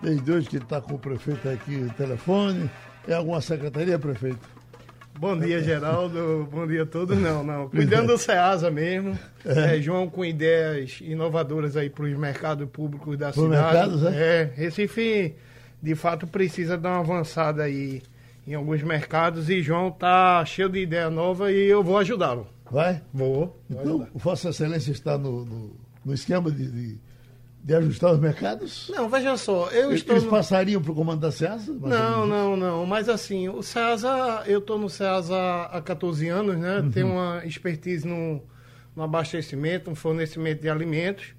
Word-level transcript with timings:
Desde 0.01 0.30
hoje 0.30 0.48
que 0.48 0.55
ele 0.55 0.64
está 0.64 0.80
com 0.80 0.95
o 0.95 0.98
prefeito 1.01 1.48
aqui 1.48 1.79
no 1.79 1.93
telefone. 1.95 2.71
É 3.07 3.14
alguma 3.14 3.41
secretaria, 3.41 3.98
prefeito? 3.98 4.56
Bom 5.19 5.38
dia, 5.38 5.62
Geraldo. 5.62 6.47
Bom 6.51 6.66
dia 6.66 6.83
a 6.83 6.87
todos. 6.87 7.16
Não, 7.16 7.42
não. 7.42 7.69
Cuidando 7.70 8.09
do 8.09 8.19
SEASA 8.19 8.70
mesmo. 8.70 9.19
É. 9.45 9.77
É, 9.77 9.80
João 9.80 10.10
com 10.10 10.24
ideias 10.24 10.98
inovadoras 11.01 11.77
aí 11.77 11.88
para 11.88 12.05
os 12.05 12.19
mercados 12.19 12.69
públicos 12.69 13.16
da 13.16 13.33
Pro 13.33 13.45
cidade. 13.45 13.73
mercados, 13.73 14.02
é? 14.05 14.42
é? 14.42 14.52
Recife, 14.55 15.34
de 15.83 15.95
fato, 15.95 16.27
precisa 16.27 16.77
dar 16.77 16.91
uma 16.91 17.00
avançada 17.00 17.62
aí 17.62 18.02
em 18.47 18.55
alguns 18.55 18.83
mercados 18.83 19.48
e 19.48 19.62
João 19.62 19.91
tá 19.91 20.45
cheio 20.45 20.69
de 20.69 20.80
ideia 20.80 21.09
nova 21.09 21.50
e 21.50 21.64
eu 21.64 21.83
vou 21.83 21.97
ajudá-lo. 21.98 22.47
Vai? 22.70 23.00
Vou. 23.12 23.59
vou 23.69 23.80
Então, 23.83 23.95
ajudar. 23.95 24.11
Vossa 24.14 24.48
Excelência 24.50 24.91
está 24.91 25.16
no, 25.16 25.45
no, 25.45 25.77
no 26.05 26.12
esquema 26.12 26.50
de, 26.50 26.70
de, 26.70 26.98
de 27.66 27.75
ajustar 27.75 28.12
os 28.12 28.20
mercados? 28.20 28.88
Não, 28.95 29.09
veja 29.09 29.37
só, 29.37 29.69
eu 29.70 29.91
estou. 29.93 30.15
Eles 30.16 30.29
passariam 30.29 30.80
para 30.80 30.93
o 30.93 30.95
comando 30.95 31.19
da 31.20 31.33
SEASA? 31.33 31.73
Não, 31.73 32.25
não, 32.25 32.56
não. 32.56 32.87
Mas 32.87 33.09
assim, 33.09 33.48
o 33.48 33.61
SEASA, 33.61 34.45
eu 34.47 34.61
estou 34.61 34.79
no 34.79 34.89
SEASA 34.89 35.36
há 35.72 35.83
14 35.83 36.28
anos, 36.28 36.56
né? 36.56 36.78
Uhum. 36.78 36.91
Tenho 36.92 37.09
uma 37.09 37.44
expertise 37.44 38.06
no, 38.06 38.41
no 38.94 39.03
abastecimento, 39.03 39.91
no 39.91 39.97
fornecimento 39.97 40.62
de 40.62 40.69
alimentos. 40.69 41.34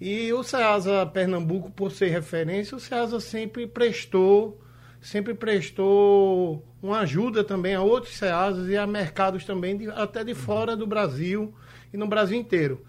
E 0.00 0.32
o 0.32 0.42
SEASA 0.42 1.06
Pernambuco, 1.06 1.70
por 1.70 1.92
ser 1.92 2.08
referência, 2.08 2.76
o 2.76 2.80
SEASA 2.80 3.20
sempre 3.20 3.64
prestou, 3.68 4.60
sempre 5.00 5.32
prestou 5.32 6.64
uma 6.82 7.00
ajuda 7.00 7.44
também 7.44 7.76
a 7.76 7.82
outros 7.82 8.16
SEASAs 8.16 8.68
e 8.68 8.76
a 8.76 8.84
mercados 8.84 9.44
também, 9.44 9.76
de- 9.76 9.90
até 9.90 10.24
de 10.24 10.34
fora 10.34 10.76
do 10.76 10.88
Brasil 10.88 11.54
e 11.92 11.96
no 11.96 12.08
Brasil 12.08 12.36
inteiro. 12.36 12.84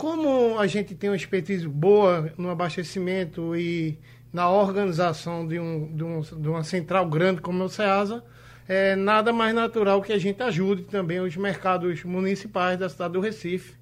Como 0.00 0.58
a 0.58 0.66
gente 0.66 0.94
tem 0.94 1.10
uma 1.10 1.16
expertise 1.16 1.68
boa 1.68 2.32
no 2.38 2.48
abastecimento 2.48 3.54
e 3.54 3.98
na 4.32 4.48
organização 4.50 5.46
de, 5.46 5.58
um, 5.60 5.94
de, 5.94 6.02
um- 6.02 6.20
de 6.22 6.48
uma 6.48 6.64
central 6.64 7.04
grande 7.06 7.42
como 7.42 7.62
é 7.62 7.66
o 7.66 7.68
SEASA, 7.68 8.24
é 8.66 8.96
nada 8.96 9.30
mais 9.30 9.54
natural 9.54 10.00
que 10.00 10.10
a 10.10 10.16
gente 10.18 10.42
ajude 10.42 10.84
também 10.84 11.20
os 11.20 11.36
mercados 11.36 12.02
municipais 12.02 12.78
da 12.78 12.88
cidade 12.88 13.12
do 13.12 13.20
Recife 13.20 13.74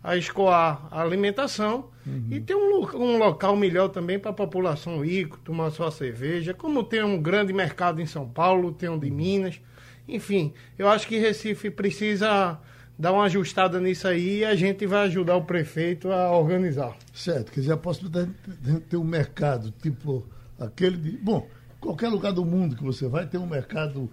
a 0.00 0.16
escoar 0.16 0.86
a 0.92 1.02
alimentação 1.02 1.88
e 2.30 2.38
ter 2.38 2.54
um, 2.54 2.86
um 2.94 3.18
local 3.18 3.56
melhor 3.56 3.88
também 3.88 4.16
para 4.16 4.30
a 4.30 4.34
população 4.34 5.04
ir 5.04 5.28
tomar 5.42 5.70
sua 5.70 5.90
cerveja, 5.90 6.54
como 6.54 6.84
tem 6.84 7.02
um 7.02 7.20
grande 7.20 7.52
mercado 7.52 8.00
em 8.00 8.06
São 8.06 8.28
Paulo, 8.28 8.70
tem 8.70 8.88
um 8.90 8.98
de 8.98 9.10
Minas. 9.10 9.60
Enfim, 10.06 10.52
eu 10.78 10.86
acho 10.88 11.08
que 11.08 11.18
Recife 11.18 11.68
precisa 11.68 12.60
dar 12.98 13.12
uma 13.12 13.24
ajustada 13.24 13.80
nisso 13.80 14.06
aí 14.06 14.38
e 14.38 14.44
a 14.44 14.54
gente 14.54 14.86
vai 14.86 15.06
ajudar 15.06 15.36
o 15.36 15.44
prefeito 15.44 16.10
a 16.10 16.30
organizar. 16.36 16.96
Certo, 17.12 17.52
quer 17.52 17.60
dizer, 17.60 17.72
a 17.72 17.76
possibilidade 17.76 18.30
de 18.60 18.80
ter 18.80 18.96
um 18.96 19.04
mercado 19.04 19.72
tipo 19.82 20.26
aquele 20.58 20.96
de. 20.96 21.16
Bom, 21.18 21.48
qualquer 21.80 22.08
lugar 22.08 22.32
do 22.32 22.44
mundo 22.44 22.76
que 22.76 22.84
você 22.84 23.06
vai, 23.08 23.26
tem 23.26 23.40
um 23.40 23.46
mercado. 23.46 24.10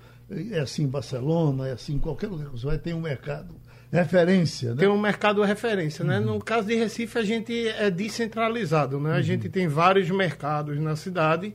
É 0.51 0.59
assim 0.59 0.83
em 0.83 0.87
Barcelona, 0.87 1.67
é 1.67 1.71
assim 1.73 1.95
em 1.95 1.99
qualquer 1.99 2.27
lugar 2.27 2.45
que 2.45 2.53
você 2.53 2.65
vai, 2.65 2.77
tem 2.77 2.93
um 2.93 3.01
mercado 3.01 3.53
referência, 3.91 4.69
né? 4.69 4.77
Tem 4.77 4.87
um 4.87 4.99
mercado 4.99 5.43
referência, 5.43 6.05
né? 6.05 6.19
No 6.19 6.39
caso 6.39 6.67
de 6.67 6.75
Recife, 6.75 7.17
a 7.17 7.23
gente 7.23 7.67
é 7.67 7.91
descentralizado, 7.91 8.97
né? 8.99 9.13
A 9.13 9.21
gente 9.21 9.49
tem 9.49 9.67
vários 9.67 10.09
mercados 10.09 10.79
na 10.79 10.95
cidade, 10.95 11.53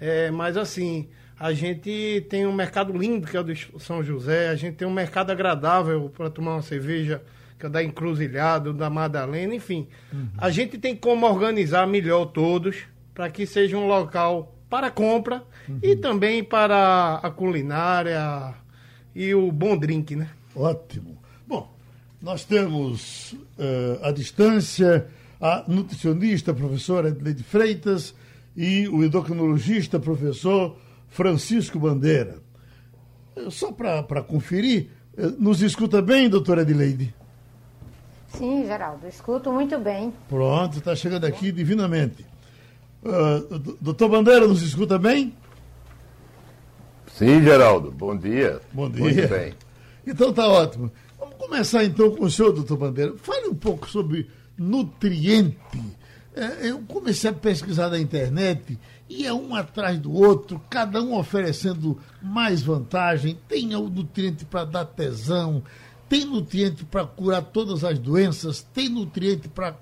é, 0.00 0.30
mas 0.30 0.56
assim, 0.56 1.08
a 1.42 1.52
gente 1.52 2.24
tem 2.30 2.46
um 2.46 2.52
mercado 2.52 2.96
lindo, 2.96 3.26
que 3.26 3.36
é 3.36 3.40
o 3.40 3.42
de 3.42 3.68
São 3.80 4.00
José, 4.00 4.48
a 4.48 4.54
gente 4.54 4.76
tem 4.76 4.86
um 4.86 4.92
mercado 4.92 5.32
agradável 5.32 6.08
para 6.16 6.30
tomar 6.30 6.52
uma 6.52 6.62
cerveja, 6.62 7.20
que 7.58 7.66
é 7.66 7.68
o 7.68 7.72
da 7.72 7.82
Encruzilhada, 7.82 8.70
o 8.70 8.72
da 8.72 8.88
Madalena, 8.88 9.52
enfim. 9.52 9.88
A 10.38 10.50
gente 10.50 10.78
tem 10.78 10.94
como 10.94 11.26
organizar 11.26 11.84
melhor 11.84 12.26
todos, 12.26 12.84
para 13.12 13.28
que 13.28 13.44
seja 13.44 13.76
um 13.76 13.88
local 13.88 14.54
para 14.70 14.88
compra 14.88 15.42
e 15.82 15.96
também 15.96 16.44
para 16.44 17.16
a 17.16 17.28
culinária 17.28 18.54
e 19.12 19.34
o 19.34 19.50
bom 19.50 19.76
drink, 19.76 20.14
né? 20.14 20.30
Ótimo. 20.54 21.18
Bom, 21.44 21.76
nós 22.22 22.44
temos 22.44 23.34
eh, 23.58 23.98
à 24.00 24.12
distância 24.12 25.08
a 25.40 25.64
nutricionista, 25.66 26.54
professora 26.54 27.08
Edleide 27.08 27.42
Freitas, 27.42 28.14
e 28.56 28.86
o 28.86 29.02
endocrinologista, 29.02 29.98
professor 29.98 30.76
Francisco 31.12 31.78
Bandeira. 31.78 32.38
Eh, 33.36 33.48
Só 33.50 33.70
para 33.72 34.22
conferir, 34.22 34.88
eh, 35.16 35.30
nos 35.38 35.62
escuta 35.62 36.00
bem, 36.02 36.28
doutora 36.28 36.62
Edileide? 36.62 37.14
Sim, 38.36 38.64
Geraldo, 38.64 39.06
escuto 39.06 39.52
muito 39.52 39.78
bem. 39.78 40.12
Pronto, 40.28 40.78
está 40.78 40.96
chegando 40.96 41.26
aqui 41.26 41.52
divinamente. 41.52 42.24
D- 43.02 43.76
doutor 43.80 44.08
Bandeira, 44.08 44.46
nos 44.48 44.62
escuta 44.62 44.98
bem? 44.98 45.34
Sim, 47.14 47.42
Geraldo. 47.42 47.90
Bom 47.90 48.16
dia. 48.16 48.60
Bom 48.72 48.88
dia. 48.88 49.02
Muito 49.02 49.28
bem. 49.28 49.52
Então 50.06 50.32
tá 50.32 50.48
ótimo. 50.48 50.90
Vamos 51.18 51.34
começar 51.36 51.84
então 51.84 52.10
com 52.16 52.24
o 52.24 52.30
senhor, 52.30 52.52
doutor 52.52 52.76
Bandeira. 52.78 53.12
Fale 53.18 53.48
um 53.48 53.54
pouco 53.54 53.88
sobre 53.88 54.28
nutriente. 54.56 55.58
É, 56.34 56.70
eu 56.70 56.78
comecei 56.88 57.28
a 57.28 57.34
pesquisar 57.34 57.90
na 57.90 57.98
internet 57.98 58.78
e 59.14 59.26
é 59.26 59.32
um 59.32 59.54
atrás 59.54 59.98
do 59.98 60.12
outro, 60.12 60.60
cada 60.70 61.02
um 61.02 61.14
oferecendo 61.18 61.98
mais 62.22 62.62
vantagem. 62.62 63.38
Tem 63.46 63.74
o 63.76 63.88
nutriente 63.88 64.44
para 64.44 64.64
dar 64.64 64.84
tesão, 64.86 65.62
tem 66.08 66.24
nutriente 66.24 66.84
para 66.84 67.04
curar 67.06 67.42
todas 67.42 67.84
as 67.84 67.98
doenças, 67.98 68.66
tem 68.72 68.88
nutriente 68.88 69.48
para 69.48 69.76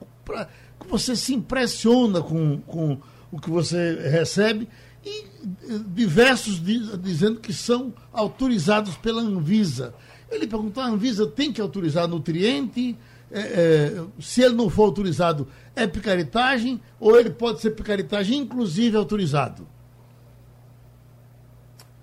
você 0.88 1.14
se 1.14 1.34
impressiona 1.34 2.20
com, 2.20 2.58
com 2.58 2.98
o 3.30 3.41
que 3.41 3.50
você 3.50 4.08
recebe 4.10 4.68
e 5.04 5.24
eh, 5.68 5.80
diversos 5.94 6.60
di- 6.62 6.97
dizendo 6.98 7.41
que 7.41 7.52
são 7.52 7.94
autorizados 8.12 8.97
pela 8.97 9.22
Anvisa. 9.22 9.94
Ele 10.30 10.47
perguntou, 10.47 10.82
a 10.82 10.86
Anvisa 10.86 11.26
tem 11.26 11.52
que 11.52 11.60
autorizar 11.60 12.06
nutriente? 12.08 12.97
É, 13.32 13.41
é, 13.41 14.04
se 14.20 14.42
ele 14.42 14.54
não 14.54 14.68
for 14.68 14.84
autorizado, 14.84 15.46
é 15.76 15.86
picaretagem? 15.86 16.80
Ou 16.98 17.18
ele 17.18 17.30
pode 17.30 17.60
ser 17.60 17.70
picaretagem, 17.70 18.38
inclusive 18.38 18.96
autorizado? 18.96 19.66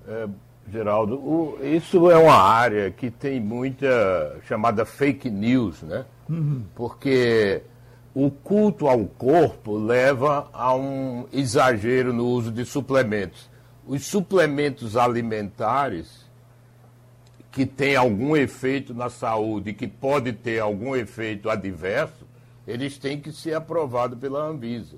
É, 0.07 0.27
Geraldo, 0.71 1.15
o- 1.15 1.57
isso 1.63 2.09
é 2.11 2.17
uma 2.17 2.35
área 2.35 2.91
que 2.91 3.09
tem 3.09 3.39
muita 3.39 4.37
chamada 4.47 4.85
fake 4.85 5.29
news, 5.29 5.81
né? 5.81 6.05
Porque 6.75 7.61
o 8.13 8.29
culto 8.29 8.87
ao 8.87 9.05
corpo 9.05 9.77
leva 9.77 10.49
a 10.51 10.75
um 10.75 11.25
exagero 11.31 12.11
no 12.11 12.25
uso 12.27 12.51
de 12.51 12.65
suplementos. 12.65 13.49
Os 13.85 14.05
suplementos 14.05 14.97
alimentares 14.97 16.26
que 17.57 17.65
têm 17.65 17.95
algum 17.95 18.37
efeito 18.37 18.93
na 18.93 19.09
saúde, 19.09 19.73
que 19.73 19.87
pode 19.87 20.31
ter 20.31 20.59
algum 20.59 20.95
efeito 20.95 21.49
adverso, 21.49 22.23
eles 22.67 22.99
têm 22.99 23.19
que 23.19 23.31
ser 23.31 23.55
aprovados 23.55 24.19
pela 24.19 24.47
Anvisa. 24.47 24.97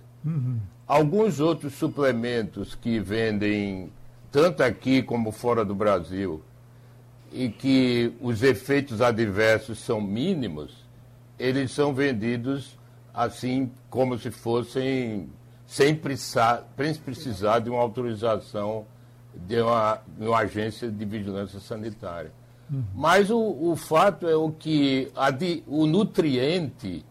Alguns 0.86 1.40
outros 1.40 1.74
suplementos 1.76 2.76
que 2.76 3.00
vendem 3.00 3.90
tanto 4.30 4.62
aqui 4.62 5.02
como 5.02 5.32
fora 5.32 5.64
do 5.64 5.74
Brasil 5.74 6.44
e 7.32 7.48
que 7.48 8.12
os 8.20 8.44
efeitos 8.44 9.00
adversos 9.00 9.80
são 9.80 10.02
mínimos, 10.02 10.86
eles 11.40 11.72
são 11.72 11.94
vendidos 11.94 12.78
assim 13.14 13.72
como 13.90 14.20
se 14.20 14.32
fossem 14.32 15.30
sem 15.66 15.96
precisar, 15.96 16.68
sem 16.76 16.94
precisar 16.96 17.60
de 17.60 17.70
uma 17.70 17.80
autorização 17.80 18.86
de 19.34 19.62
uma, 19.62 20.02
de 20.06 20.28
uma 20.28 20.40
agência 20.40 20.92
de 20.92 21.06
vigilância 21.06 21.62
sanitária. 21.62 22.38
Mas 22.94 23.30
o, 23.32 23.40
o 23.40 23.76
fato 23.76 24.28
é 24.28 24.36
o 24.36 24.52
que 24.52 25.12
di- 25.38 25.64
o 25.68 25.86
nutriente, 25.88 27.04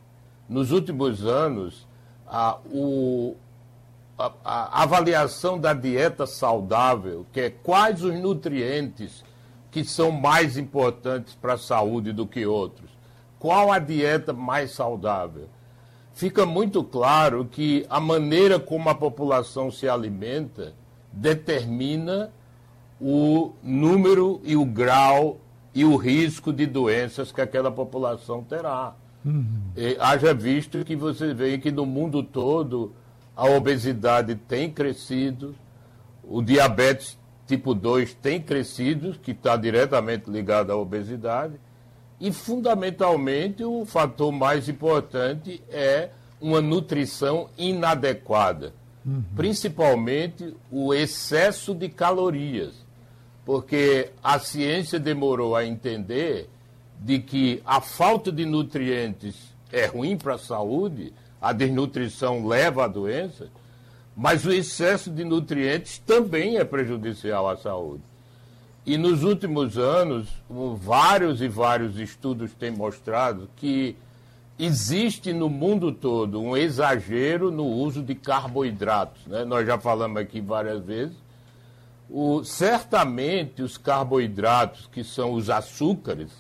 nos 0.49 0.71
últimos 0.71 1.25
anos, 1.27 1.87
a, 2.27 2.59
o, 2.73 3.35
a, 4.17 4.33
a 4.45 4.83
avaliação 4.83 5.59
da 5.59 5.73
dieta 5.75 6.27
saudável, 6.27 7.27
que 7.33 7.41
é 7.41 7.51
quais 7.51 8.05
os 8.05 8.15
nutrientes 8.15 9.25
que 9.71 9.85
são 9.85 10.11
mais 10.11 10.57
importantes 10.57 11.35
para 11.35 11.55
a 11.55 11.59
saúde 11.59 12.13
do 12.13 12.27
que 12.27 12.47
outros, 12.47 12.91
qual 13.39 13.73
a 13.73 13.79
dieta 13.79 14.33
mais 14.33 14.73
saudável. 14.73 15.49
Fica 16.15 16.47
muito 16.47 16.83
claro 16.83 17.45
que 17.45 17.87
a 17.91 18.01
maneira 18.01 18.59
como 18.59 18.89
a 18.89 18.95
população 18.95 19.71
se 19.71 19.89
alimenta 19.89 20.73
determina 21.13 22.33
o 23.01 23.53
número 23.63 24.41
e 24.43 24.57
o 24.57 24.65
grau 24.65 25.39
e 25.79 25.85
o 25.85 25.95
risco 25.95 26.53
de 26.53 26.67
doenças 26.67 27.31
que 27.31 27.41
aquela 27.41 27.71
população 27.71 28.43
terá. 28.43 28.97
Uhum. 29.25 29.61
E, 29.77 29.97
haja 30.01 30.35
visto 30.35 30.85
que 30.85 30.97
você 30.97 31.33
vê 31.33 31.57
que 31.57 31.71
no 31.71 31.87
mundo 31.87 32.21
todo 32.21 32.93
a 33.37 33.49
obesidade 33.49 34.35
tem 34.35 34.69
crescido, 34.73 35.55
o 36.25 36.43
diabetes 36.43 37.17
tipo 37.47 37.77
2 37.77 38.13
tem 38.15 38.43
crescido, 38.43 39.13
que 39.23 39.31
está 39.31 39.57
diretamente 39.57 40.29
ligado 40.29 40.73
à 40.73 40.77
obesidade, 40.77 41.55
e 42.21 42.33
fundamentalmente 42.33 43.63
o 43.63 43.87
fator 43.87 44.33
mais 44.33 44.69
importante 44.69 45.63
é 45.71 46.11
uma 46.41 46.61
nutrição 46.61 47.51
inadequada, 47.57 48.73
uhum. 49.07 49.23
principalmente 49.37 50.57
o 50.73 50.93
excesso 50.93 51.73
de 51.73 51.89
calorias, 51.89 52.85
porque 53.49 54.11
a 54.23 54.39
ciência 54.39 55.01
demorou 55.01 55.57
a 55.57 55.65
entender 55.65 56.51
de 57.01 57.19
que 57.19 57.63
a 57.65 57.81
falta 57.81 58.31
de 58.31 58.45
nutrientes 58.45 59.37
é 59.73 59.87
ruim 59.87 60.19
para 60.19 60.35
a 60.35 60.39
saúde, 60.39 61.15
a 61.41 61.51
desnutrição 61.55 62.47
leva 62.47 62.85
à 62.85 62.87
doença, 62.87 63.49
mas 64.15 64.45
o 64.45 64.53
excesso 64.53 65.11
de 65.11 65.25
nutrientes 65.25 65.97
também 65.97 66.59
é 66.59 66.65
prejudicial 66.65 67.49
à 67.49 67.57
saúde. 67.57 68.03
E 68.85 68.99
nos 68.99 69.23
últimos 69.23 69.79
anos, 69.79 70.29
vários 70.77 71.41
e 71.41 71.49
vários 71.49 71.99
estudos 71.99 72.53
têm 72.53 72.73
mostrado 72.73 73.49
que 73.57 73.97
existe 74.59 75.33
no 75.33 75.49
mundo 75.49 75.91
todo 75.91 76.39
um 76.39 76.55
exagero 76.55 77.51
no 77.51 77.65
uso 77.65 78.03
de 78.03 78.15
carboidratos. 78.15 79.27
Né? 79.27 79.47
Nós 79.47 79.67
já 79.67 79.79
falamos 79.79 80.19
aqui 80.19 80.39
várias 80.39 80.85
vezes. 80.85 81.28
O, 82.11 82.43
certamente 82.43 83.63
os 83.63 83.77
carboidratos, 83.77 84.89
que 84.91 85.05
são 85.05 85.33
os 85.33 85.51
açúcares, 85.51 86.31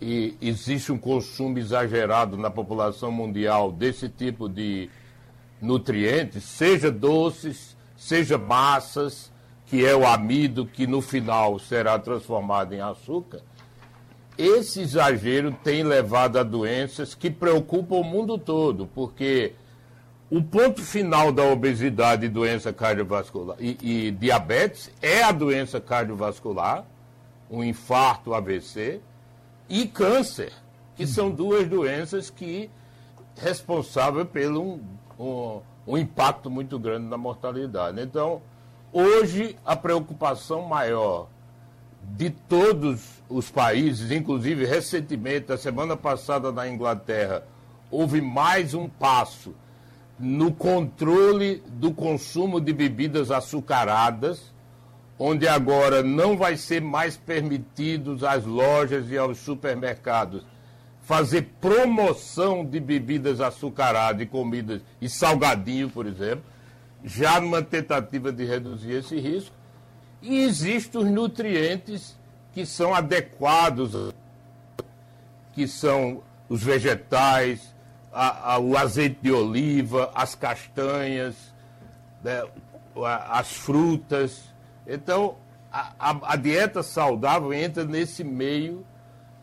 e 0.00 0.36
existe 0.40 0.90
um 0.90 0.98
consumo 0.98 1.58
exagerado 1.58 2.36
na 2.36 2.50
população 2.50 3.10
mundial 3.12 3.70
desse 3.70 4.08
tipo 4.08 4.48
de 4.48 4.90
nutrientes, 5.60 6.42
seja 6.42 6.90
doces, 6.90 7.76
seja 7.96 8.36
massas, 8.36 9.32
que 9.66 9.84
é 9.84 9.94
o 9.94 10.06
amido 10.06 10.66
que 10.66 10.86
no 10.86 11.00
final 11.00 11.58
será 11.58 11.98
transformado 11.98 12.74
em 12.74 12.80
açúcar 12.80 13.40
esse 14.36 14.80
exagero 14.80 15.52
tem 15.62 15.82
levado 15.82 16.38
a 16.38 16.42
doenças 16.42 17.14
que 17.14 17.30
preocupam 17.30 17.96
o 17.96 18.04
mundo 18.04 18.36
todo, 18.36 18.88
porque 18.94 19.52
o 20.30 20.42
ponto 20.42 20.82
final 20.82 21.30
da 21.30 21.44
obesidade 21.44 22.26
e 22.26 22.28
doença 22.28 22.72
cardiovascular 22.72 23.56
e, 23.60 23.76
e 23.82 24.10
diabetes 24.10 24.90
é 25.02 25.22
a 25.22 25.30
doença 25.30 25.80
cardiovascular, 25.80 26.84
um 27.50 27.62
infarto, 27.62 28.34
AVC, 28.34 29.00
e 29.68 29.86
câncer, 29.86 30.52
que 30.96 31.06
são 31.06 31.30
duas 31.30 31.68
doenças 31.68 32.30
que 32.30 32.70
responsáveis 33.36 34.26
pelo 34.28 34.62
um, 34.62 34.80
um, 35.18 35.60
um 35.86 35.98
impacto 35.98 36.50
muito 36.50 36.78
grande 36.78 37.06
na 37.06 37.18
mortalidade. 37.18 38.00
Então, 38.00 38.40
hoje 38.92 39.58
a 39.64 39.76
preocupação 39.76 40.62
maior 40.62 41.28
de 42.02 42.30
todos 42.30 43.22
os 43.28 43.50
países, 43.50 44.10
inclusive 44.10 44.64
recentemente, 44.64 45.52
a 45.52 45.58
semana 45.58 45.96
passada 45.96 46.50
na 46.52 46.68
Inglaterra, 46.68 47.46
houve 47.90 48.20
mais 48.20 48.74
um 48.74 48.88
passo 48.88 49.54
no 50.18 50.52
controle 50.52 51.62
do 51.66 51.92
consumo 51.92 52.60
de 52.60 52.72
bebidas 52.72 53.30
açucaradas, 53.30 54.52
onde 55.18 55.46
agora 55.46 56.02
não 56.02 56.36
vai 56.36 56.56
ser 56.56 56.80
mais 56.80 57.16
permitidos 57.16 58.22
às 58.24 58.44
lojas 58.44 59.10
e 59.10 59.16
aos 59.16 59.38
supermercados 59.38 60.42
fazer 61.04 61.50
promoção 61.60 62.64
de 62.64 62.80
bebidas 62.80 63.40
açucaradas 63.40 64.22
e 64.22 64.26
comidas 64.26 64.80
e 65.00 65.08
salgadinho, 65.08 65.90
por 65.90 66.06
exemplo, 66.06 66.44
já 67.04 67.38
numa 67.40 67.62
tentativa 67.62 68.32
de 68.32 68.44
reduzir 68.44 68.92
esse 68.92 69.20
risco. 69.20 69.54
E 70.22 70.38
existem 70.38 71.02
os 71.02 71.10
nutrientes 71.10 72.18
que 72.54 72.64
são 72.64 72.94
adequados, 72.94 74.14
que 75.52 75.68
são 75.68 76.22
os 76.48 76.62
vegetais, 76.62 77.73
a, 78.14 78.54
a, 78.54 78.58
o 78.60 78.76
azeite 78.76 79.18
de 79.20 79.32
oliva, 79.32 80.10
as 80.14 80.34
castanhas, 80.36 81.34
né, 82.22 82.44
as 83.30 83.52
frutas. 83.52 84.44
Então, 84.86 85.36
a, 85.98 86.36
dieta 86.36 86.82
saudável 86.82 87.52
entra 87.52 87.84
nesse 87.84 88.22
meio, 88.22 88.86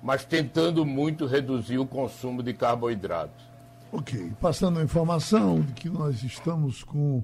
mas 0.01 0.23
tentando 0.23 0.85
muito 0.85 1.25
reduzir 1.25 1.77
o 1.77 1.85
consumo 1.85 2.41
de 2.41 2.53
carboidratos. 2.53 3.43
Ok, 3.91 4.31
passando 4.39 4.79
a 4.79 4.83
informação 4.83 5.59
de 5.59 5.73
que 5.73 5.89
nós 5.89 6.23
estamos 6.23 6.81
com 6.81 7.21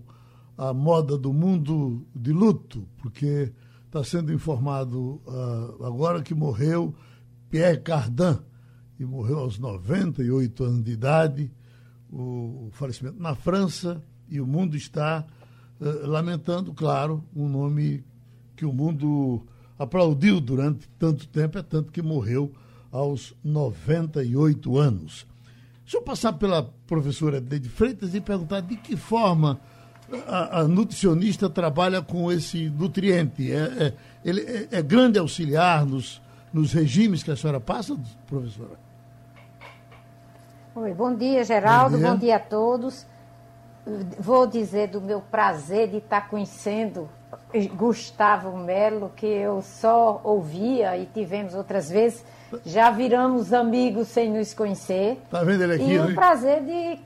a 0.57 0.73
moda 0.73 1.17
do 1.17 1.31
mundo 1.31 2.05
de 2.13 2.33
luto, 2.33 2.85
porque 2.97 3.53
está 3.85 4.03
sendo 4.03 4.33
informado 4.33 5.21
uh, 5.25 5.85
agora 5.85 6.21
que 6.21 6.35
morreu 6.35 6.94
Pierre 7.49 7.79
Cardin, 7.79 8.39
e 8.99 9.05
morreu 9.05 9.39
aos 9.39 9.59
98 9.59 10.63
anos 10.63 10.83
de 10.83 10.91
idade, 10.91 11.51
o, 12.11 12.69
falecimento 12.71 13.21
na 13.21 13.35
França, 13.35 14.01
e 14.29 14.41
o 14.41 14.47
mundo 14.47 14.75
está 14.75 15.25
uh, 15.79 16.07
lamentando, 16.07 16.73
claro, 16.73 17.23
um 17.35 17.47
nome 17.47 18.03
que 18.55 18.65
o 18.65 18.73
mundo 18.73 19.45
aplaudiu 19.77 20.39
durante 20.39 20.88
tanto 20.97 21.27
tempo, 21.27 21.57
é 21.57 21.63
tanto 21.63 21.91
que 21.91 22.01
morreu 22.01 22.51
aos 22.91 23.35
98 23.44 24.77
anos. 24.77 25.27
Deixa 25.83 25.97
eu 25.97 26.01
passar 26.01 26.33
pela 26.33 26.63
professora 26.63 27.39
Deide 27.39 27.69
Freitas 27.69 28.13
e 28.15 28.19
perguntar 28.19 28.61
de 28.61 28.75
que 28.75 28.97
forma 28.97 29.59
a, 30.27 30.61
a, 30.61 30.67
nutricionista 30.67 31.49
trabalha 31.49 32.01
com 32.01 32.31
esse 32.31 32.69
nutriente? 32.69 33.51
É, 33.51 33.55
é 33.55 33.94
ele 34.25 34.41
é, 34.41 34.67
é, 34.71 34.81
grande 34.81 35.19
auxiliar 35.19 35.85
nos, 35.85 36.21
nos 36.51 36.73
regimes 36.73 37.23
que 37.23 37.31
a 37.31 37.35
senhora 37.35 37.61
passa, 37.61 37.97
professora? 38.25 38.86
Oi, 40.79 40.94
bom 40.94 41.15
dia, 41.15 41.44
Geraldo, 41.44 41.97
bom 41.97 42.03
dia. 42.03 42.12
bom 42.12 42.18
dia 42.18 42.35
a 42.35 42.39
todos. 42.39 43.03
Vou 44.19 44.45
dizer 44.45 44.89
do 44.89 45.01
meu 45.01 45.21
prazer 45.21 45.88
de 45.88 45.97
estar 45.97 46.29
conhecendo 46.29 47.09
Gustavo 47.74 48.56
Melo, 48.56 49.12
que 49.15 49.25
eu 49.25 49.63
só 49.63 50.21
ouvia 50.23 50.95
e 50.95 51.07
tivemos 51.07 51.56
outras 51.56 51.90
vezes. 51.90 52.23
Já 52.63 52.92
viramos 52.92 53.54
amigos 53.54 54.09
sem 54.09 54.30
nos 54.30 54.54
conhecer. 54.54 55.19
Tá 55.31 55.44
vendo 55.44 55.63
ele 55.63 55.73
aqui? 55.73 55.94
E 55.94 55.99
o 55.99 56.13
prazer 56.13 56.63
de 56.63 56.99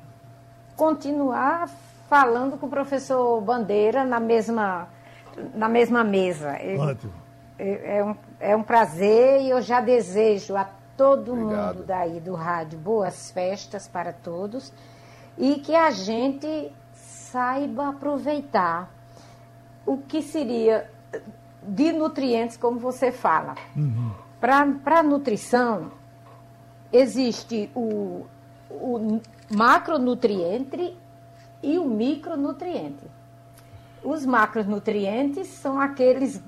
continuar 0.75 1.69
falando 2.09 2.57
com 2.57 2.65
o 2.65 2.69
professor 2.69 3.39
Bandeira 3.39 4.03
na 4.03 4.19
mesma, 4.19 4.89
na 5.55 5.69
mesma 5.69 6.03
mesa. 6.03 6.57
Ótimo. 6.77 7.13
É, 7.57 7.99
é, 7.99 8.03
um, 8.03 8.15
é 8.37 8.53
um 8.53 8.63
prazer 8.63 9.43
e 9.43 9.49
eu 9.49 9.61
já 9.61 9.79
desejo 9.79 10.57
a 10.57 10.67
todo 11.01 11.33
Obrigado. 11.33 11.77
mundo 11.77 11.87
daí 11.87 12.19
do 12.19 12.35
rádio 12.35 12.77
boas 12.77 13.31
festas 13.31 13.87
para 13.87 14.13
todos 14.13 14.71
e 15.35 15.55
que 15.55 15.75
a 15.75 15.89
gente 15.89 16.71
saiba 16.93 17.89
aproveitar 17.89 18.87
o 19.83 19.97
que 19.97 20.21
seria 20.21 20.87
de 21.63 21.91
nutrientes, 21.91 22.55
como 22.55 22.79
você 22.79 23.11
fala. 23.11 23.55
Uhum. 23.75 24.11
Para 24.39 24.99
a 24.99 25.03
nutrição, 25.03 25.91
existe 26.93 27.71
o, 27.73 28.27
o 28.69 29.19
macronutriente 29.49 30.95
e 31.63 31.79
o 31.79 31.85
micronutriente. 31.85 33.05
Os 34.03 34.23
macronutrientes 34.23 35.47
são 35.47 35.79
aqueles 35.79 36.41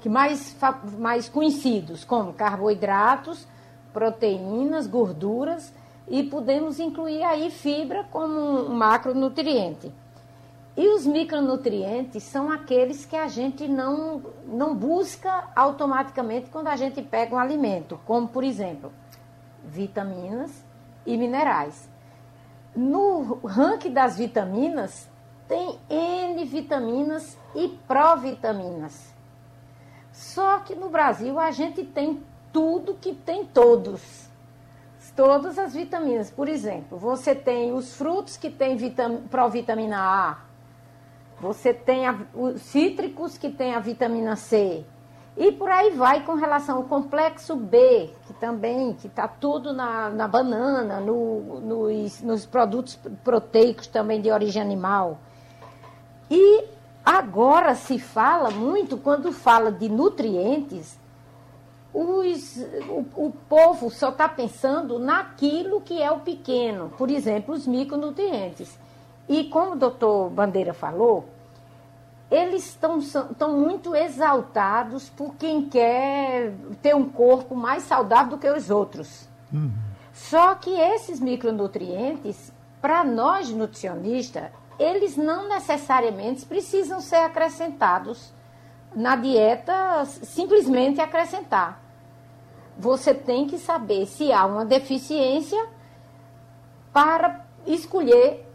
que 0.00 0.08
mais, 0.08 0.56
mais 0.98 1.28
conhecidos, 1.28 2.04
como 2.04 2.32
carboidratos, 2.32 3.46
proteínas, 3.92 4.86
gorduras, 4.86 5.72
e 6.08 6.22
podemos 6.22 6.78
incluir 6.78 7.22
aí 7.22 7.50
fibra 7.50 8.04
como 8.10 8.34
um 8.68 8.74
macronutriente. 8.74 9.92
E 10.76 10.88
os 10.88 11.04
micronutrientes 11.04 12.22
são 12.22 12.50
aqueles 12.50 13.04
que 13.04 13.16
a 13.16 13.28
gente 13.28 13.68
não, 13.68 14.22
não 14.46 14.74
busca 14.74 15.50
automaticamente 15.54 16.48
quando 16.50 16.68
a 16.68 16.76
gente 16.76 17.02
pega 17.02 17.34
um 17.34 17.38
alimento, 17.38 18.00
como 18.06 18.26
por 18.26 18.42
exemplo, 18.42 18.90
vitaminas 19.62 20.64
e 21.04 21.16
minerais. 21.16 21.88
No 22.74 23.40
ranking 23.44 23.92
das 23.92 24.16
vitaminas, 24.16 25.10
tem 25.46 25.78
N 25.90 26.42
vitaminas 26.46 27.36
e 27.54 27.68
provitaminas. 27.86 29.11
Só 30.12 30.58
que 30.60 30.74
no 30.74 30.88
Brasil 30.88 31.40
a 31.40 31.50
gente 31.50 31.82
tem 31.84 32.22
tudo 32.52 32.94
que 32.94 33.14
tem 33.14 33.44
todos. 33.44 34.30
Todas 35.16 35.58
as 35.58 35.74
vitaminas. 35.74 36.30
Por 36.30 36.48
exemplo, 36.48 36.96
você 36.96 37.34
tem 37.34 37.72
os 37.72 37.94
frutos 37.96 38.36
que 38.36 38.48
tem 38.48 38.78
provitamina 39.30 39.98
A, 39.98 40.38
você 41.40 41.74
tem 41.74 42.06
a, 42.06 42.16
os 42.32 42.62
cítricos 42.62 43.36
que 43.36 43.50
tem 43.50 43.74
a 43.74 43.80
vitamina 43.80 44.36
C. 44.36 44.84
E 45.36 45.50
por 45.50 45.70
aí 45.70 45.90
vai 45.90 46.24
com 46.24 46.34
relação 46.34 46.78
ao 46.78 46.84
complexo 46.84 47.56
B, 47.56 48.10
que 48.26 48.34
também 48.34 48.94
que 48.94 49.06
está 49.06 49.26
tudo 49.26 49.72
na, 49.72 50.10
na 50.10 50.28
banana, 50.28 51.00
no, 51.00 51.60
nos 52.22 52.46
produtos 52.46 52.98
proteicos 53.24 53.86
também 53.86 54.20
de 54.20 54.30
origem 54.30 54.60
animal. 54.60 55.18
E 56.30 56.64
agora 57.04 57.74
se 57.74 57.98
fala 57.98 58.50
muito, 58.50 58.96
quando 58.96 59.32
fala 59.32 59.70
de 59.70 59.88
nutrientes, 59.88 60.98
os, 61.92 62.56
o, 62.88 63.26
o 63.26 63.32
povo 63.48 63.90
só 63.90 64.08
está 64.08 64.28
pensando 64.28 64.98
naquilo 64.98 65.80
que 65.80 66.02
é 66.02 66.10
o 66.10 66.20
pequeno, 66.20 66.90
por 66.96 67.10
exemplo, 67.10 67.54
os 67.54 67.66
micronutrientes. 67.66 68.78
E 69.28 69.44
como 69.44 69.72
o 69.72 69.76
doutor 69.76 70.30
Bandeira 70.30 70.72
falou, 70.72 71.28
eles 72.30 72.66
estão 72.66 73.58
muito 73.58 73.94
exaltados 73.94 75.10
por 75.10 75.34
quem 75.34 75.68
quer 75.68 76.54
ter 76.80 76.96
um 76.96 77.08
corpo 77.08 77.54
mais 77.54 77.82
saudável 77.82 78.30
do 78.30 78.38
que 78.38 78.48
os 78.48 78.70
outros. 78.70 79.28
Uhum. 79.52 79.70
Só 80.14 80.54
que 80.54 80.70
esses 80.70 81.20
micronutrientes, 81.20 82.50
para 82.80 83.04
nós 83.04 83.50
nutricionistas, 83.50 84.44
eles 84.78 85.16
não 85.16 85.48
necessariamente 85.48 86.44
precisam 86.46 87.00
ser 87.00 87.16
acrescentados 87.16 88.32
na 88.94 89.16
dieta, 89.16 90.04
simplesmente 90.04 91.00
acrescentar 91.00 91.82
você 92.76 93.14
tem 93.14 93.46
que 93.46 93.58
saber 93.58 94.06
se 94.06 94.32
há 94.32 94.44
uma 94.46 94.64
deficiência 94.64 95.66
para 96.92 97.44
escolher 97.66 98.46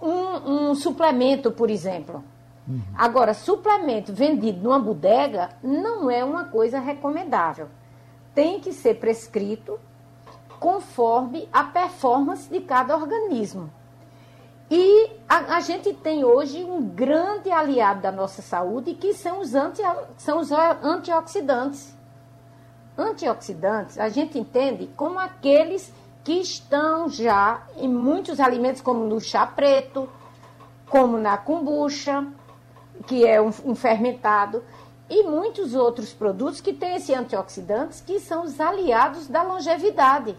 um, 0.00 0.70
um 0.70 0.74
suplemento, 0.74 1.50
por 1.50 1.70
exemplo. 1.70 2.24
Uhum. 2.66 2.82
Agora, 2.96 3.32
suplemento 3.32 4.12
vendido 4.12 4.60
numa 4.62 4.78
bodega 4.78 5.50
não 5.62 6.10
é 6.10 6.24
uma 6.24 6.44
coisa 6.44 6.80
recomendável. 6.80 7.68
Tem 8.34 8.60
que 8.60 8.72
ser 8.72 8.94
prescrito 8.94 9.78
conforme 10.58 11.48
a 11.52 11.64
performance 11.64 12.50
de 12.50 12.60
cada 12.60 12.96
organismo. 12.96 13.70
E 14.70 15.10
a, 15.28 15.56
a, 15.56 15.60
gente 15.60 15.92
tem 15.94 16.24
hoje 16.24 16.64
um 16.64 16.82
grande 16.82 17.50
aliado 17.50 18.00
da 18.00 18.10
nossa 18.10 18.42
saúde 18.42 18.94
que 18.94 19.14
são 19.14 19.40
os, 19.40 19.54
anti, 19.54 19.80
são 20.16 20.40
os 20.40 20.50
antioxidantes 20.50 21.96
antioxidantes 22.98 23.98
a 23.98 24.08
gente 24.08 24.38
entende 24.38 24.88
como 24.96 25.18
aqueles 25.18 25.92
que 26.24 26.40
estão 26.40 27.08
já 27.08 27.62
em 27.76 27.86
muitos 27.86 28.40
alimentos, 28.40 28.80
como 28.80 29.04
no 29.04 29.20
chá 29.20 29.46
preto, 29.46 30.08
como 30.88 31.18
na 31.18 31.36
kombucha, 31.36 32.26
que 33.06 33.24
é 33.24 33.40
um, 33.40 33.52
um 33.64 33.74
fermentado, 33.74 34.64
e 35.08 35.22
muitos 35.22 35.74
outros 35.74 36.12
produtos 36.12 36.60
que 36.60 36.72
têm 36.72 36.96
esses 36.96 37.16
antioxidantes 37.16 38.00
que 38.00 38.18
são 38.18 38.42
os 38.42 38.58
aliados 38.58 39.28
da 39.28 39.42
longevidade, 39.42 40.36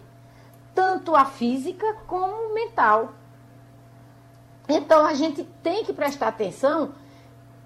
tanto 0.74 1.16
a 1.16 1.24
física 1.24 1.96
como 2.06 2.52
mental. 2.52 3.14
Então 4.68 5.06
a 5.06 5.14
gente 5.14 5.44
tem 5.62 5.84
que 5.84 5.92
prestar 5.92 6.28
atenção 6.28 6.92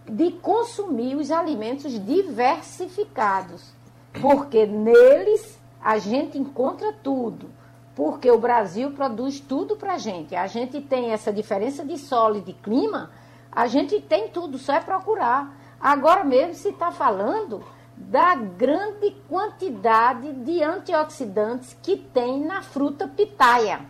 de 0.09 0.31
consumir 0.33 1.17
os 1.17 1.31
alimentos 1.31 1.93
diversificados 2.05 3.73
porque 4.21 4.67
neles 4.67 5.59
a 5.81 5.99
gente 5.99 6.39
encontra 6.39 6.93
tudo. 6.93 7.51
Porque 7.95 8.31
o 8.31 8.39
Brasil 8.39 8.93
produz 8.93 9.41
tudo 9.41 9.77
para 9.77 9.95
a 9.95 9.99
gente. 9.99 10.35
A 10.35 10.47
gente 10.47 10.81
tem 10.81 11.11
essa 11.11 11.33
diferença 11.33 11.85
de 11.85 11.99
solo 11.99 12.39
e 12.39 12.41
de 12.41 12.53
clima, 12.55 13.11
a 13.51 13.67
gente 13.67 14.01
tem 14.01 14.29
tudo, 14.29 14.57
só 14.57 14.75
é 14.75 14.81
procurar. 14.81 15.55
Agora 15.79 16.25
mesmo 16.25 16.55
se 16.55 16.69
está 16.69 16.91
falando 16.91 17.63
da 17.97 18.35
grande 18.35 19.11
quantidade 19.29 20.33
de 20.33 20.63
antioxidantes 20.63 21.77
que 21.83 21.97
tem 21.97 22.41
na 22.41 22.63
fruta 22.63 23.07
pitaia. 23.07 23.81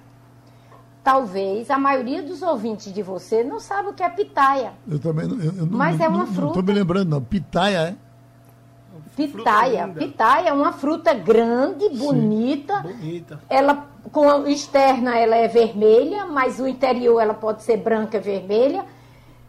Talvez 1.03 1.69
a 1.69 1.79
maioria 1.79 2.23
dos 2.23 2.43
ouvintes 2.43 2.93
de 2.93 3.03
você 3.03 3.43
não 3.43 3.59
sabe 3.59 3.89
o 3.89 3.93
que 3.93 4.03
é 4.03 4.09
pitaia. 4.09 4.73
Eu 4.89 5.01
também 5.01 5.27
não. 5.27 5.37
Eu, 5.41 5.53
eu 5.53 5.67
Mas 5.67 5.99
não, 5.99 6.07
é 6.07 6.09
uma 6.09 6.27
fruta. 6.27 6.41
Não 6.41 6.49
estou 6.49 6.63
me 6.63 6.73
lembrando, 6.73 7.09
não. 7.09 7.21
Pitaia, 7.21 7.79
é? 7.89 7.95
Pitaia. 9.17 9.89
Pitaia 9.89 10.49
é 10.49 10.53
uma 10.53 10.73
fruta 10.73 11.13
grande, 11.13 11.89
bonita. 11.91 12.83
Sim, 12.83 12.89
bonita. 12.95 13.41
Ela, 13.49 13.87
com 14.11 14.31
a 14.31 14.51
externa, 14.51 15.19
ela 15.19 15.37
é 15.37 15.49
vermelha, 15.49 16.27
mas 16.27 16.61
o 16.61 16.67
interior 16.67 17.21
ela 17.21 17.35
pode 17.35 17.63
ser 17.63 17.79
branca 17.79 18.21
vermelha. 18.21 18.85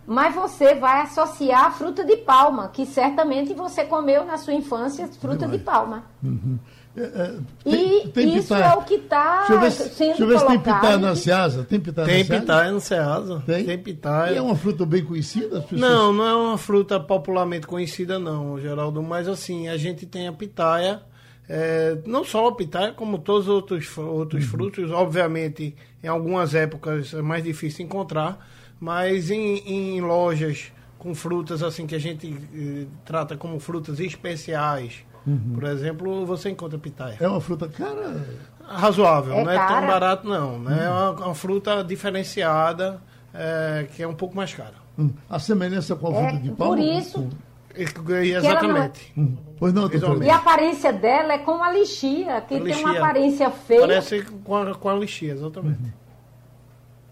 Mas 0.05 0.35
você 0.35 0.75
vai 0.75 1.01
associar 1.01 1.65
a 1.65 1.71
fruta 1.71 2.03
de 2.03 2.17
palma, 2.17 2.67
que 2.67 2.85
certamente 2.85 3.53
você 3.53 3.85
comeu 3.85 4.25
na 4.25 4.37
sua 4.37 4.53
infância 4.53 5.07
fruta 5.07 5.45
Demais. 5.45 5.59
de 5.59 5.63
palma. 5.63 6.03
Uhum. 6.21 6.59
É, 6.95 7.01
é, 7.01 7.35
tem, 7.63 8.05
e 8.05 8.09
tem 8.09 8.37
isso 8.37 8.53
é 8.53 8.71
o 8.75 8.83
que 8.83 8.95
está 8.95 9.47
sendo 9.47 9.59
Deixa 9.61 10.23
eu 10.23 10.27
ver 10.27 10.39
se 10.39 10.45
tem 10.45 10.59
pitaia 10.59 10.97
na 10.99 11.15
Ceasa. 11.15 11.63
Tem 11.63 11.79
pitaia 11.79 12.07
tem 12.07 12.45
na 12.45 12.71
no 12.71 12.79
Ceasa. 12.79 13.43
Tem? 13.45 13.65
tem 13.65 13.77
pitaia. 13.79 14.33
E 14.33 14.37
é 14.37 14.41
uma 14.41 14.55
fruta 14.55 14.85
bem 14.85 15.03
conhecida? 15.03 15.61
Pessoas... 15.61 15.81
Não, 15.81 16.13
não 16.13 16.27
é 16.27 16.35
uma 16.35 16.57
fruta 16.57 16.99
popularmente 16.99 17.65
conhecida 17.65 18.19
não, 18.19 18.59
Geraldo. 18.59 19.01
Mas 19.01 19.27
assim, 19.27 19.67
a 19.67 19.75
gente 19.75 20.05
tem 20.05 20.27
a 20.27 20.33
pitaia, 20.33 21.01
é, 21.49 21.97
não 22.05 22.23
só 22.23 22.47
a 22.47 22.55
pitaia, 22.55 22.93
como 22.93 23.17
todos 23.17 23.47
os 23.47 23.53
outros, 23.53 23.97
outros 23.97 24.43
uhum. 24.43 24.49
frutos. 24.51 24.91
Obviamente, 24.91 25.75
em 26.03 26.07
algumas 26.07 26.53
épocas 26.53 27.11
é 27.11 27.23
mais 27.23 27.43
difícil 27.43 27.85
encontrar, 27.85 28.47
mas 28.79 29.31
em, 29.31 29.57
em 29.65 29.99
lojas 29.99 30.71
com 30.99 31.13
frutas 31.13 31.61
assim 31.61 31.85
que 31.85 31.95
a 31.95 31.99
gente 31.99 32.33
eh, 32.55 32.85
trata 33.03 33.35
como 33.35 33.59
frutas 33.59 33.99
especiais, 33.99 35.03
Uhum. 35.25 35.53
Por 35.55 35.63
exemplo, 35.65 36.25
você 36.25 36.49
encontra 36.49 36.77
pitaia. 36.77 37.17
É 37.19 37.27
uma 37.27 37.39
fruta 37.39 37.67
cara? 37.67 38.25
Razoável, 38.65 39.33
é 39.33 39.43
não 39.43 39.51
é 39.51 39.55
cara. 39.55 39.79
tão 39.79 39.87
barato 39.87 40.27
não. 40.27 40.59
Né? 40.59 40.71
Uhum. 40.71 40.81
É 40.81 40.89
uma, 40.89 41.11
uma, 41.11 41.35
fruta 41.35 41.83
diferenciada, 41.83 43.01
é, 43.33 43.87
que 43.93 44.03
é 44.03 44.07
um 44.07 44.15
pouco 44.15 44.35
mais 44.35 44.53
cara. 44.53 44.75
Uhum. 44.97 45.13
A 45.29 45.39
semelhança 45.39 45.95
com 45.95 46.07
a 46.07 46.11
fruta 46.11 46.35
é, 46.35 46.39
de 46.39 46.51
pau? 46.51 46.69
Por 46.69 46.79
isso... 46.79 47.29
Exatamente. 47.75 49.11
Não... 49.15 49.23
Hum. 49.23 49.37
Pois 49.57 49.73
não, 49.73 49.89
E 50.21 50.29
a 50.29 50.35
aparência 50.35 50.93
dela 50.93 51.33
é 51.33 51.37
como 51.39 51.63
a 51.63 51.71
lixia, 51.71 52.41
que 52.41 52.55
a 52.55 52.59
tem 52.59 52.59
lixia. 52.59 52.85
uma 52.85 52.97
aparência 52.97 53.49
feia. 53.49 53.81
Parece 53.81 54.21
com 54.21 54.55
a, 54.55 54.75
com 54.75 54.89
a 54.89 54.93
lixia, 54.93 55.31
exatamente. 55.31 55.79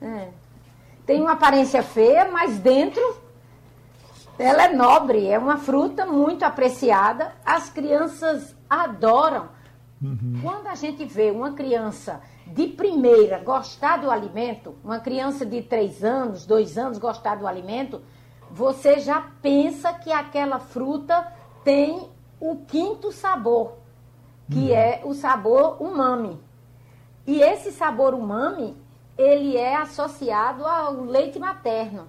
Uhum. 0.01 0.07
É. 0.07 0.27
Tem 1.05 1.19
uma 1.19 1.31
aparência 1.31 1.81
feia, 1.81 2.29
mas 2.31 2.59
dentro 2.59 3.01
ela 4.41 4.63
é 4.63 4.73
nobre, 4.73 5.27
é 5.27 5.37
uma 5.37 5.57
fruta 5.57 6.05
muito 6.05 6.43
apreciada. 6.43 7.33
As 7.45 7.69
crianças 7.69 8.55
adoram. 8.69 9.49
Uhum. 10.01 10.39
Quando 10.41 10.67
a 10.67 10.75
gente 10.75 11.05
vê 11.05 11.29
uma 11.29 11.53
criança 11.53 12.21
de 12.47 12.67
primeira 12.67 13.39
gostar 13.39 13.97
do 13.97 14.09
alimento, 14.09 14.75
uma 14.83 14.99
criança 14.99 15.45
de 15.45 15.61
três 15.61 16.03
anos, 16.03 16.45
dois 16.45 16.77
anos 16.77 16.97
gostar 16.97 17.35
do 17.35 17.45
alimento, 17.45 18.01
você 18.49 18.99
já 18.99 19.21
pensa 19.41 19.93
que 19.93 20.11
aquela 20.11 20.59
fruta 20.59 21.31
tem 21.63 22.09
o 22.39 22.57
quinto 22.65 23.11
sabor, 23.11 23.73
que 24.49 24.71
uhum. 24.71 24.75
é 24.75 25.01
o 25.05 25.13
sabor 25.13 25.81
umami. 25.81 26.41
E 27.27 27.41
esse 27.41 27.71
sabor 27.71 28.15
umami, 28.15 28.75
ele 29.15 29.55
é 29.55 29.75
associado 29.75 30.65
ao 30.65 31.03
leite 31.03 31.37
materno. 31.37 32.07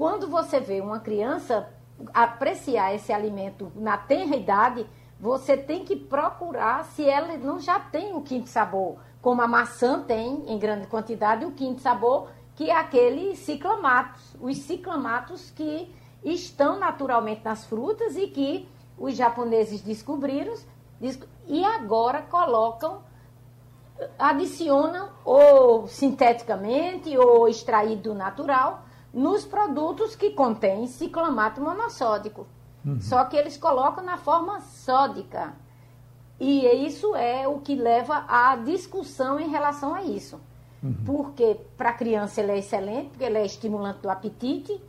Quando 0.00 0.28
você 0.28 0.60
vê 0.60 0.80
uma 0.80 0.98
criança 0.98 1.68
apreciar 2.14 2.94
esse 2.94 3.12
alimento 3.12 3.70
na 3.74 3.98
tenra 3.98 4.34
idade, 4.34 4.86
você 5.20 5.58
tem 5.58 5.84
que 5.84 5.94
procurar 5.94 6.86
se 6.86 7.06
ela 7.06 7.36
não 7.36 7.60
já 7.60 7.78
tem 7.78 8.14
o 8.14 8.22
quinto 8.22 8.48
sabor, 8.48 8.96
como 9.20 9.42
a 9.42 9.46
maçã 9.46 10.02
tem 10.02 10.50
em 10.50 10.58
grande 10.58 10.86
quantidade 10.86 11.44
o 11.44 11.52
quinto 11.52 11.82
sabor, 11.82 12.30
que 12.54 12.70
é 12.70 12.74
aquele 12.74 13.36
ciclamatos, 13.36 14.34
os 14.40 14.56
ciclamatos 14.60 15.50
que 15.50 15.94
estão 16.24 16.78
naturalmente 16.78 17.44
nas 17.44 17.66
frutas 17.66 18.16
e 18.16 18.26
que 18.28 18.66
os 18.96 19.14
japoneses 19.14 19.82
descobriram 19.82 20.54
e 21.46 21.62
agora 21.62 22.22
colocam, 22.22 23.02
adicionam 24.18 25.10
ou 25.26 25.86
sinteticamente 25.86 27.18
ou 27.18 27.46
extraído 27.46 28.14
natural 28.14 28.88
nos 29.12 29.44
produtos 29.44 30.14
que 30.14 30.30
contêm 30.30 30.86
ciclamato 30.86 31.60
monossódico. 31.60 32.46
Uhum. 32.84 33.00
Só 33.00 33.24
que 33.24 33.36
eles 33.36 33.56
colocam 33.56 34.04
na 34.04 34.16
forma 34.16 34.60
sódica. 34.60 35.54
E 36.38 36.66
isso 36.86 37.14
é 37.14 37.46
o 37.46 37.58
que 37.58 37.74
leva 37.74 38.24
à 38.26 38.56
discussão 38.56 39.38
em 39.38 39.48
relação 39.48 39.94
a 39.94 40.02
isso. 40.02 40.40
Uhum. 40.82 40.94
Porque 41.04 41.58
para 41.76 41.90
a 41.90 41.92
criança 41.92 42.40
ele 42.40 42.52
é 42.52 42.58
excelente, 42.58 43.10
porque 43.10 43.24
ele 43.24 43.38
é 43.38 43.44
estimulante 43.44 44.00
do 44.00 44.08
apetite, 44.08 44.80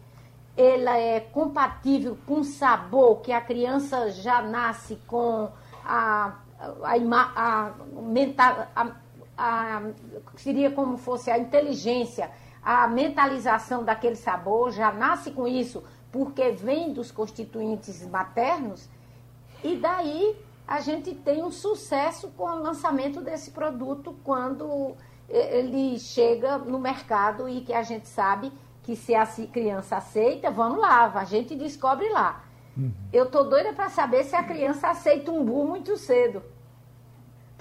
ela 0.56 0.98
é 0.98 1.20
compatível 1.20 2.18
com 2.26 2.40
o 2.40 2.44
sabor 2.44 3.22
que 3.22 3.32
a 3.32 3.42
criança 3.42 4.10
já 4.12 4.42
nasce 4.42 4.98
com 5.08 5.50
a, 5.84 6.36
a, 6.84 6.94
a, 6.94 7.36
a, 7.36 7.74
mental, 8.02 8.68
a, 8.76 8.92
a 9.38 9.82
seria 10.38 10.72
como 10.72 10.98
fosse 10.98 11.32
a 11.32 11.38
inteligência 11.38 12.32
a 12.64 12.88
mentalização 12.88 13.84
daquele 13.84 14.16
sabor, 14.16 14.72
já 14.72 14.92
nasce 14.92 15.32
com 15.32 15.48
isso, 15.48 15.84
porque 16.12 16.52
vem 16.52 16.94
dos 16.94 17.12
constituintes 17.12 18.06
maternos, 18.08 18.90
e 19.64 19.76
daí 19.78 20.36
a 20.68 20.80
gente 20.80 21.14
tem 21.14 21.44
um 21.44 21.52
sucesso 21.52 22.30
com 22.30 22.44
o 22.44 22.62
lançamento 22.62 23.22
desse 23.22 23.52
produto 23.52 24.16
quando 24.24 24.96
ele 25.28 25.98
chega 26.00 26.58
no 26.58 26.80
mercado 26.80 27.48
e 27.48 27.62
que 27.62 27.74
a 27.74 27.84
gente 27.84 28.08
sabe 28.08 28.52
que 28.84 28.96
se 28.96 29.14
a 29.14 29.26
criança 29.26 29.98
aceita, 29.98 30.50
vamos 30.50 30.80
lá, 30.80 31.12
a 31.14 31.24
gente 31.24 31.56
descobre 31.56 32.10
lá. 32.10 32.44
Uhum. 32.76 32.92
Eu 33.12 33.30
tô 33.30 33.44
doida 33.44 33.74
para 33.74 33.90
saber 33.90 34.24
se 34.24 34.36
a 34.36 34.44
criança 34.44 34.90
aceita 34.90 35.32
um 35.32 35.44
bu 35.44 35.66
muito 35.66 35.98
cedo. 35.98 36.42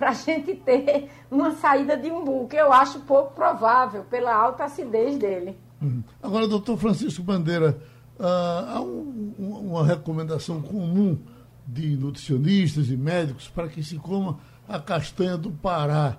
Para 0.01 0.11
a 0.11 0.15
gente 0.17 0.55
ter 0.55 1.11
uma 1.31 1.53
saída 1.53 1.95
de 1.95 2.11
umbu, 2.11 2.49
que 2.49 2.57
eu 2.57 2.73
acho 2.73 3.01
pouco 3.01 3.35
provável 3.35 4.03
pela 4.05 4.35
alta 4.35 4.65
acidez 4.65 5.19
dele. 5.19 5.59
Uhum. 5.81 6.03
Agora, 6.23 6.49
doutor 6.49 6.79
Francisco 6.79 7.23
Bandeira, 7.23 7.79
uh, 8.19 8.25
há 8.75 8.81
um, 8.81 9.35
uma 9.39 9.85
recomendação 9.85 10.63
comum 10.63 11.19
de 11.67 11.97
nutricionistas 11.97 12.89
e 12.89 12.97
médicos 12.97 13.49
para 13.49 13.69
que 13.69 13.83
se 13.83 13.97
coma 13.97 14.39
a 14.67 14.79
castanha 14.79 15.37
do 15.37 15.51
Pará. 15.51 16.17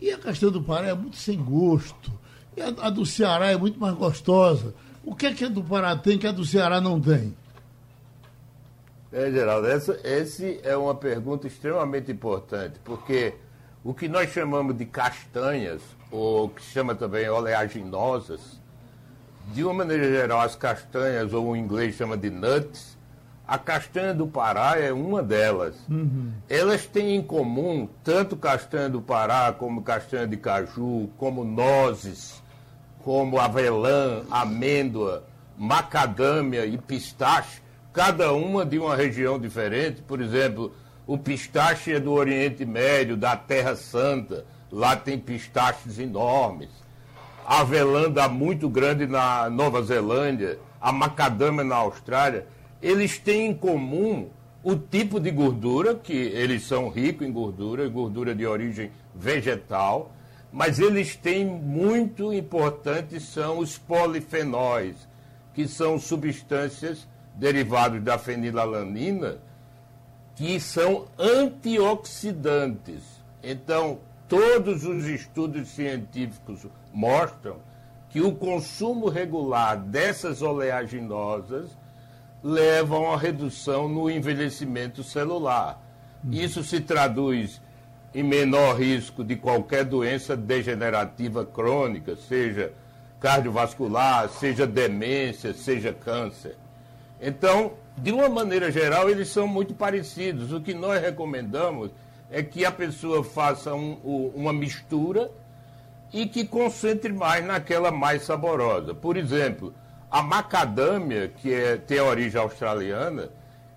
E 0.00 0.10
a 0.10 0.18
castanha 0.18 0.50
do 0.50 0.62
Pará 0.62 0.88
é 0.88 0.94
muito 0.94 1.16
sem 1.16 1.38
gosto. 1.38 2.12
E 2.56 2.60
a 2.60 2.90
do 2.90 3.06
Ceará 3.06 3.46
é 3.46 3.56
muito 3.56 3.78
mais 3.78 3.94
gostosa. 3.94 4.74
O 5.04 5.14
que 5.14 5.26
é 5.26 5.32
que 5.32 5.44
a 5.44 5.48
do 5.48 5.62
Pará 5.62 5.96
tem 5.96 6.18
que 6.18 6.26
a 6.26 6.32
do 6.32 6.44
Ceará 6.44 6.80
não 6.80 7.00
tem? 7.00 7.34
É, 9.12 9.30
Geraldo, 9.30 9.66
essa, 9.66 9.98
essa 10.04 10.46
é 10.62 10.76
uma 10.76 10.94
pergunta 10.94 11.46
extremamente 11.46 12.12
importante, 12.12 12.78
porque 12.84 13.34
o 13.82 13.92
que 13.92 14.08
nós 14.08 14.30
chamamos 14.30 14.76
de 14.76 14.84
castanhas, 14.86 15.82
ou 16.12 16.48
que 16.48 16.62
se 16.62 16.70
chama 16.70 16.94
também 16.94 17.28
oleaginosas, 17.28 18.60
de 19.52 19.64
uma 19.64 19.74
maneira 19.74 20.04
geral, 20.04 20.40
as 20.40 20.54
castanhas, 20.54 21.32
ou 21.32 21.48
o 21.48 21.56
inglês 21.56 21.96
chama 21.96 22.16
de 22.16 22.30
nuts, 22.30 22.96
a 23.48 23.58
castanha 23.58 24.14
do 24.14 24.28
Pará 24.28 24.78
é 24.78 24.92
uma 24.92 25.24
delas. 25.24 25.74
Uhum. 25.88 26.30
Elas 26.48 26.86
têm 26.86 27.16
em 27.16 27.22
comum 27.22 27.88
tanto 28.04 28.36
castanha 28.36 28.88
do 28.88 29.02
Pará, 29.02 29.52
como 29.52 29.82
castanha 29.82 30.24
de 30.24 30.36
caju, 30.36 31.10
como 31.18 31.42
nozes, 31.42 32.40
como 33.02 33.40
avelã, 33.40 34.22
amêndoa, 34.30 35.24
macadâmia 35.58 36.64
e 36.64 36.78
pistache 36.78 37.60
cada 37.92 38.32
uma 38.32 38.64
de 38.64 38.78
uma 38.78 38.94
região 38.94 39.38
diferente. 39.38 40.02
Por 40.02 40.20
exemplo, 40.20 40.74
o 41.06 41.18
pistache 41.18 41.92
é 41.92 42.00
do 42.00 42.12
Oriente 42.12 42.64
Médio, 42.64 43.16
da 43.16 43.36
Terra 43.36 43.74
Santa. 43.74 44.44
Lá 44.70 44.94
tem 44.96 45.18
pistaches 45.18 45.98
enormes. 45.98 46.70
A 47.44 47.60
avelã 47.60 48.08
muito 48.28 48.68
grande 48.68 49.06
na 49.06 49.50
Nova 49.50 49.82
Zelândia, 49.82 50.58
a 50.80 50.92
macadâmia 50.92 51.64
na 51.64 51.76
Austrália. 51.76 52.46
Eles 52.80 53.18
têm 53.18 53.48
em 53.48 53.54
comum 53.54 54.28
o 54.62 54.76
tipo 54.76 55.18
de 55.18 55.30
gordura, 55.30 55.94
que 55.94 56.12
eles 56.12 56.62
são 56.64 56.88
ricos 56.88 57.26
em 57.26 57.32
gordura, 57.32 57.88
gordura 57.88 58.34
de 58.34 58.46
origem 58.46 58.90
vegetal, 59.14 60.12
mas 60.52 60.78
eles 60.78 61.16
têm 61.16 61.44
muito 61.44 62.32
importantes 62.32 63.24
são 63.24 63.58
os 63.58 63.78
polifenóis, 63.78 64.96
que 65.54 65.66
são 65.66 65.98
substâncias 65.98 67.06
derivados 67.34 68.02
da 68.02 68.18
fenilalanina, 68.18 69.38
que 70.34 70.58
são 70.60 71.06
antioxidantes. 71.18 73.02
Então, 73.42 73.98
todos 74.28 74.84
os 74.84 75.04
estudos 75.06 75.68
científicos 75.68 76.66
mostram 76.92 77.56
que 78.08 78.20
o 78.20 78.34
consumo 78.34 79.08
regular 79.08 79.76
dessas 79.78 80.42
oleaginosas 80.42 81.70
levam 82.42 83.06
a 83.06 83.10
uma 83.10 83.18
redução 83.18 83.88
no 83.88 84.10
envelhecimento 84.10 85.02
celular. 85.02 85.80
Isso 86.30 86.64
se 86.64 86.80
traduz 86.80 87.60
em 88.14 88.22
menor 88.22 88.78
risco 88.78 89.22
de 89.22 89.36
qualquer 89.36 89.84
doença 89.84 90.36
degenerativa 90.36 91.44
crônica, 91.44 92.16
seja 92.16 92.72
cardiovascular, 93.20 94.28
seja 94.28 94.66
demência, 94.66 95.52
seja 95.54 95.92
câncer. 95.92 96.56
Então, 97.20 97.72
de 97.96 98.10
uma 98.12 98.28
maneira 98.28 98.70
geral, 98.72 99.10
eles 99.10 99.28
são 99.28 99.46
muito 99.46 99.74
parecidos. 99.74 100.52
O 100.52 100.60
que 100.60 100.72
nós 100.72 101.00
recomendamos 101.00 101.90
é 102.30 102.42
que 102.42 102.64
a 102.64 102.72
pessoa 102.72 103.22
faça 103.22 103.74
um, 103.74 104.30
uma 104.34 104.52
mistura 104.52 105.30
e 106.12 106.26
que 106.26 106.46
concentre 106.46 107.12
mais 107.12 107.44
naquela 107.44 107.90
mais 107.90 108.22
saborosa. 108.22 108.94
Por 108.94 109.16
exemplo, 109.16 109.74
a 110.10 110.22
macadâmia, 110.22 111.28
que 111.28 111.52
é, 111.52 111.76
tem 111.76 112.00
origem 112.00 112.40
australiana, 112.40 113.28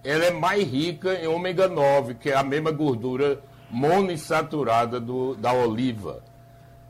ela 0.04 0.26
é 0.26 0.32
mais 0.32 0.64
rica 0.64 1.14
em 1.16 1.28
ômega 1.28 1.68
9, 1.68 2.16
que 2.16 2.30
é 2.30 2.36
a 2.36 2.44
mesma 2.44 2.72
gordura 2.72 3.40
monoinsaturada 3.70 5.00
do, 5.00 5.36
da 5.36 5.54
oliva. 5.54 6.22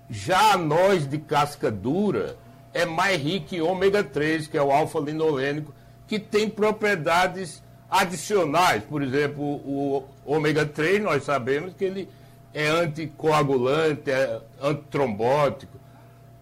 Já 0.09 0.53
a 0.53 0.57
noz 0.57 1.07
de 1.07 1.17
casca 1.17 1.71
dura 1.71 2.35
é 2.73 2.85
mais 2.85 3.21
rica 3.21 3.55
em 3.55 3.61
ômega 3.61 4.03
3, 4.03 4.47
que 4.47 4.57
é 4.57 4.61
o 4.61 4.71
alfa-linolênico, 4.71 5.73
que 6.07 6.19
tem 6.19 6.49
propriedades 6.49 7.63
adicionais. 7.89 8.83
Por 8.83 9.01
exemplo, 9.01 9.43
o 9.43 10.03
ômega 10.25 10.65
3, 10.65 11.01
nós 11.01 11.23
sabemos 11.23 11.73
que 11.73 11.85
ele 11.85 12.09
é 12.53 12.67
anticoagulante, 12.67 14.11
é 14.11 14.41
antitrombótico. 14.61 15.77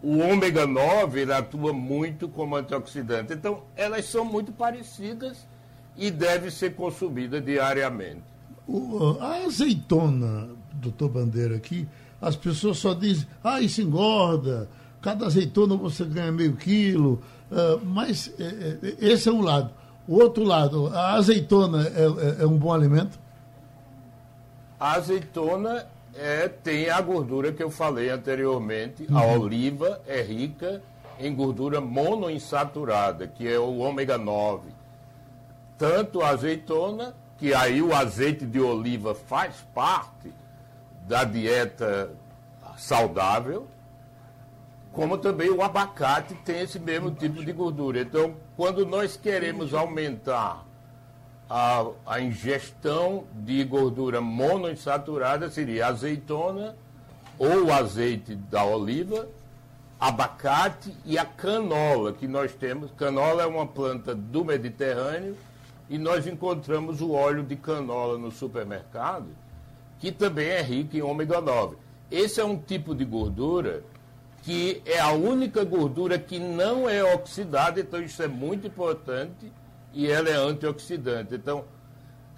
O 0.01 0.17
ômega 0.17 0.65
9 0.65 1.21
ele 1.21 1.33
atua 1.33 1.73
muito 1.73 2.27
como 2.27 2.55
antioxidante. 2.55 3.33
Então, 3.33 3.63
elas 3.75 4.05
são 4.05 4.25
muito 4.25 4.51
parecidas 4.51 5.45
e 5.95 6.09
deve 6.09 6.49
ser 6.49 6.75
consumida 6.75 7.39
diariamente. 7.39 8.23
O, 8.67 9.17
a 9.19 9.45
azeitona, 9.45 10.49
doutor 10.73 11.09
Bandeira, 11.09 11.55
aqui, 11.55 11.87
as 12.21 12.35
pessoas 12.35 12.77
só 12.77 12.93
dizem, 12.93 13.27
ah, 13.43 13.61
isso 13.61 13.81
engorda, 13.81 14.69
cada 15.01 15.25
azeitona 15.25 15.75
você 15.75 16.05
ganha 16.05 16.31
meio 16.31 16.55
quilo, 16.55 17.21
uh, 17.51 17.85
mas 17.85 18.27
uh, 18.27 18.95
esse 18.99 19.29
é 19.29 19.31
um 19.31 19.41
lado. 19.41 19.71
O 20.07 20.15
outro 20.15 20.43
lado, 20.43 20.87
a 20.87 21.13
azeitona 21.13 21.87
é, 21.87 22.39
é, 22.39 22.43
é 22.43 22.45
um 22.47 22.57
bom 22.57 22.73
alimento? 22.73 23.19
A 24.79 24.93
azeitona 24.93 25.85
é, 26.15 26.47
tem 26.47 26.89
a 26.89 26.99
gordura 26.99 27.51
que 27.51 27.61
eu 27.61 27.69
falei 27.69 28.09
anteriormente. 28.09 29.05
Uhum. 29.09 29.17
A 29.17 29.25
oliva 29.25 30.01
é 30.07 30.21
rica 30.21 30.81
em 31.19 31.33
gordura 31.33 31.79
monoinsaturada, 31.79 33.27
que 33.27 33.47
é 33.47 33.59
o 33.59 33.77
ômega 33.77 34.17
9. 34.17 34.69
Tanto 35.77 36.21
a 36.21 36.29
azeitona, 36.29 37.13
que 37.37 37.53
aí 37.53 37.81
o 37.81 37.95
azeite 37.95 38.45
de 38.45 38.59
oliva 38.59 39.13
faz 39.13 39.55
parte 39.73 40.33
da 41.07 41.23
dieta 41.23 42.11
saudável, 42.77 43.67
como 44.93 45.17
também 45.17 45.49
o 45.49 45.61
abacate 45.61 46.33
tem 46.45 46.61
esse 46.61 46.79
mesmo 46.79 47.11
tipo 47.11 47.43
de 47.43 47.51
gordura. 47.53 48.01
Então, 48.01 48.35
quando 48.57 48.85
nós 48.85 49.15
queremos 49.15 49.73
aumentar 49.73 50.65
a, 51.49 51.85
a 52.05 52.21
ingestão 52.21 53.25
de 53.33 53.63
gordura 53.63 54.19
monoinsaturada, 54.19 55.49
seria 55.49 55.87
azeitona 55.87 56.75
ou 57.39 57.71
azeite 57.71 58.35
da 58.35 58.63
oliva, 58.63 59.27
abacate 59.99 60.95
e 61.05 61.17
a 61.17 61.25
canola 61.25 62.11
que 62.11 62.27
nós 62.27 62.53
temos. 62.53 62.91
Canola 62.91 63.43
é 63.43 63.45
uma 63.45 63.65
planta 63.65 64.13
do 64.13 64.43
Mediterrâneo 64.43 65.37
e 65.89 65.97
nós 65.97 66.27
encontramos 66.27 67.01
o 67.01 67.11
óleo 67.11 67.43
de 67.43 67.55
canola 67.55 68.17
no 68.17 68.31
supermercado, 68.31 69.27
que 69.99 70.11
também 70.11 70.47
é 70.47 70.61
rico 70.61 70.97
em 70.97 71.01
ômega 71.01 71.39
9. 71.39 71.77
Esse 72.09 72.41
é 72.41 72.45
um 72.45 72.57
tipo 72.57 72.93
de 72.93 73.05
gordura 73.05 73.83
que 74.41 74.81
é 74.85 74.99
a 74.99 75.11
única 75.11 75.63
gordura 75.63 76.17
que 76.17 76.39
não 76.39 76.89
é 76.89 77.03
oxidada, 77.13 77.79
então 77.79 78.01
isso 78.01 78.21
é 78.23 78.27
muito 78.27 78.67
importante 78.67 79.51
e 79.93 80.07
ela 80.07 80.29
é 80.29 80.35
antioxidante. 80.35 81.35
Então, 81.35 81.63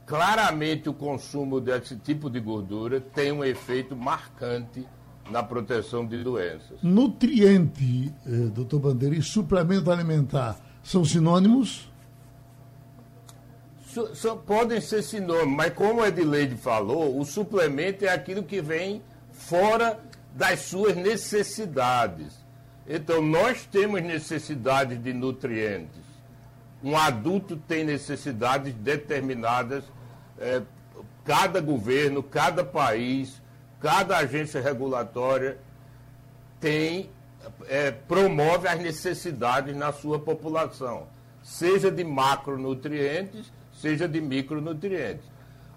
claramente 0.05 0.89
o 0.89 0.93
consumo 0.93 1.61
desse 1.61 1.95
tipo 1.95 2.29
de 2.29 2.39
gordura 2.39 2.99
tem 2.99 3.31
um 3.31 3.43
efeito 3.43 3.95
marcante 3.95 4.85
na 5.31 5.41
proteção 5.41 6.05
de 6.05 6.21
doenças. 6.21 6.81
Nutriente, 6.81 8.13
eh, 8.25 8.29
doutor 8.53 8.79
Bandeira, 8.79 9.15
e 9.15 9.21
suplemento 9.21 9.89
alimentar 9.89 10.57
são 10.83 11.05
sinônimos? 11.05 11.89
podem 14.47 14.81
ser 14.81 15.03
sinônimos, 15.03 15.55
mas 15.55 15.71
como 15.73 16.01
a 16.01 16.07
Edileide 16.07 16.57
falou, 16.57 17.17
o 17.19 17.23
suplemento 17.23 18.03
é 18.03 18.09
aquilo 18.09 18.41
que 18.43 18.59
vem 18.59 19.03
fora 19.31 19.99
das 20.33 20.61
suas 20.61 20.95
necessidades. 20.95 22.43
Então, 22.87 23.21
nós 23.21 23.65
temos 23.65 24.01
necessidades 24.01 25.01
de 25.01 25.13
nutrientes. 25.13 26.03
Um 26.83 26.97
adulto 26.97 27.55
tem 27.55 27.83
necessidades 27.83 28.73
determinadas. 28.73 29.85
É, 30.37 30.61
cada 31.23 31.61
governo, 31.61 32.21
cada 32.21 32.63
país, 32.63 33.41
cada 33.79 34.17
agência 34.17 34.59
regulatória 34.59 35.57
tem 36.59 37.09
é, 37.67 37.91
promove 37.91 38.67
as 38.67 38.79
necessidades 38.79 39.75
na 39.75 39.91
sua 39.91 40.19
população, 40.19 41.07
seja 41.41 41.91
de 41.91 42.03
macronutrientes, 42.03 43.51
seja 43.73 44.07
de 44.07 44.21
micronutrientes. 44.21 45.25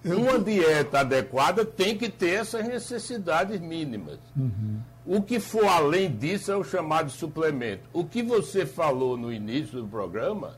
Uma 0.07 0.39
dieta 0.39 1.01
adequada 1.01 1.65
tem 1.65 1.99
que 1.99 2.09
ter 2.09 2.35
essas 2.35 2.67
necessidades 2.67 3.61
mínimas. 3.61 4.21
Uhum. 4.37 4.81
O 5.05 5.23
que 5.23 5.41
for 5.41 5.67
além 5.67 6.11
disso 6.11 6.53
é 6.53 6.57
o 6.57 6.65
chamado 6.65 7.11
suplemento. 7.11 7.89
O 7.93 8.05
que 8.05 8.23
você 8.23 8.65
falou 8.65 9.17
no 9.17 9.33
início 9.33 9.81
do 9.81 9.89
programa 9.89 10.57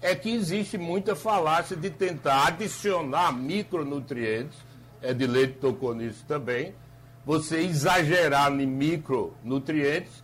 é 0.00 0.14
que 0.14 0.32
existe 0.32 0.78
muita 0.78 1.14
falácia 1.14 1.76
de 1.76 1.90
tentar 1.90 2.48
adicionar 2.48 3.32
micronutrientes, 3.32 4.56
é 5.02 5.12
de 5.12 5.26
leite 5.26 5.54
tocou 5.54 5.94
nisso 5.94 6.24
também, 6.26 6.74
você 7.24 7.58
exagerar 7.58 8.52
em 8.52 8.66
micronutrientes, 8.66 10.22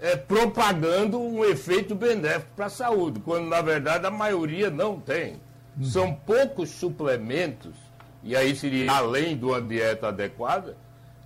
é, 0.00 0.16
propagando 0.16 1.20
um 1.20 1.44
efeito 1.44 1.94
benéfico 1.94 2.52
para 2.54 2.66
a 2.66 2.70
saúde, 2.70 3.20
quando 3.20 3.48
na 3.48 3.60
verdade 3.60 4.06
a 4.06 4.10
maioria 4.10 4.70
não 4.70 4.98
tem. 4.98 5.40
Uhum. 5.76 5.84
São 5.84 6.14
poucos 6.14 6.70
suplementos 6.70 7.87
e 8.22 8.34
aí 8.36 8.54
seria 8.54 8.92
além 8.92 9.36
de 9.36 9.44
uma 9.44 9.60
dieta 9.60 10.08
adequada, 10.08 10.76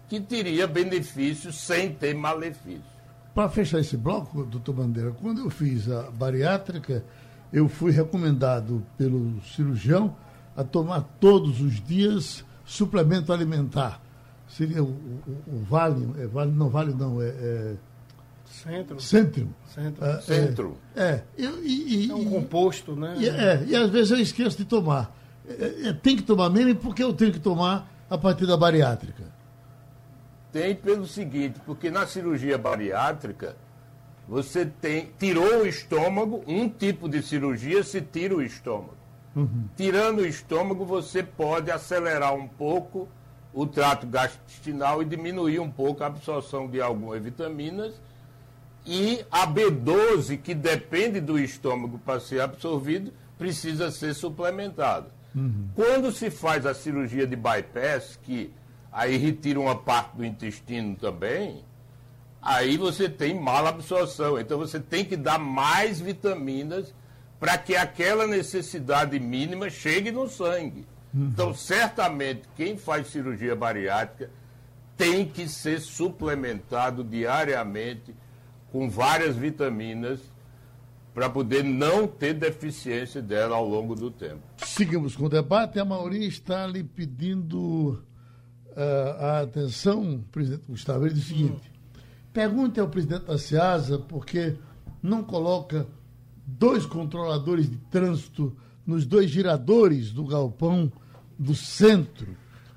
que 0.08 0.20
teria 0.20 0.66
benefícios 0.66 1.56
sem 1.56 1.92
ter 1.92 2.14
malefícios. 2.14 2.92
Para 3.34 3.48
fechar 3.48 3.80
esse 3.80 3.96
bloco, 3.96 4.44
doutor 4.44 4.74
Bandeira, 4.74 5.10
quando 5.12 5.40
eu 5.40 5.48
fiz 5.48 5.90
a 5.90 6.10
bariátrica, 6.10 7.02
eu 7.52 7.68
fui 7.68 7.90
recomendado 7.92 8.84
pelo 8.98 9.40
cirurgião 9.42 10.14
a 10.54 10.62
tomar 10.62 11.02
todos 11.18 11.60
os 11.60 11.80
dias 11.82 12.44
suplemento 12.64 13.32
alimentar. 13.32 14.00
Seria 14.48 14.82
o, 14.82 14.88
o, 14.88 15.34
o 15.46 15.62
Vale, 15.64 16.08
é, 16.18 16.26
vale, 16.26 16.52
não 16.52 16.68
Vale 16.68 16.92
não, 16.92 17.22
é, 17.22 17.28
é... 17.28 17.74
Centro. 18.44 19.00
Centro. 19.00 19.48
Centro. 19.74 20.04
É, 20.04 20.20
Centro. 20.20 20.76
É, 20.94 21.02
é, 21.02 21.24
e, 21.38 22.06
e, 22.06 22.10
é 22.10 22.14
um 22.14 22.26
composto, 22.26 22.94
né? 22.94 23.14
E, 23.18 23.28
é, 23.28 23.64
e 23.66 23.74
às 23.74 23.88
vezes 23.88 24.10
eu 24.10 24.18
esqueço 24.18 24.58
de 24.58 24.66
tomar. 24.66 25.10
É, 25.48 25.88
é, 25.88 25.92
tem 25.92 26.16
que 26.16 26.22
tomar 26.22 26.50
menos 26.50 26.78
porque 26.78 27.02
eu 27.02 27.12
tenho 27.12 27.32
que 27.32 27.40
tomar 27.40 27.90
a 28.08 28.16
partir 28.16 28.46
da 28.46 28.56
bariátrica? 28.56 29.24
Tem 30.52 30.74
pelo 30.74 31.06
seguinte, 31.06 31.58
porque 31.64 31.90
na 31.90 32.06
cirurgia 32.06 32.58
bariátrica 32.58 33.56
você 34.28 34.66
tem 34.66 35.10
tirou 35.18 35.62
o 35.62 35.66
estômago, 35.66 36.44
um 36.46 36.68
tipo 36.68 37.08
de 37.08 37.22
cirurgia 37.22 37.82
se 37.82 38.00
tira 38.00 38.36
o 38.36 38.42
estômago. 38.42 38.96
Uhum. 39.34 39.64
Tirando 39.76 40.18
o 40.18 40.26
estômago, 40.26 40.84
você 40.84 41.22
pode 41.22 41.70
acelerar 41.70 42.34
um 42.34 42.46
pouco 42.46 43.08
o 43.52 43.66
trato 43.66 44.06
gastrointestinal 44.06 45.02
e 45.02 45.06
diminuir 45.06 45.58
um 45.58 45.70
pouco 45.70 46.04
a 46.04 46.06
absorção 46.06 46.68
de 46.68 46.80
algumas 46.80 47.22
vitaminas. 47.22 47.94
E 48.84 49.24
a 49.30 49.46
B12, 49.46 50.40
que 50.40 50.54
depende 50.54 51.20
do 51.20 51.38
estômago 51.38 51.98
para 51.98 52.20
ser 52.20 52.40
absorvido, 52.40 53.12
precisa 53.38 53.90
ser 53.90 54.14
suplementada. 54.14 55.06
Uhum. 55.34 55.68
Quando 55.74 56.12
se 56.12 56.30
faz 56.30 56.66
a 56.66 56.74
cirurgia 56.74 57.26
de 57.26 57.36
bypass, 57.36 58.18
que 58.22 58.52
aí 58.90 59.16
retira 59.16 59.58
uma 59.58 59.76
parte 59.76 60.16
do 60.16 60.24
intestino 60.24 60.94
também, 60.96 61.64
aí 62.40 62.76
você 62.76 63.08
tem 63.08 63.38
mala 63.38 63.70
absorção. 63.70 64.38
Então 64.38 64.58
você 64.58 64.78
tem 64.78 65.04
que 65.04 65.16
dar 65.16 65.38
mais 65.38 66.00
vitaminas 66.00 66.94
para 67.40 67.58
que 67.58 67.74
aquela 67.74 68.26
necessidade 68.26 69.18
mínima 69.18 69.68
chegue 69.68 70.12
no 70.12 70.28
sangue. 70.28 70.86
Uhum. 71.12 71.30
Então, 71.32 71.52
certamente, 71.54 72.42
quem 72.56 72.76
faz 72.76 73.08
cirurgia 73.08 73.56
bariátrica 73.56 74.30
tem 74.96 75.26
que 75.26 75.48
ser 75.48 75.80
suplementado 75.80 77.02
diariamente 77.02 78.14
com 78.70 78.88
várias 78.88 79.36
vitaminas 79.36 80.20
para 81.14 81.28
poder 81.28 81.62
não 81.62 82.06
ter 82.06 82.34
deficiência 82.34 83.20
dela 83.20 83.56
ao 83.56 83.68
longo 83.68 83.94
do 83.94 84.10
tempo. 84.10 84.40
Seguimos 84.58 85.14
com 85.14 85.26
o 85.26 85.28
debate. 85.28 85.78
A 85.78 85.84
Mauri 85.84 86.26
está 86.26 86.66
lhe 86.66 86.82
pedindo 86.82 88.02
uh, 88.68 89.20
a 89.20 89.40
atenção, 89.40 90.24
presidente 90.32 90.64
Gustavo. 90.68 91.04
Ele 91.04 91.14
diz 91.14 91.24
o 91.24 91.28
seguinte: 91.28 91.72
pergunte 92.32 92.80
ao 92.80 92.88
presidente 92.88 93.26
da 93.26 93.36
SEASA 93.36 93.98
porque 93.98 94.56
não 95.02 95.22
coloca 95.22 95.86
dois 96.46 96.86
controladores 96.86 97.70
de 97.70 97.76
trânsito 97.76 98.56
nos 98.86 99.04
dois 99.04 99.30
giradores 99.30 100.10
do 100.10 100.24
galpão 100.24 100.90
do 101.38 101.54
centro. 101.54 102.28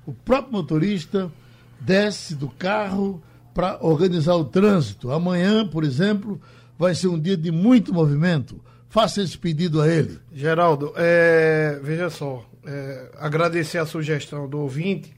O 0.06 0.12
próprio 0.12 0.52
motorista 0.52 1.32
desce 1.80 2.34
do 2.34 2.48
carro 2.48 3.22
para 3.54 3.78
organizar 3.80 4.36
o 4.36 4.44
trânsito. 4.44 5.10
Amanhã, 5.10 5.66
por 5.66 5.82
exemplo, 5.82 6.40
vai 6.78 6.94
ser 6.94 7.08
um 7.08 7.18
dia 7.18 7.36
de 7.36 7.50
muito 7.50 7.92
movimento. 7.92 8.60
Faça 8.88 9.22
esse 9.22 9.36
pedido 9.36 9.80
a 9.80 9.88
ele. 9.88 10.18
Geraldo, 10.32 10.92
é, 10.96 11.78
veja 11.82 12.08
só, 12.08 12.44
é, 12.64 13.10
agradecer 13.18 13.78
a 13.78 13.86
sugestão 13.86 14.48
do 14.48 14.58
ouvinte, 14.60 15.14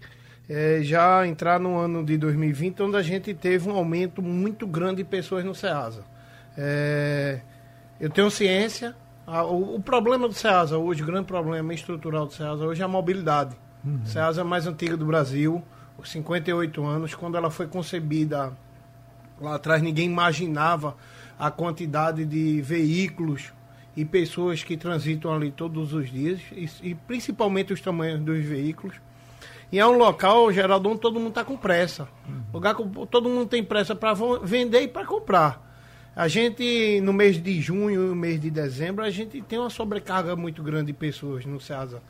é, 0.48 0.80
já 0.82 1.26
entrar 1.26 1.60
no 1.60 1.76
ano 1.78 2.04
de 2.04 2.16
2020, 2.16 2.82
onde 2.82 2.96
a 2.96 3.02
gente 3.02 3.34
teve 3.34 3.68
um 3.68 3.76
aumento 3.76 4.22
muito 4.22 4.66
grande 4.66 4.96
de 4.96 5.04
pessoas 5.04 5.44
no 5.44 5.54
SEASA. 5.54 6.02
É, 6.56 7.40
eu 8.00 8.08
tenho 8.10 8.30
ciência, 8.30 8.96
a, 9.26 9.44
o, 9.44 9.76
o, 9.76 9.80
problema 9.80 10.26
do 10.26 10.34
SEASA 10.34 10.78
hoje, 10.78 11.02
o 11.02 11.06
grande 11.06 11.26
problema 11.26 11.72
estrutural 11.74 12.26
do 12.26 12.32
SEASA 12.32 12.64
hoje 12.64 12.80
é 12.80 12.84
a 12.84 12.88
mobilidade. 12.88 13.54
Uhum. 13.84 14.00
SEASA 14.04 14.40
é 14.40 14.42
a 14.42 14.44
mais 14.44 14.66
antiga 14.66 14.96
do 14.96 15.04
Brasil, 15.04 15.62
58 16.02 16.84
anos, 16.84 17.14
quando 17.14 17.36
ela 17.36 17.50
foi 17.50 17.66
concebida 17.66 18.52
lá 19.40 19.56
atrás, 19.56 19.82
ninguém 19.82 20.06
imaginava 20.06 20.96
a 21.38 21.51
quantidade 21.51 22.24
de 22.24 22.61
veículos 22.61 23.53
e 23.96 24.05
pessoas 24.05 24.62
que 24.62 24.77
transitam 24.77 25.33
ali 25.33 25.51
todos 25.51 25.92
os 25.92 26.11
dias, 26.11 26.40
e, 26.53 26.68
e 26.83 26.94
principalmente 26.94 27.72
os 27.72 27.81
tamanhos 27.81 28.20
dos 28.20 28.44
veículos. 28.44 28.96
E 29.70 29.79
é 29.79 29.87
um 29.87 29.98
local, 29.98 30.53
Geraldo, 30.53 30.88
onde 30.88 31.01
todo 31.01 31.18
mundo 31.18 31.31
está 31.31 31.44
com 31.44 31.57
pressa. 31.57 32.09
Uhum. 32.27 32.42
Lugar 32.55 32.74
que 32.74 32.83
todo 33.11 33.29
mundo 33.29 33.46
tem 33.48 33.62
pressa 33.62 33.94
para 33.94 34.14
vender 34.42 34.83
e 34.83 34.88
para 34.88 35.07
comprar. 35.07 35.66
A 36.16 36.27
gente, 36.27 37.01
no 37.03 37.12
mês 37.12 37.40
de 37.40 37.61
junho 37.61 37.90
e 37.90 38.09
no 38.09 38.16
mês 38.16 38.40
de 38.40 38.51
dezembro, 38.51 39.05
a 39.05 39.11
gente 39.11 39.40
tem 39.42 39.59
uma 39.59 39.70
sobrecarga 39.70 40.35
muito 40.35 40.62
grande 40.62 40.87
de 40.87 40.92
pessoas 40.92 41.44
no 41.44 41.61
Ceasa. 41.61 42.03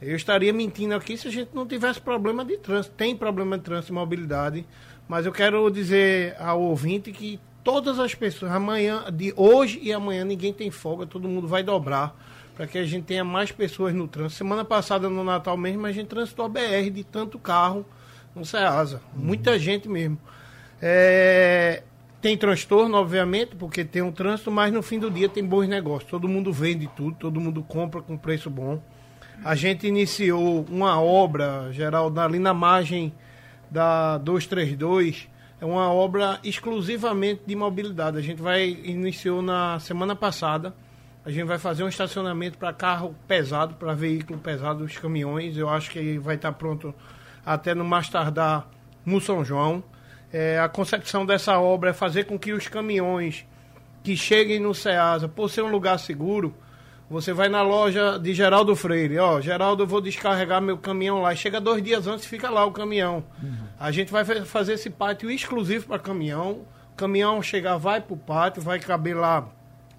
Eu 0.00 0.14
estaria 0.14 0.52
mentindo 0.52 0.94
aqui 0.94 1.16
se 1.16 1.26
a 1.26 1.30
gente 1.30 1.50
não 1.54 1.66
tivesse 1.66 2.00
problema 2.00 2.44
de 2.44 2.58
trânsito. 2.58 2.94
Tem 2.96 3.16
problema 3.16 3.56
de 3.56 3.64
trânsito 3.64 3.92
e 3.92 3.94
mobilidade, 3.94 4.66
mas 5.08 5.24
eu 5.24 5.32
quero 5.32 5.70
dizer 5.70 6.36
ao 6.38 6.60
ouvinte 6.60 7.10
que 7.12 7.40
todas 7.66 7.98
as 7.98 8.14
pessoas, 8.14 8.52
amanhã, 8.52 9.06
de 9.12 9.34
hoje 9.36 9.80
e 9.82 9.92
amanhã, 9.92 10.24
ninguém 10.24 10.52
tem 10.52 10.70
folga, 10.70 11.04
todo 11.04 11.28
mundo 11.28 11.48
vai 11.48 11.64
dobrar 11.64 12.16
para 12.54 12.64
que 12.64 12.78
a 12.78 12.84
gente 12.84 13.02
tenha 13.02 13.24
mais 13.24 13.50
pessoas 13.50 13.92
no 13.92 14.06
trânsito. 14.06 14.38
Semana 14.38 14.64
passada, 14.64 15.10
no 15.10 15.24
Natal 15.24 15.56
mesmo, 15.56 15.84
a 15.84 15.90
gente 15.90 16.06
transitou 16.06 16.46
a 16.46 16.48
BR 16.48 16.88
de 16.92 17.02
tanto 17.02 17.40
carro 17.40 17.84
no 18.36 18.44
Ceasa. 18.44 19.02
Uhum. 19.16 19.24
Muita 19.24 19.58
gente 19.58 19.88
mesmo. 19.88 20.16
É, 20.80 21.82
tem 22.22 22.38
transtorno, 22.38 22.96
obviamente, 22.96 23.56
porque 23.56 23.84
tem 23.84 24.00
um 24.00 24.12
trânsito, 24.12 24.48
mas 24.52 24.72
no 24.72 24.80
fim 24.80 25.00
do 25.00 25.10
dia 25.10 25.28
tem 25.28 25.44
bons 25.44 25.66
negócios. 25.66 26.08
Todo 26.08 26.28
mundo 26.28 26.52
vende 26.52 26.88
tudo, 26.94 27.16
todo 27.16 27.40
mundo 27.40 27.64
compra 27.64 28.00
com 28.00 28.16
preço 28.16 28.48
bom. 28.48 28.80
A 29.44 29.56
gente 29.56 29.88
iniciou 29.88 30.64
uma 30.70 31.02
obra, 31.02 31.72
geral, 31.72 32.16
ali 32.16 32.38
na 32.38 32.54
margem 32.54 33.12
da 33.68 34.18
232, 34.18 35.28
é 35.60 35.64
uma 35.64 35.90
obra 35.92 36.38
exclusivamente 36.44 37.42
de 37.46 37.56
mobilidade. 37.56 38.18
A 38.18 38.20
gente 38.20 38.42
vai 38.42 38.68
iniciou 38.68 39.40
na 39.40 39.78
semana 39.80 40.14
passada. 40.14 40.74
A 41.24 41.30
gente 41.30 41.46
vai 41.46 41.58
fazer 41.58 41.82
um 41.82 41.88
estacionamento 41.88 42.56
para 42.58 42.72
carro 42.72 43.14
pesado, 43.26 43.74
para 43.74 43.94
veículo 43.94 44.38
pesado, 44.38 44.84
os 44.84 44.96
caminhões. 44.96 45.56
Eu 45.56 45.68
acho 45.68 45.90
que 45.90 46.18
vai 46.18 46.36
estar 46.36 46.52
pronto 46.52 46.94
até 47.44 47.74
no 47.74 47.84
mais 47.84 48.08
tardar 48.08 48.68
no 49.04 49.20
São 49.20 49.44
João. 49.44 49.82
É, 50.32 50.58
a 50.58 50.68
concepção 50.68 51.24
dessa 51.24 51.58
obra 51.58 51.90
é 51.90 51.92
fazer 51.92 52.24
com 52.24 52.38
que 52.38 52.52
os 52.52 52.68
caminhões 52.68 53.46
que 54.04 54.16
cheguem 54.16 54.60
no 54.60 54.74
Ceasa, 54.74 55.26
por 55.26 55.48
ser 55.48 55.62
um 55.62 55.70
lugar 55.70 55.98
seguro, 55.98 56.54
você 57.08 57.32
vai 57.32 57.48
na 57.48 57.62
loja 57.62 58.18
de 58.18 58.34
Geraldo 58.34 58.74
Freire, 58.74 59.18
ó, 59.18 59.40
Geraldo, 59.40 59.84
eu 59.84 59.86
vou 59.86 60.00
descarregar 60.00 60.60
meu 60.60 60.76
caminhão 60.76 61.22
lá. 61.22 61.34
Chega 61.34 61.60
dois 61.60 61.82
dias 61.82 62.06
antes, 62.06 62.26
fica 62.26 62.50
lá 62.50 62.64
o 62.64 62.72
caminhão. 62.72 63.24
Uhum. 63.42 63.56
A 63.78 63.90
gente 63.92 64.10
vai 64.10 64.24
fazer 64.24 64.74
esse 64.74 64.90
pátio 64.90 65.30
exclusivo 65.30 65.86
para 65.86 65.98
caminhão. 65.98 66.66
O 66.92 66.96
caminhão 66.96 67.40
chegar, 67.42 67.76
vai 67.76 68.00
para 68.00 68.14
o 68.14 68.16
pátio, 68.16 68.60
vai 68.60 68.80
caber 68.80 69.16
lá 69.16 69.48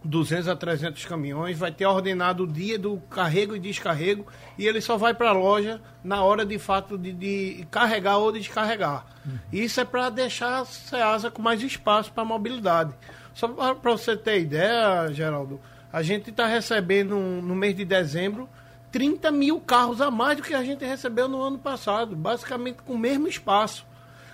200 0.03 0.47
a 0.47 0.55
300 0.55 1.05
caminhões, 1.05 1.57
vai 1.57 1.71
ter 1.71 1.85
ordenado 1.85 2.43
o 2.43 2.47
dia 2.47 2.77
do 2.77 2.97
carrego 3.09 3.55
e 3.55 3.59
descarrego 3.59 4.25
e 4.57 4.65
ele 4.65 4.81
só 4.81 4.97
vai 4.97 5.13
para 5.13 5.29
a 5.29 5.33
loja 5.33 5.81
na 6.03 6.23
hora 6.23 6.45
de 6.45 6.57
fato 6.57 6.97
de, 6.97 7.11
de 7.11 7.67
carregar 7.69 8.17
ou 8.17 8.31
descarregar. 8.31 9.05
Uhum. 9.25 9.37
Isso 9.51 9.79
é 9.79 9.85
para 9.85 10.09
deixar 10.09 10.61
a 10.61 10.65
Ceasa 10.65 11.31
com 11.31 11.41
mais 11.41 11.61
espaço 11.61 12.11
para 12.11 12.25
mobilidade. 12.25 12.93
Só 13.33 13.47
para 13.47 13.91
você 13.91 14.17
ter 14.17 14.41
ideia, 14.41 15.11
Geraldo, 15.13 15.59
a 15.97 16.03
gente 16.03 16.29
está 16.29 16.45
recebendo 16.45 17.17
no 17.17 17.55
mês 17.55 17.75
de 17.75 17.83
dezembro 17.83 18.47
30 18.91 19.31
mil 19.31 19.60
carros 19.60 19.99
a 19.99 20.12
mais 20.12 20.38
do 20.38 20.43
que 20.43 20.53
a 20.53 20.63
gente 20.63 20.86
recebeu 20.86 21.27
no 21.27 21.41
ano 21.41 21.57
passado, 21.57 22.15
basicamente 22.15 22.83
com 22.83 22.93
o 22.93 22.97
mesmo 22.99 23.27
espaço. 23.27 23.83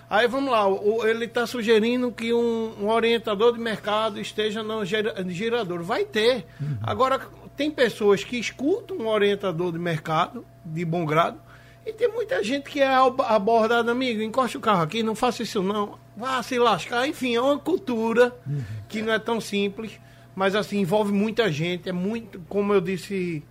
Aí 0.09 0.27
vamos 0.27 0.51
lá, 0.51 0.65
ele 1.09 1.23
está 1.23 1.47
sugerindo 1.47 2.11
que 2.11 2.33
um, 2.33 2.73
um, 2.81 2.89
orientador 2.89 3.53
de 3.53 3.59
mercado 3.59 4.19
esteja 4.19 4.61
no 4.61 4.83
girador. 4.83 5.81
Vai 5.81 6.03
ter. 6.03 6.45
Uhum. 6.59 6.77
Agora, 6.83 7.21
tem 7.55 7.71
pessoas 7.71 8.25
que 8.25 8.37
escutam 8.37 8.97
um 8.97 9.07
orientador 9.07 9.71
de 9.71 9.79
mercado, 9.79 10.45
de 10.65 10.83
bom 10.83 11.05
grado, 11.05 11.39
e 11.85 11.93
tem 11.93 12.11
muita 12.11 12.43
gente 12.43 12.69
que 12.69 12.81
é 12.81 12.93
abordada, 12.93 13.89
amigo, 13.89 14.21
encoste 14.21 14.57
o 14.57 14.61
carro 14.61 14.83
aqui, 14.83 15.01
não 15.01 15.15
faça 15.15 15.43
isso 15.43 15.63
não, 15.63 15.97
vá 16.15 16.43
se 16.43 16.59
lascar. 16.59 17.07
Enfim, 17.07 17.35
é 17.35 17.41
uma 17.41 17.57
cultura 17.57 18.35
uhum. 18.45 18.63
que 18.89 19.01
não 19.01 19.13
é 19.13 19.19
tão 19.19 19.39
simples, 19.39 19.97
mas 20.35 20.55
assim, 20.55 20.79
envolve 20.79 21.11
muita 21.11 21.51
gente, 21.51 21.89
é 21.89 21.91
muito, 21.91 22.39
como 22.49 22.73
eu 22.73 22.81
disse 22.81 23.43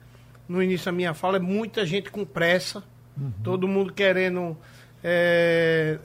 no 0.48 0.62
início 0.62 0.86
da 0.86 0.92
minha 0.92 1.14
fala, 1.14 1.36
é 1.36 1.40
muita 1.40 1.86
gente 1.86 2.10
com 2.10 2.24
pressa, 2.24 2.82
uhum. 3.16 3.32
todo 3.42 3.68
mundo 3.68 3.92
querendo. 3.92 4.56
É, 5.02 5.98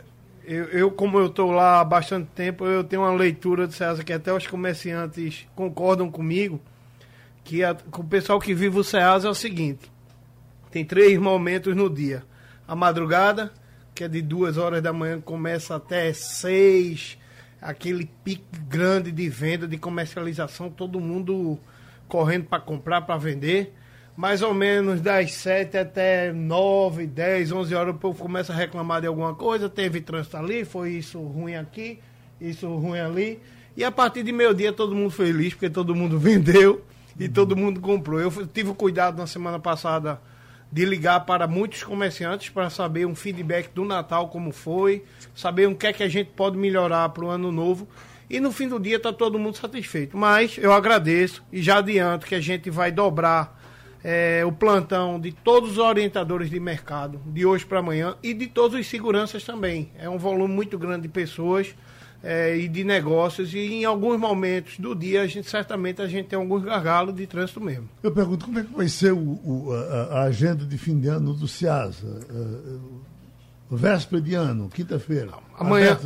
eu, 0.45 0.65
eu, 0.65 0.91
como 0.91 1.19
eu 1.19 1.27
estou 1.27 1.51
lá 1.51 1.81
há 1.81 1.83
bastante 1.83 2.27
tempo, 2.33 2.65
eu 2.65 2.83
tenho 2.83 3.01
uma 3.01 3.13
leitura 3.13 3.67
de 3.67 3.73
César 3.73 4.03
que 4.03 4.13
até 4.13 4.31
os 4.31 4.47
comerciantes 4.47 5.45
concordam 5.55 6.09
comigo, 6.09 6.61
que, 7.43 7.63
a, 7.63 7.75
que 7.75 7.99
o 7.99 8.03
pessoal 8.03 8.39
que 8.39 8.53
vive 8.53 8.79
o 8.79 8.83
Ceasa 8.83 9.27
é 9.27 9.31
o 9.31 9.35
seguinte, 9.35 9.91
tem 10.71 10.85
três 10.85 11.17
momentos 11.17 11.75
no 11.75 11.89
dia. 11.89 12.23
A 12.67 12.75
madrugada, 12.75 13.51
que 13.95 14.03
é 14.03 14.07
de 14.07 14.21
duas 14.21 14.57
horas 14.57 14.81
da 14.81 14.93
manhã, 14.93 15.19
começa 15.19 15.75
até 15.75 16.13
seis, 16.13 17.17
aquele 17.61 18.09
pique 18.23 18.59
grande 18.67 19.11
de 19.11 19.29
venda, 19.29 19.67
de 19.67 19.77
comercialização, 19.77 20.69
todo 20.69 20.99
mundo 20.99 21.59
correndo 22.07 22.45
para 22.45 22.59
comprar, 22.59 23.01
para 23.01 23.17
vender 23.17 23.73
mais 24.17 24.41
ou 24.41 24.51
menos 24.51 24.99
das 24.99 25.31
7 25.33 25.77
até 25.77 26.33
9, 26.33 27.05
10, 27.05 27.51
11 27.51 27.75
horas, 27.75 27.95
o 27.95 27.97
povo 27.99 28.19
começa 28.19 28.51
a 28.51 28.55
reclamar 28.55 28.99
de 28.99 29.05
alguma 29.05 29.35
coisa. 29.35 29.69
Teve 29.69 30.01
trânsito 30.01 30.35
ali, 30.37 30.65
foi 30.65 30.93
isso 30.93 31.19
ruim 31.19 31.53
aqui, 31.53 31.99
isso 32.41 32.67
ruim 32.67 32.97
ali. 32.97 33.39
E 33.77 33.83
a 33.83 33.91
partir 33.91 34.23
de 34.23 34.31
meio-dia 34.31 34.73
todo 34.73 34.95
mundo 34.95 35.11
feliz, 35.11 35.53
porque 35.53 35.69
todo 35.69 35.93
mundo 35.93 36.17
vendeu 36.19 36.83
e 37.19 37.29
todo 37.29 37.55
mundo 37.55 37.79
comprou. 37.79 38.19
Eu 38.19 38.31
tive 38.47 38.71
o 38.71 38.75
cuidado 38.75 39.19
na 39.19 39.27
semana 39.27 39.59
passada 39.59 40.19
de 40.71 40.85
ligar 40.85 41.21
para 41.25 41.47
muitos 41.47 41.83
comerciantes 41.83 42.49
para 42.49 42.69
saber 42.69 43.05
um 43.05 43.15
feedback 43.15 43.69
do 43.73 43.85
Natal, 43.85 44.29
como 44.29 44.51
foi, 44.51 45.03
saber 45.33 45.67
o 45.67 45.75
que 45.75 45.87
é 45.87 45.93
que 45.93 46.03
a 46.03 46.09
gente 46.09 46.31
pode 46.35 46.57
melhorar 46.57 47.09
para 47.09 47.25
o 47.25 47.29
ano 47.29 47.51
novo. 47.51 47.87
E 48.29 48.39
no 48.39 48.51
fim 48.51 48.67
do 48.67 48.79
dia 48.79 48.97
está 48.97 49.13
todo 49.13 49.39
mundo 49.39 49.55
satisfeito. 49.55 50.17
Mas 50.17 50.57
eu 50.57 50.73
agradeço 50.73 51.43
e 51.51 51.61
já 51.61 51.77
adianto 51.77 52.25
que 52.25 52.35
a 52.35 52.41
gente 52.41 52.69
vai 52.69 52.91
dobrar 52.91 53.57
é, 54.03 54.43
o 54.45 54.51
plantão 54.51 55.19
de 55.19 55.31
todos 55.31 55.71
os 55.71 55.77
orientadores 55.77 56.49
de 56.49 56.59
mercado, 56.59 57.21
de 57.25 57.45
hoje 57.45 57.65
para 57.65 57.79
amanhã, 57.79 58.15
e 58.21 58.33
de 58.33 58.47
todos 58.47 58.79
os 58.79 58.87
seguranças 58.87 59.43
também. 59.43 59.91
É 59.97 60.09
um 60.09 60.17
volume 60.17 60.53
muito 60.53 60.77
grande 60.77 61.03
de 61.03 61.09
pessoas 61.09 61.73
é, 62.23 62.57
e 62.57 62.67
de 62.67 62.83
negócios, 62.83 63.53
e 63.53 63.59
em 63.59 63.85
alguns 63.85 64.19
momentos 64.19 64.79
do 64.79 64.95
dia, 64.95 65.21
a 65.21 65.27
gente 65.27 65.49
certamente 65.49 66.01
a 66.01 66.07
gente 66.07 66.27
tem 66.27 66.37
alguns 66.37 66.63
gargalos 66.63 67.15
de 67.15 67.27
trânsito 67.27 67.61
mesmo. 67.61 67.89
Eu 68.01 68.11
pergunto 68.11 68.45
como 68.45 68.59
é 68.59 68.63
que 68.63 68.73
vai 68.73 68.87
ser 68.87 69.13
o, 69.13 69.17
o, 69.17 69.73
a, 69.73 70.19
a, 70.19 70.23
agenda 70.23 70.65
de 70.65 70.77
fim 70.77 70.99
de 70.99 71.07
ano 71.07 71.33
do 71.33 71.47
CIASA? 71.47 72.07
Uh, 72.07 73.01
véspera 73.69 74.21
de 74.21 74.33
ano, 74.33 74.69
quinta-feira. 74.69 75.31
Amanhã, 75.57 75.97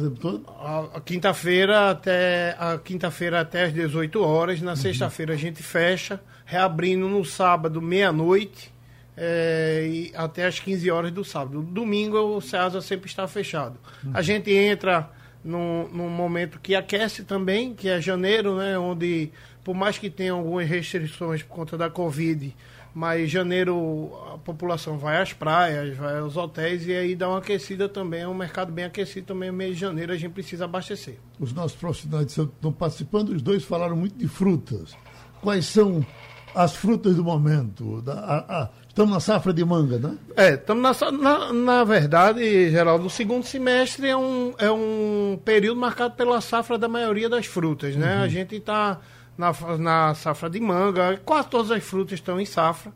a, 0.59 0.97
a 0.97 1.01
quinta-feira 1.01 1.91
até 1.91 2.55
a 2.59 2.77
quinta-feira 2.77 3.41
até 3.41 3.65
às 3.65 3.73
18 3.73 4.21
horas, 4.21 4.61
na 4.61 4.71
uhum. 4.71 4.75
sexta-feira 4.75 5.33
a 5.33 5.37
gente 5.37 5.61
fecha 5.61 6.19
reabrindo 6.45 7.07
no 7.07 7.23
sábado, 7.23 7.81
meia-noite, 7.81 8.73
é, 9.15 10.09
até 10.15 10.45
as 10.45 10.59
15 10.59 10.89
horas 10.89 11.11
do 11.11 11.23
sábado. 11.23 11.61
Domingo 11.61 12.17
o 12.17 12.41
SEASA 12.41 12.81
sempre 12.81 13.07
está 13.07 13.27
fechado. 13.27 13.77
Uhum. 14.03 14.11
A 14.13 14.21
gente 14.21 14.51
entra 14.51 15.09
num, 15.43 15.87
num, 15.89 16.09
momento 16.09 16.59
que 16.59 16.75
aquece 16.75 17.23
também, 17.23 17.73
que 17.73 17.89
é 17.89 17.99
janeiro, 17.99 18.57
né, 18.57 18.77
onde, 18.77 19.31
por 19.63 19.75
mais 19.75 19.97
que 19.97 20.09
tenha 20.09 20.33
algumas 20.33 20.67
restrições 20.67 21.41
por 21.43 21.55
conta 21.55 21.77
da 21.77 21.89
Covid, 21.89 22.55
mas 22.93 23.31
janeiro 23.31 24.11
a 24.33 24.37
população 24.37 24.97
vai 24.97 25.21
às 25.21 25.33
praias, 25.33 25.95
vai 25.97 26.19
aos 26.19 26.35
hotéis 26.35 26.85
e 26.85 26.93
aí 26.93 27.15
dá 27.15 27.29
uma 27.29 27.39
aquecida 27.39 27.87
também, 27.87 28.21
é 28.21 28.27
um 28.27 28.33
mercado 28.33 28.71
bem 28.71 28.85
aquecido 28.85 29.27
também, 29.27 29.51
mês 29.51 29.75
de 29.75 29.81
janeiro 29.81 30.11
a 30.11 30.17
gente 30.17 30.33
precisa 30.33 30.65
abastecer. 30.65 31.17
Os 31.39 31.53
nossos 31.53 31.77
profissionais 31.77 32.37
estão 32.37 32.71
participando, 32.71 33.29
os 33.29 33.41
dois 33.41 33.63
falaram 33.63 33.95
muito 33.95 34.17
de 34.17 34.27
frutas. 34.27 34.95
Quais 35.41 35.65
são 35.65 36.05
as 36.53 36.75
frutas 36.75 37.15
do 37.15 37.23
momento. 37.23 38.03
A, 38.07 38.63
a, 38.63 38.69
estamos 38.91 39.13
na 39.13 39.19
safra 39.21 39.53
de 39.53 39.63
manga, 39.63 39.97
né? 39.97 40.17
É, 40.35 40.53
estamos 40.55 40.99
na, 40.99 41.11
na, 41.11 41.53
na 41.53 41.83
verdade, 41.85 42.69
Geraldo, 42.69 43.05
o 43.05 43.09
segundo 43.09 43.45
semestre 43.45 44.09
é 44.09 44.17
um, 44.17 44.53
é 44.57 44.69
um 44.69 45.39
período 45.45 45.79
marcado 45.79 46.15
pela 46.15 46.41
safra 46.41 46.77
da 46.77 46.89
maioria 46.89 47.29
das 47.29 47.45
frutas, 47.45 47.95
né? 47.95 48.17
Uhum. 48.17 48.23
A 48.23 48.27
gente 48.27 48.55
está 48.55 48.99
na, 49.37 49.53
na 49.77 50.13
safra 50.13 50.49
de 50.49 50.59
manga, 50.59 51.19
quase 51.25 51.47
todas 51.47 51.71
as 51.71 51.81
frutas 51.81 52.19
estão 52.19 52.39
em 52.39 52.45
safra. 52.45 52.91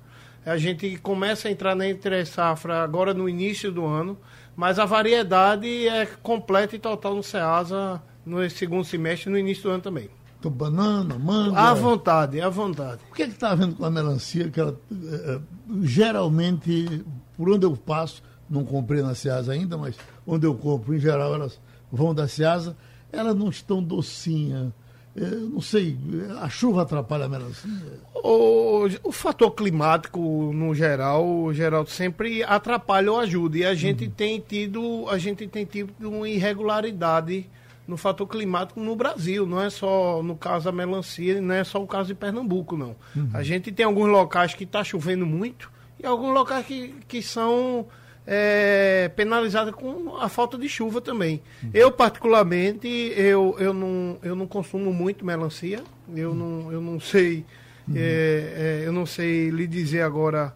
A 0.45 0.57
gente 0.57 0.97
começa 0.97 1.47
a 1.47 1.51
entrar 1.51 1.75
na 1.75 1.87
entre 1.87 2.25
safra 2.25 2.83
agora 2.83 3.13
no 3.13 3.27
início 3.29 3.71
do 3.71 3.85
ano, 3.85 4.17
mas 4.53 4.77
a 4.77 4.85
variedade 4.85 5.87
é 5.87 6.05
completa 6.21 6.75
e 6.75 6.79
total 6.79 7.15
no 7.15 7.23
Ceasa 7.23 8.01
no 8.25 8.47
segundo 8.49 8.83
semestre 8.83 9.29
e 9.29 9.31
no 9.31 9.39
início 9.39 9.63
do 9.63 9.69
ano 9.69 9.81
também 9.81 10.09
banana, 10.49 11.17
manga. 11.17 11.59
À 11.59 11.73
vontade, 11.73 12.39
à 12.41 12.49
vontade. 12.49 13.01
O 13.11 13.13
que 13.13 13.23
é 13.23 13.27
que 13.27 13.33
está 13.33 13.51
havendo 13.51 13.75
com 13.75 13.85
a 13.85 13.91
melancia? 13.91 14.49
Que 14.49 14.59
ela, 14.59 14.79
é, 14.91 15.39
geralmente, 15.81 17.03
por 17.35 17.49
onde 17.49 17.65
eu 17.65 17.75
passo, 17.75 18.21
não 18.49 18.63
comprei 18.63 19.01
na 19.01 19.15
Ceasa 19.15 19.53
ainda, 19.53 19.77
mas 19.77 19.95
onde 20.25 20.45
eu 20.45 20.55
compro, 20.55 20.95
em 20.95 20.99
geral, 20.99 21.33
elas 21.33 21.59
vão 21.91 22.13
da 22.13 22.27
Ceasa, 22.27 22.75
elas 23.11 23.35
não 23.35 23.49
estão 23.49 23.81
docinhas. 23.81 24.71
É, 25.17 25.21
não 25.23 25.61
sei, 25.61 25.97
a 26.41 26.49
chuva 26.49 26.81
atrapalha 26.81 27.23
a 27.23 27.29
melancia? 27.29 27.69
O, 28.15 28.85
o 29.01 29.11
fator 29.13 29.51
climático, 29.51 30.19
no 30.53 30.75
geral, 30.75 31.53
geral 31.53 31.85
sempre 31.85 32.43
atrapalha 32.43 33.11
ou 33.13 33.19
ajuda. 33.19 33.57
E 33.57 33.65
a 33.65 33.73
gente 33.73 34.05
uhum. 34.05 34.11
tem 34.11 34.39
tido, 34.41 35.05
a 35.09 35.17
gente 35.17 35.47
tem 35.47 35.63
tido 35.63 35.93
uma 36.01 36.27
irregularidade 36.27 37.49
no 37.87 37.97
fator 37.97 38.27
climático 38.27 38.79
no 38.79 38.95
Brasil, 38.95 39.45
não 39.45 39.61
é 39.61 39.69
só 39.69 40.21
no 40.23 40.35
caso 40.35 40.65
da 40.65 40.71
melancia, 40.71 41.39
não 41.39 41.53
é 41.53 41.63
só 41.63 41.81
o 41.81 41.87
caso 41.87 42.07
de 42.07 42.15
Pernambuco, 42.15 42.75
não. 42.75 42.95
Uhum. 43.15 43.29
A 43.33 43.43
gente 43.43 43.71
tem 43.71 43.85
alguns 43.85 44.07
locais 44.07 44.53
que 44.53 44.63
está 44.63 44.83
chovendo 44.83 45.25
muito 45.25 45.71
e 45.99 46.05
alguns 46.05 46.33
locais 46.33 46.65
que, 46.65 46.95
que 47.07 47.21
são 47.21 47.85
é, 48.25 49.09
penalizados 49.15 49.73
com 49.75 50.17
a 50.17 50.27
falta 50.27 50.57
de 50.57 50.67
chuva 50.67 50.99
também. 50.99 51.41
Uhum. 51.63 51.69
Eu, 51.73 51.91
particularmente, 51.91 52.87
eu, 52.87 53.55
eu, 53.59 53.73
não, 53.73 54.17
eu 54.23 54.35
não 54.35 54.47
consumo 54.47 54.91
muito 54.91 55.25
melancia, 55.25 55.83
eu, 56.15 56.31
uhum. 56.31 56.35
não, 56.35 56.71
eu 56.71 56.81
não 56.81 56.99
sei, 56.99 57.45
uhum. 57.87 57.93
é, 57.95 58.01
é, 58.01 58.83
eu 58.85 58.91
não 58.91 59.05
sei 59.05 59.49
lhe 59.49 59.67
dizer 59.67 60.01
agora 60.01 60.53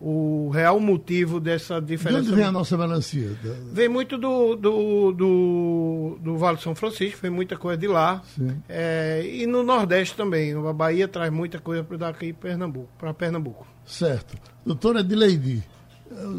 o 0.00 0.48
real 0.50 0.78
motivo 0.78 1.40
dessa 1.40 1.80
diferença. 1.80 2.22
De 2.22 2.28
onde 2.28 2.36
vem 2.36 2.44
a 2.44 2.52
nossa 2.52 2.76
melancia? 2.76 3.36
Vem 3.72 3.88
muito 3.88 4.16
do, 4.16 4.54
do, 4.54 5.12
do, 5.12 6.18
do 6.20 6.36
Vale 6.36 6.56
de 6.56 6.62
São 6.62 6.74
Francisco, 6.74 7.18
vem 7.20 7.30
muita 7.30 7.56
coisa 7.56 7.76
de 7.76 7.88
lá. 7.88 8.22
É, 8.68 9.22
e 9.26 9.46
no 9.46 9.62
Nordeste 9.62 10.16
também. 10.16 10.54
A 10.54 10.72
Bahia 10.72 11.08
traz 11.08 11.32
muita 11.32 11.58
coisa 11.58 11.82
para 11.82 11.96
daqui 11.96 12.32
Pernambuco, 12.32 12.88
para 12.96 13.12
Pernambuco. 13.12 13.66
Certo. 13.84 14.36
Doutora 14.64 15.00
Adileide, 15.00 15.62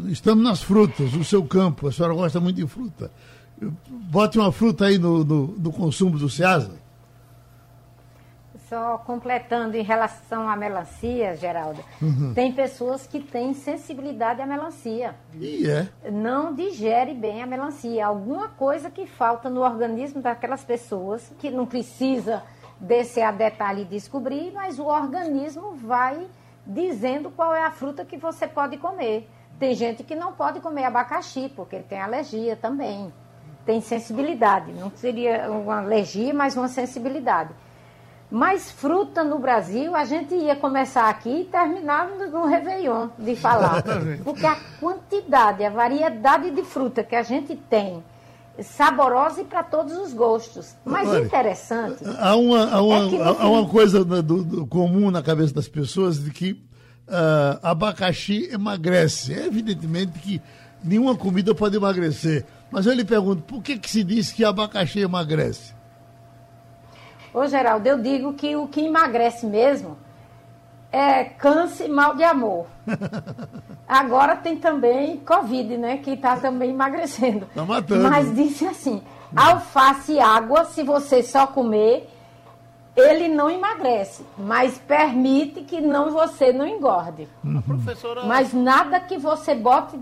estamos 0.08 0.42
nas 0.42 0.62
frutas, 0.62 1.12
o 1.14 1.24
seu 1.24 1.44
campo, 1.44 1.88
a 1.88 1.92
senhora 1.92 2.14
gosta 2.14 2.40
muito 2.40 2.56
de 2.56 2.66
fruta. 2.66 3.10
Bote 3.88 4.38
uma 4.38 4.50
fruta 4.50 4.86
aí 4.86 4.96
no, 4.96 5.22
no, 5.22 5.46
no 5.58 5.72
consumo 5.72 6.18
do 6.18 6.30
Ceasa. 6.30 6.79
Só 8.70 8.98
completando 8.98 9.76
em 9.76 9.82
relação 9.82 10.48
à 10.48 10.54
melancia, 10.54 11.34
Geraldo, 11.34 11.82
uhum. 12.00 12.32
tem 12.32 12.52
pessoas 12.52 13.04
que 13.04 13.18
têm 13.18 13.52
sensibilidade 13.52 14.40
à 14.40 14.46
melancia. 14.46 15.16
E 15.34 15.68
é? 15.68 15.88
Não 16.08 16.54
digere 16.54 17.12
bem 17.12 17.42
a 17.42 17.46
melancia. 17.48 18.06
Alguma 18.06 18.46
coisa 18.50 18.88
que 18.88 19.08
falta 19.08 19.50
no 19.50 19.62
organismo 19.62 20.22
daquelas 20.22 20.62
pessoas, 20.62 21.32
que 21.40 21.50
não 21.50 21.66
precisa 21.66 22.44
descer 22.78 23.22
a 23.22 23.32
detalhe 23.32 23.82
e 23.82 23.86
descobrir, 23.86 24.52
mas 24.52 24.78
o 24.78 24.86
organismo 24.86 25.72
vai 25.74 26.28
dizendo 26.64 27.28
qual 27.28 27.52
é 27.52 27.64
a 27.64 27.72
fruta 27.72 28.04
que 28.04 28.16
você 28.16 28.46
pode 28.46 28.76
comer. 28.76 29.28
Tem 29.58 29.74
gente 29.74 30.04
que 30.04 30.14
não 30.14 30.32
pode 30.32 30.60
comer 30.60 30.84
abacaxi, 30.84 31.52
porque 31.56 31.80
tem 31.80 32.00
alergia 32.00 32.54
também. 32.54 33.12
Tem 33.66 33.80
sensibilidade. 33.80 34.72
Não 34.72 34.92
seria 34.94 35.50
uma 35.50 35.80
alergia, 35.80 36.32
mas 36.32 36.56
uma 36.56 36.68
sensibilidade. 36.68 37.52
Mas 38.30 38.70
fruta 38.70 39.24
no 39.24 39.40
Brasil, 39.40 39.94
a 39.96 40.04
gente 40.04 40.34
ia 40.34 40.54
começar 40.54 41.08
aqui 41.08 41.40
e 41.40 41.44
terminar 41.44 42.08
no 42.08 42.46
Réveillon 42.46 43.08
de 43.18 43.34
falar. 43.34 43.82
Porque 44.22 44.46
a 44.46 44.56
quantidade, 44.78 45.64
a 45.64 45.70
variedade 45.70 46.52
de 46.52 46.62
fruta 46.62 47.02
que 47.02 47.16
a 47.16 47.24
gente 47.24 47.56
tem, 47.56 48.04
saborosa 48.62 49.40
e 49.40 49.44
para 49.44 49.64
todos 49.64 49.96
os 49.96 50.12
gostos. 50.12 50.76
Mas 50.84 51.08
Olha, 51.08 51.24
interessante. 51.24 52.04
Há 52.18 52.36
uma, 52.36 52.70
há 52.70 52.80
uma, 52.80 53.16
é 53.16 53.42
há 53.42 53.48
uma 53.48 53.68
coisa 53.68 54.04
do, 54.04 54.22
do, 54.22 54.66
comum 54.66 55.10
na 55.10 55.22
cabeça 55.22 55.52
das 55.52 55.66
pessoas 55.66 56.22
de 56.22 56.30
que 56.30 56.52
uh, 56.52 57.58
abacaxi 57.62 58.48
emagrece. 58.52 59.34
É 59.34 59.46
evidentemente 59.46 60.18
que 60.20 60.40
nenhuma 60.84 61.16
comida 61.16 61.52
pode 61.52 61.76
emagrecer. 61.76 62.44
Mas 62.70 62.86
eu 62.86 62.92
lhe 62.92 63.04
pergunto, 63.04 63.42
por 63.42 63.60
que, 63.60 63.76
que 63.76 63.90
se 63.90 64.04
diz 64.04 64.30
que 64.30 64.44
abacaxi 64.44 65.00
emagrece? 65.00 65.79
Ô, 67.32 67.46
Geraldo, 67.46 67.88
eu 67.88 67.98
digo 67.98 68.32
que 68.34 68.56
o 68.56 68.66
que 68.66 68.80
emagrece 68.86 69.46
mesmo 69.46 69.96
é 70.92 71.24
câncer 71.24 71.86
e 71.86 71.88
mal 71.88 72.14
de 72.16 72.24
amor. 72.24 72.66
Agora 73.86 74.36
tem 74.36 74.56
também 74.56 75.18
Covid, 75.18 75.76
né? 75.76 75.98
Que 75.98 76.12
está 76.12 76.36
também 76.36 76.70
emagrecendo. 76.70 77.46
Tá 77.54 77.64
matando. 77.64 78.08
Mas 78.08 78.34
disse 78.34 78.66
assim: 78.66 79.02
alface 79.34 80.12
e 80.12 80.20
água, 80.20 80.64
se 80.64 80.82
você 80.82 81.22
só 81.22 81.46
comer, 81.46 82.08
ele 82.96 83.28
não 83.28 83.48
emagrece, 83.48 84.24
mas 84.36 84.78
permite 84.78 85.62
que 85.62 85.80
não 85.80 86.10
você 86.10 86.52
não 86.52 86.66
engorde. 86.66 87.28
Professora... 87.64 88.24
Mas 88.24 88.52
nada 88.52 89.00
que 89.00 89.16
você 89.16 89.54
bote 89.54 89.98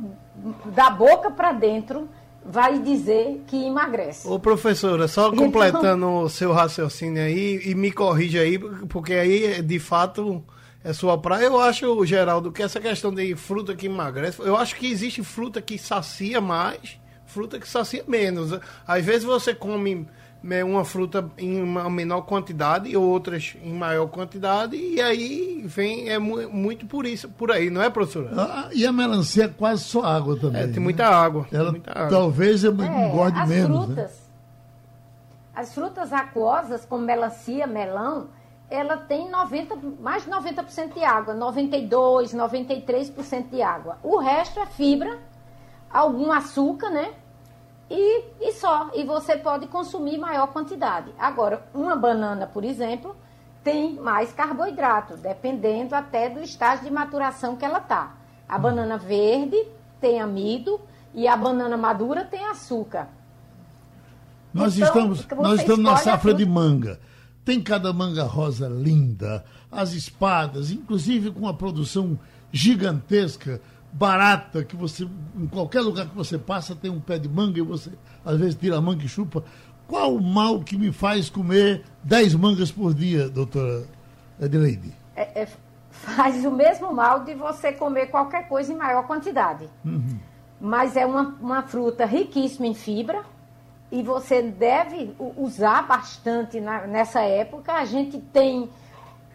da 0.66 0.90
boca 0.90 1.30
para 1.30 1.52
dentro 1.52 2.08
vai 2.44 2.78
dizer 2.78 3.42
que 3.46 3.56
emagrece. 3.66 4.26
Ô 4.26 4.38
professora, 4.38 5.06
só 5.08 5.28
então- 5.28 5.44
completando 5.44 6.06
o 6.06 6.28
seu 6.28 6.52
raciocínio 6.52 7.22
aí 7.22 7.60
e 7.64 7.74
me 7.74 7.92
corrija 7.92 8.40
aí, 8.40 8.58
porque 8.88 9.12
aí 9.14 9.60
de 9.62 9.78
fato 9.78 10.42
é 10.82 10.92
sua 10.92 11.18
praia. 11.18 11.44
Eu 11.46 11.60
acho, 11.60 12.04
Geraldo, 12.06 12.52
que 12.52 12.62
essa 12.62 12.80
questão 12.80 13.12
de 13.12 13.34
fruta 13.34 13.74
que 13.74 13.86
emagrece, 13.86 14.40
eu 14.40 14.56
acho 14.56 14.76
que 14.76 14.86
existe 14.90 15.22
fruta 15.22 15.60
que 15.60 15.76
sacia 15.78 16.40
mais, 16.40 16.98
fruta 17.26 17.58
que 17.58 17.68
sacia 17.68 18.04
menos. 18.08 18.58
Às 18.86 19.04
vezes 19.04 19.24
você 19.24 19.54
come 19.54 20.06
uma 20.42 20.84
fruta 20.84 21.28
em 21.36 21.60
uma 21.60 21.90
menor 21.90 22.22
quantidade 22.22 22.88
e 22.88 22.96
outras 22.96 23.56
em 23.62 23.72
maior 23.72 24.06
quantidade 24.06 24.76
e 24.76 25.00
aí 25.00 25.62
vem 25.66 26.08
é 26.08 26.18
muito 26.18 26.86
por 26.86 27.04
isso 27.06 27.28
por 27.28 27.50
aí 27.50 27.70
não 27.70 27.82
é 27.82 27.90
professora 27.90 28.30
ah, 28.36 28.68
e 28.72 28.86
a 28.86 28.92
melancia 28.92 29.44
é 29.44 29.48
quase 29.48 29.82
só 29.82 30.04
água 30.04 30.38
também 30.38 30.62
é, 30.62 30.66
tem 30.68 30.80
muita 30.80 31.06
água 31.06 31.46
ela 31.52 31.72
muita 31.72 31.90
água. 31.90 32.08
talvez 32.08 32.62
eu 32.62 32.70
é, 32.80 32.86
engorde 32.86 33.38
as 33.38 33.48
menos 33.48 33.84
frutas 33.84 34.10
né? 34.10 34.16
as 35.56 35.74
frutas 35.74 36.12
aquosas 36.12 36.84
como 36.84 37.04
melancia 37.04 37.66
melão 37.66 38.28
ela 38.70 38.96
tem 38.96 39.28
90 39.28 39.76
mais 40.00 40.24
de 40.24 40.30
90% 40.30 40.94
de 40.94 41.02
água 41.02 41.34
92 41.34 42.32
93% 42.32 43.50
de 43.50 43.60
água 43.60 43.98
o 44.04 44.18
resto 44.18 44.60
é 44.60 44.66
fibra 44.66 45.18
algum 45.90 46.30
açúcar 46.30 46.90
né 46.90 47.12
e, 47.90 48.24
e 48.40 48.52
só. 48.52 48.90
E 48.94 49.04
você 49.04 49.36
pode 49.36 49.66
consumir 49.66 50.18
maior 50.18 50.48
quantidade. 50.48 51.12
Agora, 51.18 51.66
uma 51.74 51.96
banana, 51.96 52.46
por 52.46 52.64
exemplo, 52.64 53.16
tem 53.62 53.94
mais 53.94 54.32
carboidrato, 54.32 55.16
dependendo 55.16 55.94
até 55.94 56.28
do 56.28 56.40
estágio 56.40 56.84
de 56.84 56.90
maturação 56.90 57.56
que 57.56 57.64
ela 57.64 57.78
está. 57.78 58.16
A 58.48 58.58
banana 58.58 58.96
verde 58.96 59.56
tem 60.00 60.20
amido 60.20 60.80
e 61.14 61.26
a 61.26 61.36
banana 61.36 61.76
madura 61.76 62.24
tem 62.24 62.44
açúcar. 62.46 63.08
Nós 64.52 64.76
então, 64.76 65.12
estamos, 65.12 65.26
nós 65.36 65.60
estamos 65.60 65.84
na 65.84 65.96
safra 65.96 66.32
de 66.32 66.46
manga. 66.46 66.98
Tem 67.44 67.62
cada 67.62 67.92
manga 67.92 68.24
rosa 68.24 68.68
linda, 68.68 69.44
as 69.70 69.92
espadas, 69.92 70.70
inclusive 70.70 71.30
com 71.30 71.40
uma 71.40 71.54
produção 71.54 72.18
gigantesca 72.52 73.60
barata 73.92 74.64
que 74.64 74.76
você, 74.76 75.08
em 75.36 75.46
qualquer 75.46 75.80
lugar 75.80 76.06
que 76.06 76.14
você 76.14 76.38
passa, 76.38 76.74
tem 76.74 76.90
um 76.90 77.00
pé 77.00 77.18
de 77.18 77.28
manga 77.28 77.58
e 77.58 77.62
você 77.62 77.90
às 78.24 78.38
vezes 78.38 78.54
tira 78.54 78.76
a 78.76 78.80
manga 78.80 79.04
e 79.04 79.08
chupa. 79.08 79.44
Qual 79.86 80.14
o 80.14 80.22
mal 80.22 80.60
que 80.60 80.76
me 80.76 80.92
faz 80.92 81.30
comer 81.30 81.84
10 82.04 82.34
mangas 82.34 82.70
por 82.70 82.92
dia, 82.92 83.28
doutora 83.28 83.86
Adelaide? 84.40 84.92
É, 85.16 85.42
é, 85.42 85.48
faz 85.90 86.44
o 86.44 86.50
mesmo 86.50 86.92
mal 86.92 87.24
de 87.24 87.34
você 87.34 87.72
comer 87.72 88.06
qualquer 88.06 88.48
coisa 88.48 88.72
em 88.72 88.76
maior 88.76 89.06
quantidade. 89.06 89.68
Uhum. 89.84 90.18
Mas 90.60 90.96
é 90.96 91.06
uma, 91.06 91.36
uma 91.40 91.62
fruta 91.62 92.04
riquíssima 92.04 92.66
em 92.66 92.74
fibra 92.74 93.22
e 93.90 94.02
você 94.02 94.42
deve 94.42 95.14
usar 95.36 95.86
bastante 95.86 96.60
na, 96.60 96.86
nessa 96.86 97.20
época. 97.20 97.72
A 97.72 97.84
gente 97.84 98.18
tem. 98.18 98.68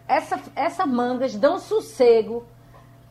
Essa, 0.06 0.38
essas 0.54 0.86
mangas 0.86 1.34
dão 1.34 1.58
sossego 1.58 2.44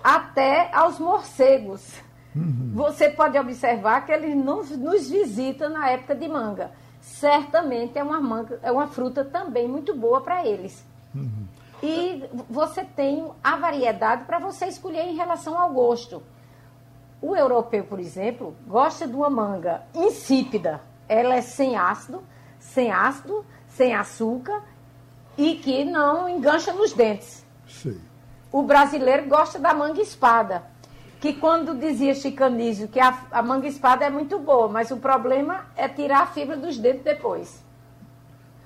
até 0.03 0.69
aos 0.73 0.99
morcegos. 0.99 2.01
Uhum. 2.35 2.71
Você 2.73 3.09
pode 3.09 3.37
observar 3.37 4.05
que 4.05 4.11
eles 4.11 4.35
não 4.35 4.63
nos 4.63 5.09
visitam 5.09 5.69
na 5.69 5.89
época 5.89 6.13
de 6.13 6.27
manga. 6.27 6.71
Certamente 6.99 7.97
é 7.97 8.03
uma 8.03 8.19
manga, 8.19 8.59
é 8.61 8.71
uma 8.71 8.87
fruta 8.87 9.23
também 9.23 9.67
muito 9.67 9.95
boa 9.95 10.21
para 10.21 10.45
eles. 10.45 10.83
Uhum. 11.15 11.47
E 11.81 12.23
você 12.49 12.83
tem 12.83 13.29
a 13.43 13.55
variedade 13.57 14.25
para 14.25 14.39
você 14.39 14.65
escolher 14.65 15.03
em 15.03 15.15
relação 15.15 15.57
ao 15.57 15.71
gosto. 15.71 16.23
O 17.21 17.35
europeu, 17.35 17.83
por 17.85 17.99
exemplo, 17.99 18.55
gosta 18.67 19.07
de 19.07 19.15
uma 19.15 19.29
manga 19.29 19.83
insípida. 19.93 20.81
Ela 21.07 21.35
é 21.35 21.41
sem 21.41 21.75
ácido, 21.75 22.23
sem 22.59 22.91
ácido, 22.91 23.45
sem 23.67 23.93
açúcar 23.93 24.63
e 25.37 25.55
que 25.55 25.85
não 25.85 26.27
engancha 26.27 26.73
nos 26.73 26.93
dentes. 26.93 27.45
Sim 27.67 27.99
o 28.53 28.61
brasileiro 28.61 29.27
gosta 29.27 29.57
da 29.57 29.73
manga 29.73 29.99
espada. 29.99 30.63
Que 31.19 31.33
quando 31.33 31.73
dizia 31.73 32.13
Chicanísio 32.13 32.87
que 32.87 32.99
a, 32.99 33.17
a 33.31 33.41
manga 33.41 33.67
espada 33.67 34.05
é 34.05 34.09
muito 34.09 34.37
boa, 34.37 34.67
mas 34.67 34.91
o 34.91 34.97
problema 34.97 35.65
é 35.75 35.89
tirar 35.89 36.21
a 36.21 36.25
fibra 36.27 36.55
dos 36.55 36.77
dentes 36.77 37.03
depois. 37.03 37.63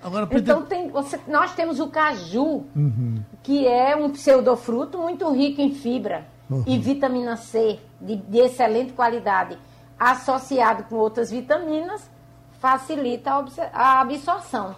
Agora, 0.04 0.28
então 0.32 0.64
tem, 0.64 0.90
você, 0.90 1.20
nós 1.28 1.56
temos 1.56 1.80
o 1.80 1.88
caju, 1.88 2.66
uhum. 2.76 3.24
que 3.42 3.66
é 3.66 3.96
um 3.96 4.12
pseudofruto 4.12 4.98
muito 4.98 5.32
rico 5.32 5.62
em 5.62 5.74
fibra 5.74 6.26
uhum. 6.50 6.64
e 6.68 6.78
vitamina 6.78 7.38
C 7.38 7.80
de, 8.02 8.18
de, 8.18 8.38
excelente 8.40 8.94
qualidade, 8.94 9.58
associado 10.00 10.84
com 10.84 10.96
outras 10.96 11.32
vitaminas, 11.32 12.10
facilita 12.60 13.32
a, 13.74 14.02
absorção. 14.02 14.76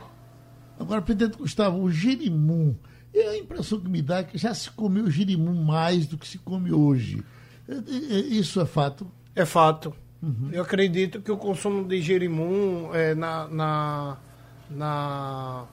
Agora, 0.79 1.01
presidente 1.01 1.37
Gustavo, 1.37 1.81
o 1.81 1.89
girimum 1.89 2.75
e 3.13 3.19
a 3.19 3.37
impressão 3.37 3.79
que 3.79 3.89
me 3.89 4.01
dá 4.01 4.19
é 4.19 4.23
que 4.23 4.37
já 4.37 4.53
se 4.53 4.69
comeu 4.71 5.09
girimum 5.09 5.63
mais 5.63 6.05
do 6.05 6.17
que 6.17 6.27
se 6.27 6.37
come 6.37 6.71
hoje. 6.71 7.23
É, 7.67 7.73
é, 7.73 8.19
isso 8.19 8.61
é 8.61 8.65
fato? 8.65 9.09
É 9.35 9.45
fato. 9.45 9.93
Uhum. 10.21 10.49
Eu 10.51 10.63
acredito 10.63 11.21
que 11.21 11.31
o 11.31 11.37
consumo 11.37 11.87
de 11.87 12.01
girimum 12.01 12.93
é, 12.93 13.15
na, 13.15 13.47
na, 13.47 14.17
na, 14.69 15.65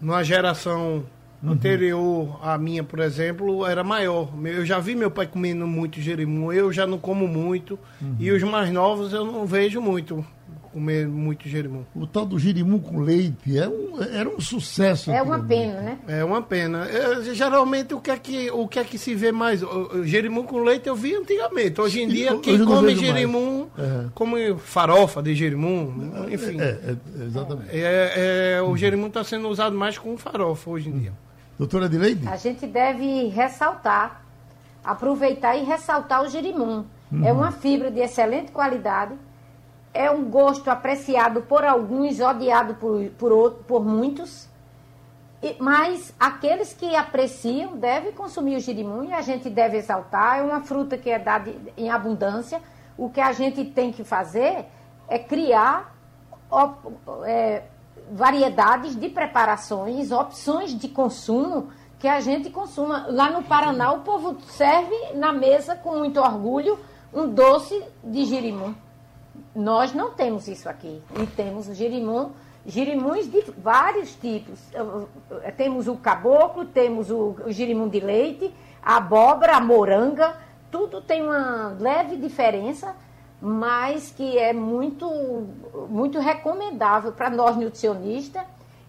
numa 0.00 0.22
geração 0.22 1.04
uhum. 1.42 1.52
anterior 1.52 2.38
à 2.42 2.58
minha, 2.58 2.82
por 2.82 2.98
exemplo, 2.98 3.64
era 3.64 3.82
maior. 3.84 4.30
Eu 4.44 4.64
já 4.66 4.78
vi 4.78 4.94
meu 4.94 5.10
pai 5.10 5.26
comendo 5.26 5.66
muito 5.66 6.00
girimum, 6.00 6.52
eu 6.52 6.72
já 6.72 6.86
não 6.86 6.98
como 6.98 7.26
muito. 7.26 7.78
Uhum. 8.00 8.16
E 8.18 8.30
os 8.30 8.42
mais 8.42 8.70
novos 8.70 9.12
eu 9.12 9.24
não 9.24 9.46
vejo 9.46 9.80
muito 9.80 10.24
comer 10.76 11.08
muito 11.08 11.48
jerimum. 11.48 11.84
O 11.94 12.06
tal 12.06 12.26
do 12.26 12.38
jerimum 12.38 12.78
com 12.78 13.00
leite 13.00 13.58
é 13.58 13.66
um, 13.66 13.98
era 14.02 14.28
um 14.28 14.38
sucesso. 14.38 15.10
É 15.10 15.22
uma 15.22 15.42
pena, 15.42 15.80
né? 15.80 15.98
É 16.06 16.22
uma 16.22 16.42
pena. 16.42 16.86
É, 16.86 17.34
geralmente 17.34 17.94
o 17.94 18.00
que 18.00 18.10
é 18.10 18.18
que 18.18 18.50
o 18.50 18.68
que 18.68 18.78
é 18.78 18.84
que 18.84 18.98
se 18.98 19.14
vê 19.14 19.32
mais? 19.32 19.62
O, 19.62 20.00
o 20.00 20.06
jerimum 20.06 20.42
com 20.42 20.58
leite 20.58 20.86
eu 20.86 20.94
vi 20.94 21.14
antigamente. 21.14 21.80
Hoje 21.80 22.02
em 22.02 22.08
dia 22.08 22.36
quem 22.36 22.62
come 22.62 22.94
jerimum 22.94 23.68
é. 23.78 24.08
come 24.14 24.54
farofa 24.58 25.22
de 25.22 25.34
jerimum, 25.34 26.12
enfim. 26.30 26.60
É, 26.60 26.64
é, 26.64 27.24
exatamente. 27.24 27.70
É, 27.70 28.56
é 28.58 28.62
o 28.62 28.76
jerimum 28.76 29.06
está 29.06 29.24
sendo 29.24 29.48
usado 29.48 29.74
mais 29.74 29.96
com 29.96 30.14
farofa 30.18 30.68
hoje 30.68 30.90
em 30.90 30.98
dia. 30.98 31.12
Doutora 31.58 31.86
Adileide? 31.86 32.28
A 32.28 32.36
gente 32.36 32.66
deve 32.66 33.28
ressaltar, 33.28 34.22
aproveitar 34.84 35.56
e 35.56 35.64
ressaltar 35.64 36.22
o 36.22 36.28
jerimum. 36.28 36.84
Uhum. 37.10 37.24
É 37.26 37.32
uma 37.32 37.50
fibra 37.50 37.90
de 37.90 38.00
excelente 38.00 38.52
qualidade 38.52 39.14
é 39.96 40.10
um 40.10 40.24
gosto 40.24 40.68
apreciado 40.70 41.42
por 41.42 41.64
alguns, 41.64 42.20
odiado 42.20 42.74
por, 42.74 43.08
por, 43.18 43.52
por 43.66 43.84
muitos. 43.84 44.48
E, 45.42 45.56
mas 45.58 46.14
aqueles 46.18 46.72
que 46.72 46.94
apreciam 46.94 47.76
devem 47.76 48.12
consumir 48.12 48.56
o 48.56 48.60
girimum 48.60 49.04
e 49.04 49.12
a 49.12 49.22
gente 49.22 49.48
deve 49.48 49.76
exaltar. 49.76 50.38
É 50.38 50.42
uma 50.42 50.60
fruta 50.60 50.96
que 50.98 51.10
é 51.10 51.18
dada 51.18 51.52
em 51.76 51.90
abundância. 51.90 52.60
O 52.96 53.08
que 53.10 53.20
a 53.20 53.32
gente 53.32 53.64
tem 53.64 53.92
que 53.92 54.04
fazer 54.04 54.66
é 55.08 55.18
criar 55.18 55.94
é, 57.24 57.62
variedades 58.10 58.94
de 58.96 59.08
preparações, 59.08 60.12
opções 60.12 60.76
de 60.76 60.88
consumo 60.88 61.70
que 61.98 62.08
a 62.08 62.20
gente 62.20 62.50
consuma. 62.50 63.06
Lá 63.08 63.30
no 63.30 63.42
Paraná, 63.42 63.92
o 63.92 64.00
povo 64.00 64.36
serve 64.48 64.94
na 65.14 65.32
mesa 65.32 65.74
com 65.74 65.96
muito 65.98 66.20
orgulho 66.20 66.78
um 67.12 67.28
doce 67.28 67.82
de 68.04 68.24
girimum. 68.24 68.74
Nós 69.56 69.94
não 69.94 70.10
temos 70.10 70.46
isso 70.48 70.68
aqui. 70.68 71.02
E 71.18 71.26
temos 71.28 71.66
o 71.66 71.74
girimum, 71.74 72.32
girimuns 72.66 73.26
de 73.26 73.40
vários 73.56 74.14
tipos. 74.14 74.60
Temos 75.56 75.88
o 75.88 75.96
caboclo, 75.96 76.66
temos 76.66 77.10
o, 77.10 77.34
o 77.46 77.50
girimum 77.50 77.88
de 77.88 77.98
leite, 77.98 78.54
a 78.82 78.98
abóbora, 78.98 79.56
a 79.56 79.60
moranga, 79.60 80.36
tudo 80.70 81.00
tem 81.00 81.22
uma 81.22 81.74
leve 81.80 82.16
diferença, 82.16 82.94
mas 83.40 84.10
que 84.10 84.36
é 84.36 84.52
muito, 84.52 85.08
muito 85.88 86.18
recomendável 86.18 87.12
para 87.12 87.30
nós 87.30 87.56
nutricionistas 87.56 88.44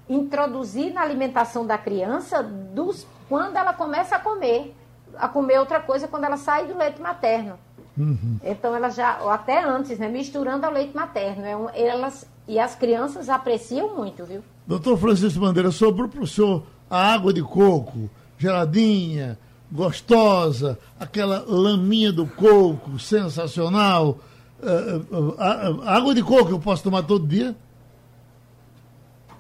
introduzir 0.09 0.93
na 0.93 1.01
alimentação 1.01 1.65
da 1.65 1.78
criança 1.78 2.43
dos, 2.43 3.07
quando 3.30 3.55
ela 3.55 3.74
começa 3.74 4.18
a 4.18 4.20
comer, 4.20 4.76
a 5.15 5.30
comer 5.30 5.59
outra 5.59 5.80
coisa 5.80 6.09
quando 6.09 6.26
ela 6.26 6.38
sai 6.38 6.65
do 6.65 6.78
leite 6.78 7.01
materno. 7.01 7.57
Uhum. 7.98 8.39
Então 8.43 8.76
ela 8.76 8.89
já, 8.89 9.18
até 9.32 9.64
antes, 9.64 9.98
né, 9.98 10.08
misturando 10.08 10.66
ao 10.66 10.72
leite 10.72 10.95
materno. 10.95 11.43
É 11.43 11.58
um, 11.58 11.70
elas, 11.70 12.30
e 12.48 12.60
as 12.60 12.76
crianças 12.76 13.28
apreciam 13.28 13.95
muito, 13.95 14.24
viu? 14.24 14.43
Doutor 14.68 14.98
Francisco 14.98 15.39
Bandeira, 15.39 15.72
sobrou 15.72 16.08
para 16.08 16.22
o 16.22 16.28
senhor 16.28 16.64
a 16.89 17.14
água 17.14 17.34
de 17.34 17.41
coco, 17.41 18.10
geladinha, 18.38 19.38
gostosa, 19.72 20.78
aquela 21.00 21.43
laminha 21.48 22.12
do 22.14 22.28
coco, 22.28 23.00
sensacional. 23.00 24.20
Uh, 24.62 25.16
uh, 25.16 25.30
uh, 25.30 25.82
água 25.84 26.14
de 26.14 26.24
coco 26.24 26.52
eu 26.52 26.60
posso 26.60 26.84
tomar 26.84 27.04
todo 27.04 27.28
dia? 27.28 27.56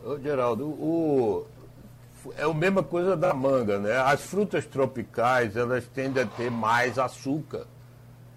Ô, 0.03 0.17
Geraldo, 0.17 0.65
o, 0.65 1.45
é 2.37 2.43
a 2.43 2.53
mesma 2.53 2.81
coisa 2.81 3.15
da 3.15 3.33
manga, 3.33 3.77
né? 3.77 3.97
As 3.97 4.21
frutas 4.21 4.65
tropicais, 4.65 5.55
elas 5.55 5.85
tendem 5.87 6.23
a 6.23 6.25
ter 6.25 6.49
mais 6.49 6.97
açúcar 6.97 7.65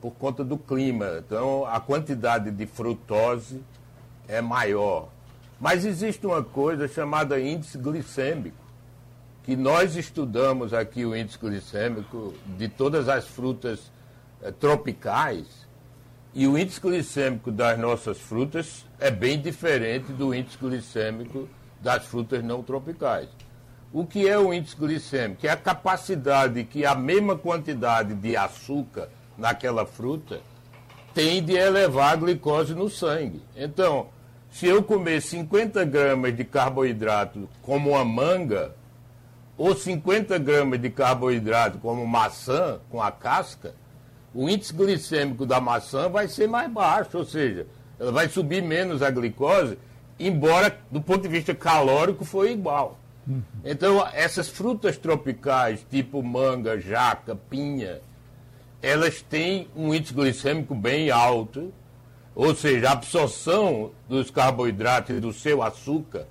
por 0.01 0.13
conta 0.13 0.43
do 0.43 0.57
clima. 0.57 1.23
Então, 1.25 1.67
a 1.67 1.79
quantidade 1.79 2.51
de 2.51 2.67
frutose 2.67 3.63
é 4.27 4.41
maior. 4.41 5.09
Mas 5.61 5.85
existe 5.85 6.27
uma 6.27 6.43
coisa 6.43 6.89
chamada 6.89 7.39
índice 7.39 7.77
glicêmico, 7.77 8.57
que 9.45 9.55
nós 9.55 9.95
estudamos 9.97 10.73
aqui 10.73 11.05
o 11.05 11.15
índice 11.15 11.39
glicêmico 11.39 12.35
de 12.57 12.69
todas 12.69 13.09
as 13.09 13.27
frutas 13.27 13.91
eh, 14.43 14.51
tropicais, 14.51 15.69
e 16.33 16.47
o 16.47 16.57
índice 16.57 16.81
glicêmico 16.81 17.51
das 17.51 17.79
nossas 17.79 18.19
frutas 18.19 18.87
é 18.99 19.11
bem 19.11 19.41
diferente 19.41 20.13
do 20.13 20.33
índice 20.33 20.57
glicêmico 20.57 21.49
das 21.81 22.07
frutas 22.07 22.43
não 22.43 22.63
tropicais. 22.63 23.29
O 23.93 24.07
que 24.07 24.29
é 24.29 24.39
o 24.39 24.55
índice 24.55 24.77
glicêmico? 24.77 25.45
É 25.45 25.51
a 25.51 25.57
capacidade 25.57 26.63
que 26.65 26.87
a 26.87 26.95
mesma 26.95 27.37
quantidade 27.37 28.15
de 28.15 28.37
açúcar 28.37 29.09
naquela 29.41 29.87
fruta 29.87 30.41
tem 31.13 31.43
de 31.43 31.55
elevar 31.55 32.13
a 32.13 32.17
glicose 32.17 32.75
no 32.75 32.89
sangue. 32.89 33.43
Então, 33.57 34.09
se 34.51 34.67
eu 34.67 34.83
comer 34.83 35.21
50 35.21 35.85
gramas 35.85 36.37
de 36.37 36.45
carboidrato 36.45 37.49
como 37.63 37.91
uma 37.91 38.05
manga, 38.05 38.75
ou 39.57 39.75
50 39.75 40.39
gramas 40.39 40.81
de 40.81 40.91
carboidrato 40.91 41.79
como 41.79 42.07
maçã, 42.07 42.79
com 42.91 43.03
a 43.03 43.11
casca, 43.11 43.75
o 44.33 44.49
índice 44.49 44.73
glicêmico 44.73 45.45
da 45.45 45.61
maçã 45.61 46.09
vai 46.09 46.29
ser 46.29 46.49
mais 46.49 46.71
baixo, 46.71 47.19
ou 47.19 47.25
seja, 47.25 47.67
ela 47.99 48.13
vai 48.13 48.29
subir 48.29 48.63
menos 48.63 49.03
a 49.03 49.11
glicose, 49.11 49.79
embora 50.19 50.79
do 50.91 51.01
ponto 51.01 51.23
de 51.23 51.29
vista 51.29 51.55
calórico 51.55 52.25
foi 52.25 52.53
igual. 52.53 52.99
Então, 53.65 54.05
essas 54.13 54.49
frutas 54.49 54.97
tropicais, 54.97 55.85
tipo 55.89 56.23
manga, 56.23 56.81
jaca, 56.81 57.37
pinha, 57.37 58.01
elas 58.83 59.23
têm 59.23 59.69
um 59.77 59.95
índice 59.95 60.15
glicêmico 60.15 60.75
bem 60.75 61.11
alto, 61.11 61.73
ou 62.35 62.55
seja, 62.55 62.89
a 62.89 62.93
absorção 62.93 63.91
dos 64.09 64.31
carboidratos 64.31 65.17
e 65.17 65.21
do 65.21 65.33
seu 65.33 65.63
açúcar 65.63 66.27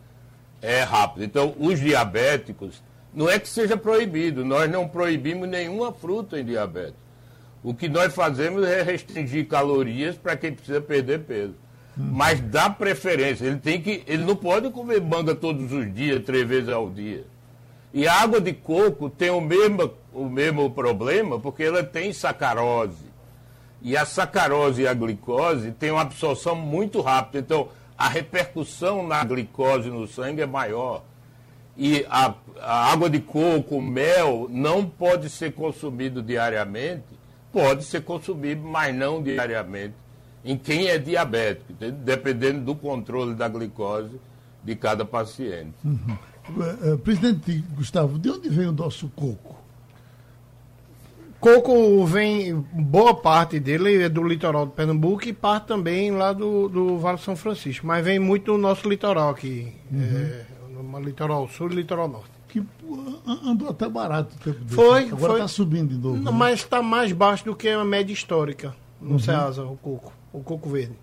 é 0.61 0.81
rápida. 0.81 1.25
Então, 1.25 1.55
os 1.59 1.79
diabéticos, 1.79 2.81
não 3.13 3.29
é 3.29 3.39
que 3.39 3.47
seja 3.47 3.77
proibido, 3.77 4.43
nós 4.43 4.69
não 4.69 4.87
proibimos 4.87 5.47
nenhuma 5.47 5.91
fruta 5.91 6.39
em 6.39 6.45
diabetes. 6.45 7.09
O 7.63 7.73
que 7.73 7.89
nós 7.89 8.13
fazemos 8.13 8.65
é 8.65 8.81
restringir 8.81 9.47
calorias 9.47 10.15
para 10.15 10.37
quem 10.37 10.53
precisa 10.53 10.79
perder 10.79 11.19
peso. 11.19 11.55
Mas 11.97 12.39
dá 12.39 12.69
preferência. 12.69 13.45
Ele 13.45 13.57
tem 13.57 13.81
que. 13.81 14.03
Ele 14.07 14.23
não 14.23 14.35
pode 14.35 14.69
comer 14.69 15.01
manga 15.01 15.35
todos 15.35 15.73
os 15.73 15.93
dias, 15.93 16.23
três 16.23 16.47
vezes 16.47 16.69
ao 16.69 16.89
dia. 16.89 17.25
E 17.93 18.07
a 18.07 18.21
água 18.21 18.39
de 18.39 18.53
coco 18.53 19.09
tem 19.09 19.29
o 19.29 19.41
mesmo, 19.41 19.91
o 20.13 20.25
mesmo 20.25 20.69
problema, 20.71 21.39
porque 21.39 21.63
ela 21.63 21.83
tem 21.83 22.11
sacarose. 22.13 23.09
E 23.81 23.95
a 23.95 24.05
sacarose 24.05 24.81
e 24.81 24.87
a 24.87 24.93
glicose 24.93 25.71
têm 25.71 25.91
uma 25.91 26.01
absorção 26.01 26.55
muito 26.55 27.01
rápida. 27.01 27.39
Então, 27.39 27.69
a 27.97 28.09
repercussão 28.09 29.07
na 29.07 29.23
glicose 29.23 29.89
no 29.89 30.07
sangue 30.07 30.41
é 30.41 30.45
maior. 30.45 31.03
E 31.77 32.05
a, 32.09 32.33
a 32.59 32.91
água 32.91 33.09
de 33.09 33.19
coco, 33.19 33.81
mel, 33.81 34.47
não 34.49 34.85
pode 34.85 35.29
ser 35.29 35.53
consumido 35.53 36.21
diariamente. 36.21 37.07
Pode 37.53 37.83
ser 37.83 38.03
consumido, 38.03 38.61
mas 38.61 38.93
não 38.93 39.23
diariamente 39.23 39.95
em 40.43 40.57
quem 40.57 40.87
é 40.87 40.97
diabético, 40.97 41.73
dependendo 41.73 42.61
do 42.61 42.75
controle 42.75 43.35
da 43.35 43.47
glicose 43.47 44.19
de 44.63 44.75
cada 44.75 45.05
paciente. 45.05 45.75
Uhum. 45.83 46.17
Uh, 46.49 46.97
presidente 46.97 47.63
Gustavo, 47.75 48.17
de 48.17 48.29
onde 48.29 48.49
vem 48.49 48.67
o 48.67 48.71
nosso 48.71 49.07
coco? 49.09 49.58
Coco 51.39 52.05
vem, 52.05 52.53
boa 52.73 53.13
parte 53.13 53.59
dele 53.59 54.03
é 54.03 54.09
do 54.09 54.23
litoral 54.23 54.65
do 54.65 54.71
Pernambuco 54.71 55.27
e 55.27 55.33
parte 55.33 55.67
também 55.67 56.11
lá 56.11 56.33
do, 56.33 56.67
do 56.67 56.97
Vale 56.97 57.17
São 57.17 57.35
Francisco, 57.35 57.87
mas 57.87 58.03
vem 58.03 58.19
muito 58.19 58.51
do 58.51 58.57
nosso 58.57 58.89
litoral 58.89 59.29
aqui, 59.29 59.73
uhum. 59.91 60.01
é, 60.01 60.45
no 60.69 60.99
litoral 60.99 61.47
sul 61.47 61.71
e 61.71 61.75
litoral 61.75 62.09
norte. 62.09 62.31
Que 62.49 62.63
andou 63.45 63.69
até 63.69 63.87
barato 63.87 64.35
o 64.35 64.39
tempo 64.39 64.59
desse. 64.63 64.75
Foi, 64.75 65.03
Agora 65.09 65.33
está 65.33 65.47
subindo 65.47 65.89
de 65.89 65.97
novo. 65.97 66.17
Não, 66.17 66.31
né? 66.31 66.37
Mas 66.37 66.59
está 66.59 66.81
mais 66.81 67.11
baixo 67.11 67.45
do 67.45 67.55
que 67.55 67.69
a 67.69 67.85
média 67.85 68.11
histórica 68.11 68.75
no 68.99 69.13
uhum. 69.13 69.19
Ceasa, 69.19 69.63
o 69.63 69.77
coco 69.77 70.11
o 70.31 70.41
coco 70.41 70.69
verde. 70.69 70.95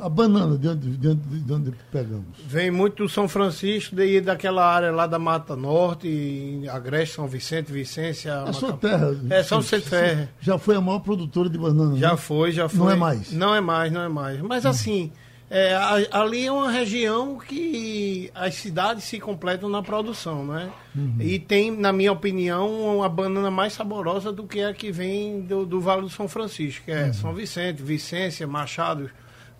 A 0.00 0.08
banana, 0.08 0.58
de 0.58 0.68
onde, 0.68 0.96
de 0.96 1.08
onde, 1.08 1.40
de 1.40 1.52
onde 1.52 1.72
pegamos? 1.90 2.26
Vem 2.46 2.70
muito 2.70 3.02
do 3.02 3.08
São 3.08 3.26
Francisco, 3.26 3.96
daí 3.96 4.20
daquela 4.20 4.64
área 4.66 4.92
lá 4.92 5.06
da 5.06 5.18
Mata 5.18 5.56
Norte, 5.56 6.62
Agreste, 6.70 7.14
São 7.14 7.26
Vicente, 7.26 7.72
Vicência. 7.72 8.44
É 8.46 8.52
sua 8.52 8.74
terra. 8.74 9.16
É, 9.30 9.42
São 9.42 9.60
Vicente 9.60 9.88
Ferre. 9.88 10.28
Já 10.40 10.58
foi 10.58 10.76
a 10.76 10.80
maior 10.80 10.98
produtora 10.98 11.48
de 11.48 11.56
banana, 11.56 11.96
Já 11.96 12.10
né? 12.10 12.16
foi, 12.16 12.52
já 12.52 12.68
foi. 12.68 12.78
Não 12.78 12.90
é 12.90 12.96
mais? 12.96 13.32
Não 13.32 13.54
é 13.54 13.60
mais, 13.60 13.92
não 13.92 14.02
é 14.02 14.08
mais. 14.08 14.40
Mas 14.42 14.66
hum. 14.66 14.68
assim, 14.68 15.12
é, 15.50 15.74
ali 16.12 16.46
é 16.46 16.52
uma 16.52 16.70
região 16.70 17.36
que 17.36 18.30
as 18.32 18.54
cidades 18.54 19.02
se 19.02 19.18
completam 19.18 19.68
na 19.68 19.82
produção, 19.82 20.46
né? 20.46 20.70
Uhum. 20.94 21.16
E 21.18 21.40
tem, 21.40 21.72
na 21.72 21.92
minha 21.92 22.12
opinião, 22.12 22.98
uma 22.98 23.08
banana 23.08 23.50
mais 23.50 23.72
saborosa 23.72 24.30
do 24.30 24.44
que 24.44 24.62
a 24.62 24.72
que 24.72 24.92
vem 24.92 25.40
do, 25.40 25.66
do 25.66 25.80
Vale 25.80 26.02
do 26.02 26.08
São 26.08 26.28
Francisco, 26.28 26.84
que 26.84 26.92
é 26.92 27.06
uhum. 27.06 27.12
São 27.12 27.34
Vicente, 27.34 27.82
Vicência, 27.82 28.46
Machado, 28.46 29.10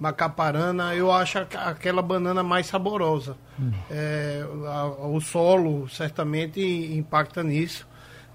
Macaparana. 0.01 0.95
Eu 0.95 1.13
acho 1.13 1.39
aquela 1.39 2.01
banana 2.01 2.43
mais 2.43 2.67
saborosa. 2.67 3.37
Uhum. 3.59 3.73
É, 3.91 4.45
a, 4.67 4.87
o 5.07 5.21
solo 5.21 5.87
certamente 5.89 6.61
impacta 6.61 7.43
nisso. 7.43 7.87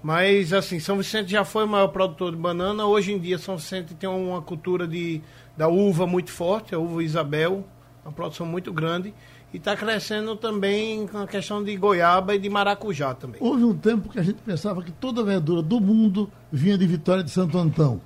Mas, 0.02 0.52
assim, 0.52 0.78
São 0.78 0.96
Vicente 0.96 1.32
já 1.32 1.44
foi 1.44 1.64
o 1.64 1.68
maior 1.68 1.88
produtor 1.88 2.30
de 2.30 2.36
banana. 2.36 2.86
Hoje 2.86 3.12
em 3.12 3.18
dia, 3.18 3.38
São 3.38 3.56
Vicente 3.56 3.92
tem 3.94 4.08
uma 4.08 4.40
cultura 4.40 4.86
de, 4.86 5.20
da 5.56 5.66
uva 5.66 6.06
muito 6.06 6.30
forte, 6.30 6.74
a 6.74 6.78
uva 6.78 7.02
Isabel, 7.02 7.64
uma 8.04 8.12
produção 8.12 8.46
muito 8.46 8.72
grande. 8.72 9.12
E 9.52 9.56
está 9.56 9.74
crescendo 9.74 10.36
também 10.36 11.08
com 11.08 11.18
a 11.18 11.26
questão 11.26 11.64
de 11.64 11.74
goiaba 11.76 12.34
e 12.34 12.38
de 12.38 12.48
maracujá 12.48 13.14
também. 13.14 13.40
Houve 13.40 13.64
um 13.64 13.74
tempo 13.74 14.08
que 14.08 14.18
a 14.18 14.22
gente 14.22 14.40
pensava 14.42 14.82
que 14.82 14.92
toda 14.92 15.22
a 15.22 15.24
verdura 15.24 15.62
do 15.62 15.80
mundo 15.80 16.30
vinha 16.52 16.78
de 16.78 16.86
Vitória 16.86 17.24
de 17.24 17.30
Santo 17.30 17.58
Antão. 17.58 18.00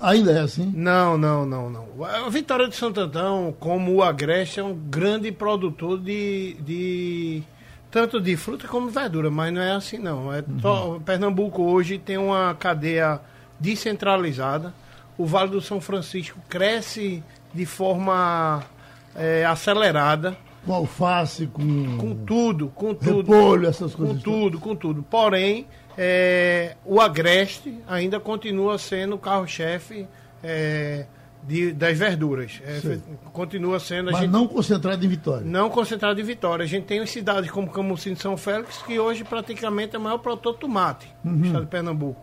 Ainda 0.00 0.32
é 0.32 0.40
assim? 0.40 0.70
Não, 0.74 1.16
não, 1.16 1.46
não, 1.46 1.70
não. 1.70 2.04
A 2.04 2.28
Vitória 2.28 2.68
de 2.68 2.76
Santo 2.76 3.00
Antão, 3.00 3.54
como 3.58 3.94
o 3.94 4.02
Agreste, 4.02 4.60
é 4.60 4.62
um 4.62 4.74
grande 4.74 5.32
produtor 5.32 5.98
de, 5.98 6.54
de 6.60 7.42
tanto 7.90 8.20
de 8.20 8.36
fruta 8.36 8.68
como 8.68 8.90
verdura, 8.90 9.30
mas 9.30 9.52
não 9.52 9.62
é 9.62 9.72
assim 9.72 9.98
não. 9.98 10.32
É 10.32 10.44
uhum. 10.46 11.00
Pernambuco 11.00 11.62
hoje 11.62 11.98
tem 11.98 12.18
uma 12.18 12.54
cadeia 12.54 13.20
descentralizada. 13.58 14.74
O 15.16 15.24
Vale 15.24 15.50
do 15.50 15.62
São 15.62 15.80
Francisco 15.80 16.38
cresce 16.46 17.22
de 17.54 17.64
forma 17.64 18.62
é, 19.14 19.46
acelerada. 19.46 20.36
Com 20.66 20.74
alface, 20.74 21.46
com. 21.46 21.96
Com 21.96 22.14
tudo, 22.14 22.68
com 22.68 22.92
tudo. 22.92 23.32
Repolho, 23.32 23.66
essas 23.66 23.94
coisas. 23.94 24.16
Com 24.16 24.22
tudo, 24.22 24.58
com 24.58 24.76
tudo. 24.76 25.02
Porém, 25.02 25.66
é, 25.96 26.76
o 26.84 27.00
Agreste 27.00 27.78
ainda 27.86 28.20
continua 28.20 28.78
sendo 28.78 29.16
o 29.16 29.18
carro-chefe 29.18 30.06
é, 30.42 31.06
das 31.74 31.96
verduras. 31.96 32.60
É, 32.64 32.98
continua 33.32 33.80
sendo. 33.80 34.10
Mas 34.10 34.20
gente, 34.20 34.30
não 34.30 34.46
concentrado 34.46 35.04
em 35.04 35.08
Vitória. 35.08 35.46
Não 35.46 35.70
concentrado 35.70 36.20
em 36.20 36.24
Vitória. 36.24 36.64
A 36.64 36.68
gente 36.68 36.84
tem 36.84 37.04
cidades 37.06 37.50
como 37.50 37.70
Camusim 37.70 38.14
de 38.14 38.20
São 38.20 38.36
Félix, 38.36 38.82
que 38.82 38.98
hoje 38.98 39.24
praticamente 39.24 39.96
é 39.96 39.98
o 39.98 40.02
maior 40.02 40.18
produtor 40.18 40.54
de 40.54 40.60
tomate 40.60 41.08
uhum. 41.24 41.38
do 41.38 41.46
estado 41.46 41.64
de 41.64 41.70
Pernambuco. 41.70 42.20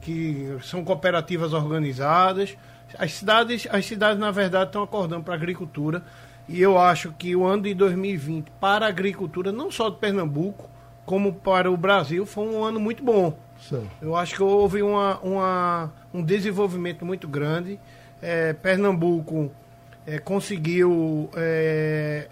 Que 0.00 0.56
são 0.62 0.84
cooperativas 0.84 1.52
organizadas. 1.52 2.56
As 2.98 3.12
cidades, 3.12 3.66
as 3.70 3.84
cidades 3.86 4.18
na 4.18 4.30
verdade, 4.30 4.66
estão 4.66 4.82
acordando 4.82 5.22
para 5.22 5.34
a 5.34 5.36
agricultura 5.36 6.02
e 6.48 6.62
eu 6.62 6.78
acho 6.78 7.12
que 7.12 7.36
o 7.36 7.44
ano 7.44 7.64
de 7.64 7.74
2020 7.74 8.50
para 8.58 8.86
a 8.86 8.88
agricultura, 8.88 9.52
não 9.52 9.70
só 9.70 9.90
de 9.90 9.98
Pernambuco, 9.98 10.68
como 11.08 11.32
para 11.32 11.72
o 11.72 11.76
Brasil, 11.76 12.26
foi 12.26 12.46
um 12.46 12.62
ano 12.62 12.78
muito 12.78 13.02
bom. 13.02 13.34
Sim. 13.58 13.88
Eu 14.00 14.14
acho 14.14 14.34
que 14.34 14.42
houve 14.42 14.82
uma, 14.82 15.18
uma, 15.20 15.90
um 16.12 16.22
desenvolvimento 16.22 17.02
muito 17.02 17.26
grande. 17.26 17.80
É, 18.20 18.52
Pernambuco 18.52 19.50
é, 20.06 20.18
conseguiu 20.18 21.30
é, 21.34 22.28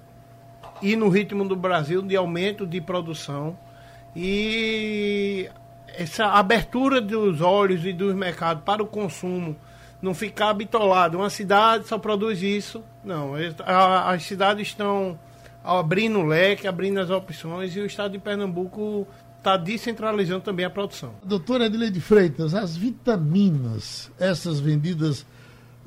ir 0.82 0.94
no 0.94 1.08
ritmo 1.08 1.48
do 1.48 1.56
Brasil 1.56 2.02
de 2.02 2.16
aumento 2.16 2.66
de 2.66 2.78
produção 2.82 3.56
e 4.14 5.48
essa 5.88 6.26
abertura 6.26 7.00
dos 7.00 7.40
olhos 7.40 7.82
e 7.86 7.94
dos 7.94 8.14
mercados 8.14 8.62
para 8.62 8.82
o 8.82 8.86
consumo 8.86 9.56
não 10.02 10.12
ficar 10.12 10.52
bitolado. 10.52 11.16
Uma 11.16 11.30
cidade 11.30 11.88
só 11.88 11.96
produz 11.96 12.42
isso. 12.42 12.84
Não, 13.02 13.32
as 13.64 14.22
cidades 14.22 14.68
estão 14.68 15.18
abrindo 15.66 16.20
o 16.20 16.24
leque, 16.24 16.66
abrindo 16.66 17.00
as 17.00 17.10
opções 17.10 17.74
e 17.74 17.80
o 17.80 17.86
estado 17.86 18.12
de 18.12 18.18
Pernambuco 18.18 19.06
está 19.38 19.56
descentralizando 19.56 20.40
também 20.40 20.64
a 20.64 20.70
produção. 20.70 21.14
Doutora 21.24 21.66
Adelaide 21.66 22.00
Freitas, 22.00 22.54
as 22.54 22.76
vitaminas, 22.76 24.10
essas 24.18 24.60
vendidas 24.60 25.26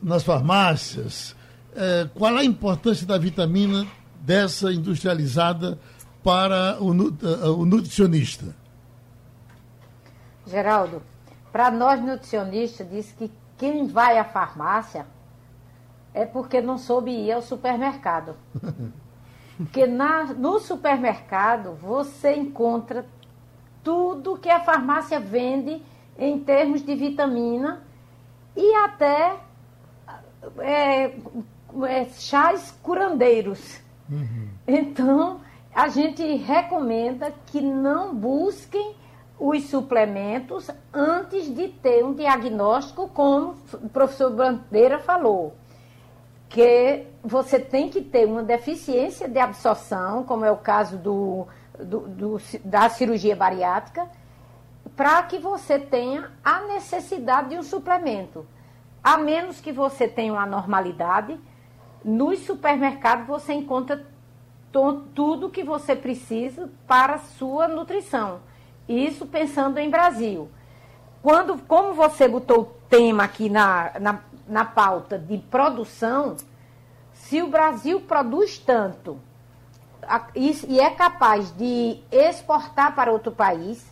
nas 0.01 0.23
farmácias, 0.23 1.35
é, 1.75 2.07
qual 2.13 2.35
a 2.35 2.43
importância 2.43 3.05
da 3.05 3.17
vitamina 3.17 3.87
dessa 4.21 4.71
industrializada 4.71 5.79
para 6.23 6.77
o, 6.81 6.91
uh, 6.91 7.59
o 7.59 7.65
nutricionista? 7.65 8.55
Geraldo, 10.45 11.01
para 11.51 11.71
nós 11.71 12.01
nutricionistas, 12.01 12.89
diz 12.89 13.11
que 13.17 13.31
quem 13.57 13.87
vai 13.87 14.17
à 14.17 14.25
farmácia 14.25 15.05
é 16.13 16.25
porque 16.25 16.61
não 16.61 16.77
soube 16.77 17.11
ir 17.11 17.31
ao 17.31 17.41
supermercado. 17.41 18.35
Porque 19.59 19.85
na, 19.85 20.23
no 20.23 20.57
supermercado 20.57 21.73
você 21.73 22.33
encontra 22.33 23.05
tudo 23.83 24.37
que 24.37 24.49
a 24.49 24.61
farmácia 24.61 25.19
vende 25.19 25.83
em 26.17 26.39
termos 26.39 26.81
de 26.81 26.95
vitamina 26.95 27.83
e 28.55 28.73
até 28.75 29.35
é, 30.59 31.13
é, 31.83 32.05
chás 32.17 32.73
curandeiros. 32.81 33.81
Uhum. 34.09 34.47
Então, 34.65 35.41
a 35.75 35.89
gente 35.89 36.23
recomenda 36.37 37.33
que 37.47 37.59
não 37.59 38.15
busquem 38.15 38.95
os 39.37 39.65
suplementos 39.65 40.71
antes 40.93 41.53
de 41.53 41.67
ter 41.67 42.05
um 42.05 42.13
diagnóstico, 42.13 43.09
como 43.09 43.55
o 43.73 43.89
professor 43.89 44.31
Bandeira 44.31 44.99
falou 44.99 45.53
que 46.49 47.05
você 47.23 47.59
tem 47.59 47.89
que 47.89 48.01
ter 48.01 48.25
uma 48.25 48.41
deficiência 48.41 49.29
de 49.29 49.39
absorção, 49.39 50.23
como 50.23 50.43
é 50.43 50.51
o 50.51 50.57
caso 50.57 50.97
do, 50.97 51.47
do, 51.77 51.99
do 52.07 52.37
da 52.65 52.89
cirurgia 52.89 53.35
bariátrica, 53.35 54.09
para 54.95 55.21
que 55.23 55.37
você 55.37 55.77
tenha 55.77 56.31
a 56.43 56.61
necessidade 56.61 57.49
de 57.49 57.57
um 57.57 57.63
suplemento. 57.63 58.45
A 59.03 59.17
menos 59.17 59.61
que 59.61 59.71
você 59.71 60.07
tenha 60.07 60.33
uma 60.33 60.45
normalidade, 60.45 61.39
nos 62.03 62.39
supermercados 62.39 63.27
você 63.27 63.53
encontra 63.53 64.05
tudo 65.13 65.49
que 65.49 65.63
você 65.63 65.95
precisa 65.95 66.69
para 66.87 67.15
a 67.15 67.19
sua 67.19 67.67
nutrição. 67.67 68.41
Isso 68.87 69.25
pensando 69.25 69.77
em 69.77 69.89
Brasil. 69.89 70.49
Quando, 71.21 71.57
como 71.59 71.93
você 71.93 72.27
botou 72.27 72.61
o 72.61 72.65
tema 72.89 73.23
aqui 73.23 73.49
na, 73.49 73.91
na 73.99 74.19
na 74.49 74.65
pauta 74.65 75.17
de 75.17 75.37
produção, 75.37 76.35
se 77.13 77.41
o 77.41 77.47
Brasil 77.47 78.01
produz 78.01 78.57
tanto 78.57 79.19
e 80.35 80.79
é 80.79 80.89
capaz 80.89 81.51
de 81.51 81.99
exportar 82.11 82.95
para 82.95 83.11
outro 83.11 83.31
país, 83.31 83.85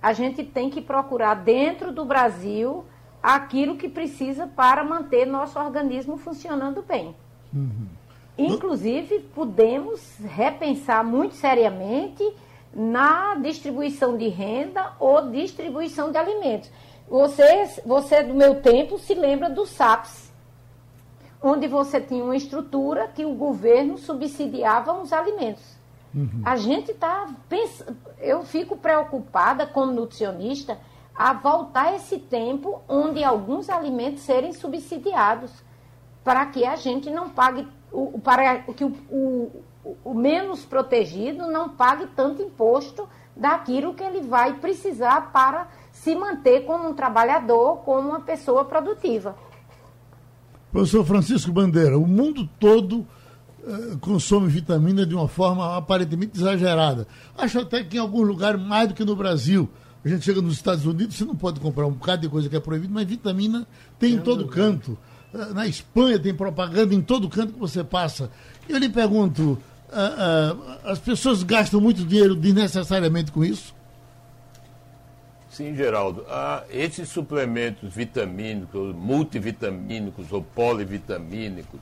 a 0.00 0.12
gente 0.12 0.44
tem 0.44 0.70
que 0.70 0.80
procurar 0.80 1.34
dentro 1.34 1.92
do 1.92 2.04
Brasil 2.04 2.84
aquilo 3.22 3.76
que 3.76 3.88
precisa 3.88 4.46
para 4.46 4.84
manter 4.84 5.26
nosso 5.26 5.58
organismo 5.58 6.16
funcionando 6.16 6.82
bem. 6.82 7.16
Uhum. 7.52 7.88
Inclusive, 8.36 9.20
podemos 9.34 10.18
repensar 10.18 11.04
muito 11.04 11.34
seriamente 11.34 12.22
na 12.74 13.36
distribuição 13.36 14.16
de 14.16 14.28
renda 14.28 14.92
ou 14.98 15.30
distribuição 15.30 16.10
de 16.10 16.18
alimentos. 16.18 16.70
Você, 17.08 17.82
você 17.84 18.22
do 18.22 18.34
meu 18.34 18.60
tempo 18.60 18.98
se 18.98 19.14
lembra 19.14 19.50
do 19.50 19.66
SAPS, 19.66 20.32
onde 21.42 21.68
você 21.68 22.00
tinha 22.00 22.24
uma 22.24 22.36
estrutura 22.36 23.08
que 23.08 23.24
o 23.24 23.34
governo 23.34 23.98
subsidiava 23.98 24.92
os 24.94 25.12
alimentos. 25.12 25.74
Uhum. 26.14 26.42
A 26.44 26.56
gente 26.56 26.92
está 26.92 27.28
pensando, 27.48 27.96
eu 28.18 28.42
fico 28.44 28.76
preocupada 28.76 29.66
como 29.66 29.92
nutricionista 29.92 30.78
a 31.14 31.32
voltar 31.32 31.94
esse 31.94 32.18
tempo 32.18 32.82
onde 32.88 33.22
alguns 33.22 33.68
alimentos 33.68 34.22
serem 34.22 34.52
subsidiados 34.52 35.52
para 36.24 36.46
que 36.46 36.64
a 36.64 36.76
gente 36.76 37.10
não 37.10 37.28
pague, 37.28 37.68
o, 37.92 38.18
para 38.18 38.60
que 38.60 38.84
o, 38.84 38.92
o, 39.10 39.62
o 40.02 40.14
menos 40.14 40.64
protegido 40.64 41.46
não 41.48 41.68
pague 41.68 42.06
tanto 42.16 42.42
imposto 42.42 43.08
daquilo 43.36 43.94
que 43.94 44.02
ele 44.02 44.22
vai 44.22 44.54
precisar 44.54 45.32
para 45.32 45.68
se 45.94 46.14
manter 46.14 46.66
como 46.66 46.88
um 46.88 46.94
trabalhador, 46.94 47.78
como 47.78 48.10
uma 48.10 48.20
pessoa 48.20 48.64
produtiva. 48.64 49.36
Professor 50.72 51.04
Francisco 51.04 51.52
Bandeira, 51.52 51.96
o 51.96 52.06
mundo 52.06 52.48
todo 52.58 53.06
eh, 53.64 53.96
consome 54.00 54.48
vitamina 54.48 55.06
de 55.06 55.14
uma 55.14 55.28
forma 55.28 55.76
aparentemente 55.76 56.36
exagerada. 56.36 57.06
Acho 57.38 57.60
até 57.60 57.84
que 57.84 57.96
em 57.96 58.00
alguns 58.00 58.26
lugares 58.26 58.60
mais 58.60 58.88
do 58.88 58.94
que 58.94 59.04
no 59.04 59.14
Brasil. 59.14 59.70
A 60.04 60.08
gente 60.08 60.24
chega 60.24 60.42
nos 60.42 60.54
Estados 60.54 60.84
Unidos, 60.84 61.16
você 61.16 61.24
não 61.24 61.36
pode 61.36 61.60
comprar 61.60 61.86
um 61.86 61.92
bocado 61.92 62.22
de 62.22 62.28
coisa 62.28 62.48
que 62.48 62.56
é 62.56 62.60
proibido, 62.60 62.92
mas 62.92 63.06
vitamina 63.06 63.66
tem 63.98 64.14
em 64.14 64.20
todo 64.20 64.48
canto. 64.48 64.98
Eh, 65.32 65.54
na 65.54 65.66
Espanha 65.66 66.18
tem 66.18 66.34
propaganda 66.34 66.92
em 66.92 67.00
todo 67.00 67.28
canto 67.28 67.52
que 67.52 67.58
você 67.58 67.84
passa. 67.84 68.30
Eu 68.68 68.78
lhe 68.78 68.88
pergunto, 68.88 69.42
uh, 69.52 70.56
uh, 70.56 70.90
as 70.90 70.98
pessoas 70.98 71.44
gastam 71.44 71.80
muito 71.80 72.04
dinheiro 72.04 72.34
desnecessariamente 72.34 73.30
com 73.30 73.44
isso? 73.44 73.72
Sim, 75.54 75.72
Geraldo. 75.76 76.26
Ah, 76.28 76.64
esses 76.68 77.08
suplementos 77.08 77.94
vitamínicos, 77.94 78.92
multivitamínicos 78.92 80.32
ou 80.32 80.42
polivitamínicos, 80.42 81.78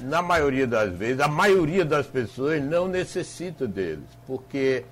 na 0.00 0.20
maioria 0.20 0.66
das 0.66 0.92
vezes, 0.92 1.20
a 1.20 1.28
maioria 1.28 1.84
das 1.84 2.08
pessoas 2.08 2.60
não 2.60 2.88
necessita 2.88 3.68
deles, 3.68 4.08
porque 4.26 4.84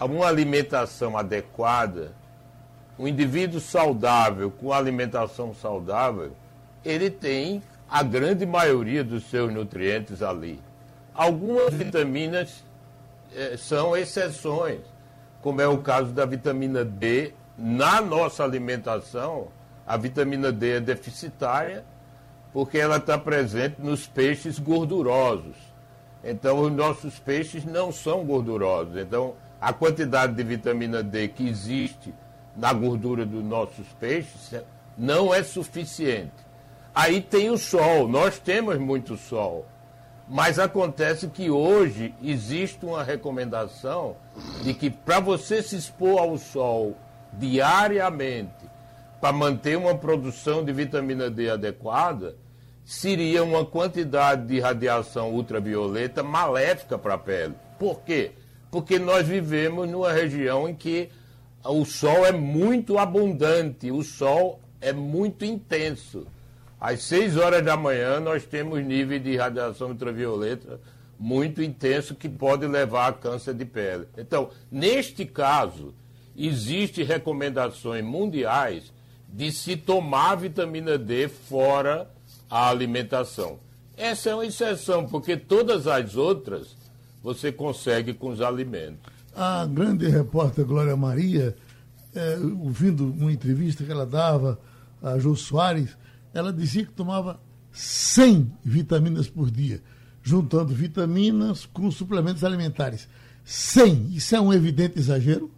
uma 0.00 0.26
alimentação 0.26 1.16
adequada, 1.16 2.10
um 2.98 3.06
indivíduo 3.06 3.60
saudável 3.60 4.50
com 4.50 4.72
alimentação 4.72 5.54
saudável, 5.54 6.32
ele 6.84 7.10
tem 7.10 7.62
a 7.88 8.02
grande 8.02 8.44
maioria 8.44 9.04
dos 9.04 9.22
seus 9.30 9.54
nutrientes 9.54 10.20
ali. 10.20 10.58
Algumas 11.14 11.72
vitaminas 11.72 12.64
eh, 13.32 13.56
são 13.56 13.96
exceções 13.96 14.80
como 15.40 15.60
é 15.60 15.68
o 15.68 15.78
caso 15.78 16.12
da 16.12 16.24
vitamina 16.24 16.84
D. 16.84 17.32
Na 17.58 18.00
nossa 18.00 18.44
alimentação, 18.44 19.48
a 19.86 19.96
vitamina 19.96 20.52
D 20.52 20.76
é 20.76 20.80
deficitária 20.80 21.84
porque 22.52 22.78
ela 22.78 22.96
está 22.96 23.18
presente 23.18 23.76
nos 23.80 24.06
peixes 24.06 24.58
gordurosos. 24.58 25.56
Então, 26.24 26.60
os 26.60 26.72
nossos 26.72 27.18
peixes 27.18 27.64
não 27.64 27.92
são 27.92 28.24
gordurosos. 28.24 28.96
Então, 28.96 29.34
a 29.60 29.72
quantidade 29.72 30.34
de 30.34 30.42
vitamina 30.42 31.02
D 31.02 31.28
que 31.28 31.48
existe 31.48 32.12
na 32.56 32.72
gordura 32.72 33.24
dos 33.24 33.44
nossos 33.44 33.86
peixes 34.00 34.54
não 34.96 35.32
é 35.32 35.42
suficiente. 35.42 36.32
Aí 36.94 37.20
tem 37.20 37.50
o 37.50 37.58
sol, 37.58 38.08
nós 38.08 38.38
temos 38.38 38.78
muito 38.78 39.16
sol. 39.16 39.66
Mas 40.28 40.58
acontece 40.58 41.28
que 41.28 41.50
hoje 41.50 42.12
existe 42.22 42.84
uma 42.84 43.02
recomendação 43.02 44.16
de 44.62 44.74
que 44.74 44.90
para 44.90 45.20
você 45.20 45.62
se 45.62 45.76
expor 45.76 46.18
ao 46.18 46.36
sol 46.36 46.96
diariamente, 47.32 48.66
para 49.20 49.32
manter 49.32 49.78
uma 49.78 49.94
produção 49.94 50.64
de 50.64 50.72
vitamina 50.72 51.30
D 51.30 51.48
adequada, 51.48 52.36
seria 52.84 53.42
uma 53.44 53.64
quantidade 53.64 54.46
de 54.46 54.60
radiação 54.60 55.32
ultravioleta 55.32 56.22
maléfica 56.22 56.98
para 56.98 57.14
a 57.14 57.18
pele. 57.18 57.54
Por 57.78 58.00
quê? 58.00 58.32
Porque 58.70 58.98
nós 58.98 59.26
vivemos 59.26 59.88
numa 59.88 60.12
região 60.12 60.68
em 60.68 60.74
que 60.74 61.08
o 61.64 61.84
sol 61.84 62.26
é 62.26 62.32
muito 62.32 62.98
abundante, 62.98 63.90
o 63.90 64.02
sol 64.02 64.60
é 64.80 64.92
muito 64.92 65.44
intenso. 65.44 66.26
Às 66.80 67.02
6 67.04 67.36
horas 67.36 67.64
da 67.64 67.76
manhã, 67.76 68.20
nós 68.20 68.44
temos 68.44 68.84
nível 68.84 69.18
de 69.18 69.36
radiação 69.36 69.88
ultravioleta 69.88 70.80
muito 71.18 71.62
intenso 71.62 72.14
que 72.14 72.28
pode 72.28 72.66
levar 72.66 73.08
a 73.08 73.12
câncer 73.12 73.54
de 73.54 73.64
pele. 73.64 74.06
Então, 74.16 74.50
neste 74.70 75.24
caso, 75.24 75.94
existem 76.36 77.04
recomendações 77.04 78.04
mundiais 78.04 78.92
de 79.28 79.50
se 79.50 79.76
tomar 79.76 80.36
vitamina 80.36 80.98
D 80.98 81.28
fora 81.28 82.10
a 82.48 82.68
alimentação. 82.68 83.58
Essa 83.96 84.30
é 84.30 84.34
uma 84.34 84.46
exceção, 84.46 85.06
porque 85.06 85.36
todas 85.36 85.86
as 85.86 86.16
outras 86.16 86.76
você 87.22 87.50
consegue 87.50 88.12
com 88.12 88.28
os 88.28 88.40
alimentos. 88.40 89.00
A 89.34 89.66
grande 89.66 90.06
repórter 90.08 90.64
Glória 90.64 90.96
Maria, 90.96 91.56
é, 92.14 92.36
ouvindo 92.62 93.06
uma 93.12 93.32
entrevista 93.32 93.84
que 93.84 93.90
ela 93.90 94.06
dava 94.06 94.58
a 95.02 95.18
Jô 95.18 95.34
Soares, 95.34 95.96
ela 96.36 96.52
dizia 96.52 96.84
que 96.84 96.92
tomava 96.92 97.40
100 97.72 98.52
vitaminas 98.62 99.28
por 99.28 99.50
dia, 99.50 99.82
juntando 100.22 100.74
vitaminas 100.74 101.64
com 101.64 101.90
suplementos 101.90 102.44
alimentares. 102.44 103.08
100, 103.44 104.10
isso 104.14 104.36
é 104.36 104.40
um 104.40 104.52
evidente 104.52 104.98
exagero? 104.98 105.50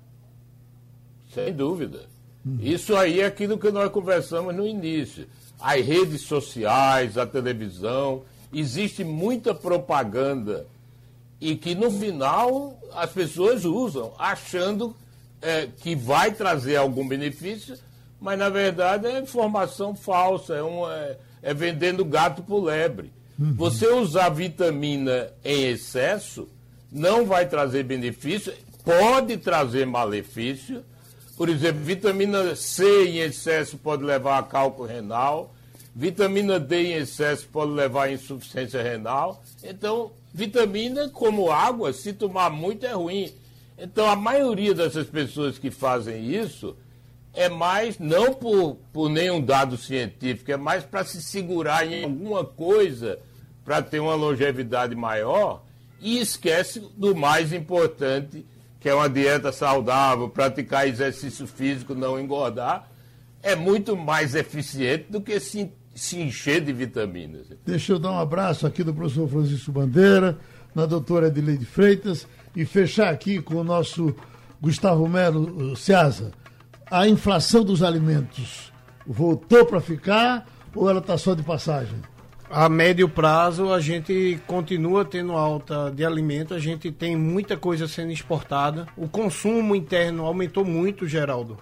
Sem 1.35 1.53
dúvida. 1.53 2.07
Uhum. 2.45 2.59
Isso 2.61 2.95
aí 2.95 3.21
é 3.21 3.27
aquilo 3.27 3.59
que 3.59 3.71
nós 3.71 3.91
conversamos 3.91 4.55
no 4.55 4.67
início. 4.67 5.27
As 5.59 5.85
redes 5.85 6.21
sociais, 6.23 7.19
a 7.19 7.27
televisão, 7.27 8.23
existe 8.53 9.03
muita 9.03 9.55
propaganda 9.55 10.67
e 11.41 11.57
que 11.57 11.75
no 11.75 11.91
final 11.91 12.79
as 12.95 13.11
pessoas 13.11 13.65
usam, 13.65 14.13
achando 14.19 14.95
é, 15.43 15.67
que 15.67 15.97
vai 15.97 16.33
trazer 16.33 16.77
algum 16.77 17.07
benefício, 17.07 17.77
mas 18.21 18.39
na 18.39 18.49
verdade 18.49 19.07
é 19.07 19.19
informação 19.19 19.95
falsa, 19.95 20.55
é, 20.55 20.63
um, 20.63 20.91
é, 20.91 21.17
é 21.43 21.55
vendendo 21.55 22.05
gato 22.05 22.43
por 22.43 22.63
lebre. 22.63 23.13
Uhum. 23.39 23.55
Você 23.55 23.87
usar 23.89 24.31
vitamina 24.31 25.31
em 25.45 25.67
excesso 25.67 26.49
não 26.91 27.25
vai 27.25 27.47
trazer 27.47 27.85
benefício, 27.85 28.53
pode 28.85 29.37
trazer 29.37 29.87
malefício. 29.87 30.83
Por 31.37 31.49
exemplo, 31.49 31.85
vitamina 31.85 32.57
C 32.57 33.07
em 33.07 33.19
excesso 33.19 33.79
pode 33.79 34.03
levar 34.03 34.39
a 34.39 34.43
cálculo 34.43 34.89
renal, 34.89 35.55
vitamina 35.95 36.59
D 36.59 36.89
em 36.89 36.93
excesso 36.95 37.47
pode 37.53 37.71
levar 37.71 38.05
a 38.05 38.13
insuficiência 38.13 38.83
renal. 38.83 39.41
Então, 39.63 40.11
vitamina, 40.35 41.09
como 41.09 41.53
água, 41.53 41.93
se 41.93 42.13
tomar 42.13 42.51
muito 42.51 42.85
é 42.85 42.93
ruim. 42.93 43.33
Então, 43.79 44.11
a 44.11 44.17
maioria 44.17 44.75
dessas 44.75 45.07
pessoas 45.07 45.59
que 45.59 45.71
fazem 45.71 46.35
isso 46.35 46.75
é 47.39 47.49
mais, 47.49 48.01
não 48.01 48.35
por, 48.35 48.79
por 48.93 49.09
nenhum 49.09 49.41
dado 49.41 49.77
científico, 49.77 50.51
é 50.51 50.57
mais 50.57 50.83
para 50.83 51.05
se 51.05 51.23
segurar 51.23 51.87
em 51.87 52.03
alguma 52.03 52.45
coisa 52.45 53.17
para 53.65 53.81
ter 53.81 54.01
uma 54.01 54.17
longevidade 54.17 54.97
maior 54.97 55.63
e 56.01 56.19
esquece 56.19 56.83
do 56.97 57.15
mais 57.15 57.53
importante, 57.53 58.45
que 58.81 58.89
é 58.89 58.95
uma 58.95 59.09
dieta 59.09 59.53
saudável, 59.53 60.29
praticar 60.29 60.89
exercício 60.89 61.47
físico, 61.47 61.95
não 61.95 62.19
engordar, 62.19 62.91
é 63.41 63.55
muito 63.55 63.97
mais 63.97 64.35
eficiente 64.35 65.07
do 65.09 65.21
que 65.21 65.39
se, 65.39 65.71
se 65.95 66.21
encher 66.21 66.61
de 66.61 66.73
vitaminas. 66.73 67.47
Deixa 67.65 67.93
eu 67.93 68.01
dar 68.01 68.11
um 68.11 68.19
abraço 68.19 68.67
aqui 68.67 68.83
do 68.83 68.93
professor 68.93 69.29
Francisco 69.29 69.71
Bandeira, 69.71 70.37
na 70.75 70.87
doutora 70.87 71.29
Edileide 71.29 71.65
Freitas, 71.65 72.27
e 72.57 72.65
fechar 72.65 73.15
aqui 73.15 73.41
com 73.41 73.55
o 73.55 73.65
nosso 73.65 74.13
Gustavo 74.61 75.09
Melo 75.09 75.77
Ceasa. 75.77 76.33
A 76.91 77.07
inflação 77.07 77.63
dos 77.63 77.83
alimentos 77.83 78.73
voltou 79.07 79.67
para 79.67 79.79
ficar 79.79 80.47
ou 80.75 80.89
ela 80.89 81.01
está 81.01 81.19
só 81.19 81.35
de 81.35 81.43
passagem? 81.43 81.99
A 82.51 82.67
médio 82.67 83.07
prazo, 83.11 83.75
a 83.75 83.79
gente 83.79 84.41
continua 84.47 85.05
tendo 85.05 85.33
alta 85.33 85.93
de 85.95 86.03
alimento, 86.03 86.55
a 86.55 86.59
gente 86.59 86.91
tem 86.91 87.15
muita 87.15 87.59
coisa 87.59 87.87
sendo 87.87 88.11
exportada. 88.11 88.87
O 88.97 89.07
consumo 89.07 89.77
interno 89.77 90.25
aumentou 90.25 90.65
muito, 90.65 91.07
Geraldo, 91.07 91.59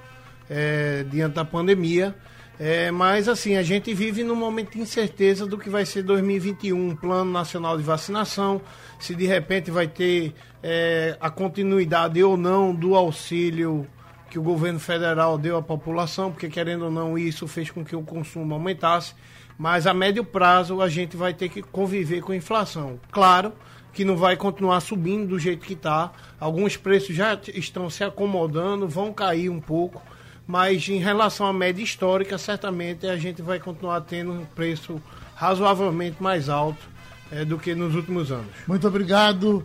é, 0.48 1.04
diante 1.10 1.34
da 1.34 1.44
pandemia. 1.44 2.14
É, 2.58 2.92
mas, 2.92 3.28
assim, 3.28 3.56
a 3.56 3.64
gente 3.64 3.92
vive 3.92 4.22
num 4.22 4.36
momento 4.36 4.74
de 4.74 4.80
incerteza 4.80 5.44
do 5.44 5.58
que 5.58 5.68
vai 5.68 5.84
ser 5.84 6.04
2021, 6.04 6.94
Plano 6.94 7.32
Nacional 7.32 7.76
de 7.76 7.82
Vacinação, 7.82 8.62
se 8.98 9.12
de 9.12 9.26
repente 9.26 9.72
vai 9.72 9.88
ter 9.88 10.32
é, 10.62 11.16
a 11.20 11.28
continuidade 11.30 12.22
ou 12.22 12.36
não 12.36 12.72
do 12.72 12.94
auxílio 12.94 13.86
que 14.30 14.38
o 14.38 14.42
governo 14.42 14.80
federal 14.80 15.38
deu 15.38 15.56
à 15.56 15.62
população, 15.62 16.32
porque, 16.32 16.48
querendo 16.48 16.86
ou 16.86 16.90
não, 16.90 17.18
isso 17.18 17.46
fez 17.46 17.70
com 17.70 17.84
que 17.84 17.94
o 17.94 18.02
consumo 18.02 18.54
aumentasse 18.54 19.14
mas 19.58 19.86
a 19.86 19.94
médio 19.94 20.24
prazo 20.24 20.80
a 20.82 20.88
gente 20.88 21.16
vai 21.16 21.32
ter 21.32 21.48
que 21.48 21.62
conviver 21.62 22.20
com 22.20 22.32
a 22.32 22.36
inflação. 22.36 23.00
Claro 23.10 23.52
que 23.92 24.04
não 24.04 24.16
vai 24.16 24.36
continuar 24.36 24.80
subindo 24.80 25.28
do 25.28 25.38
jeito 25.38 25.64
que 25.64 25.72
está. 25.72 26.12
Alguns 26.38 26.76
preços 26.76 27.16
já 27.16 27.38
estão 27.54 27.88
se 27.88 28.04
acomodando, 28.04 28.86
vão 28.86 29.12
cair 29.12 29.48
um 29.48 29.60
pouco, 29.60 30.02
mas 30.46 30.86
em 30.88 30.98
relação 30.98 31.46
à 31.46 31.52
média 31.52 31.82
histórica, 31.82 32.36
certamente 32.36 33.06
a 33.06 33.16
gente 33.16 33.40
vai 33.40 33.58
continuar 33.58 34.02
tendo 34.02 34.32
um 34.32 34.44
preço 34.44 35.00
razoavelmente 35.34 36.22
mais 36.22 36.50
alto 36.50 36.86
é, 37.32 37.44
do 37.44 37.58
que 37.58 37.74
nos 37.74 37.94
últimos 37.94 38.30
anos. 38.30 38.50
Muito 38.66 38.86
obrigado. 38.86 39.64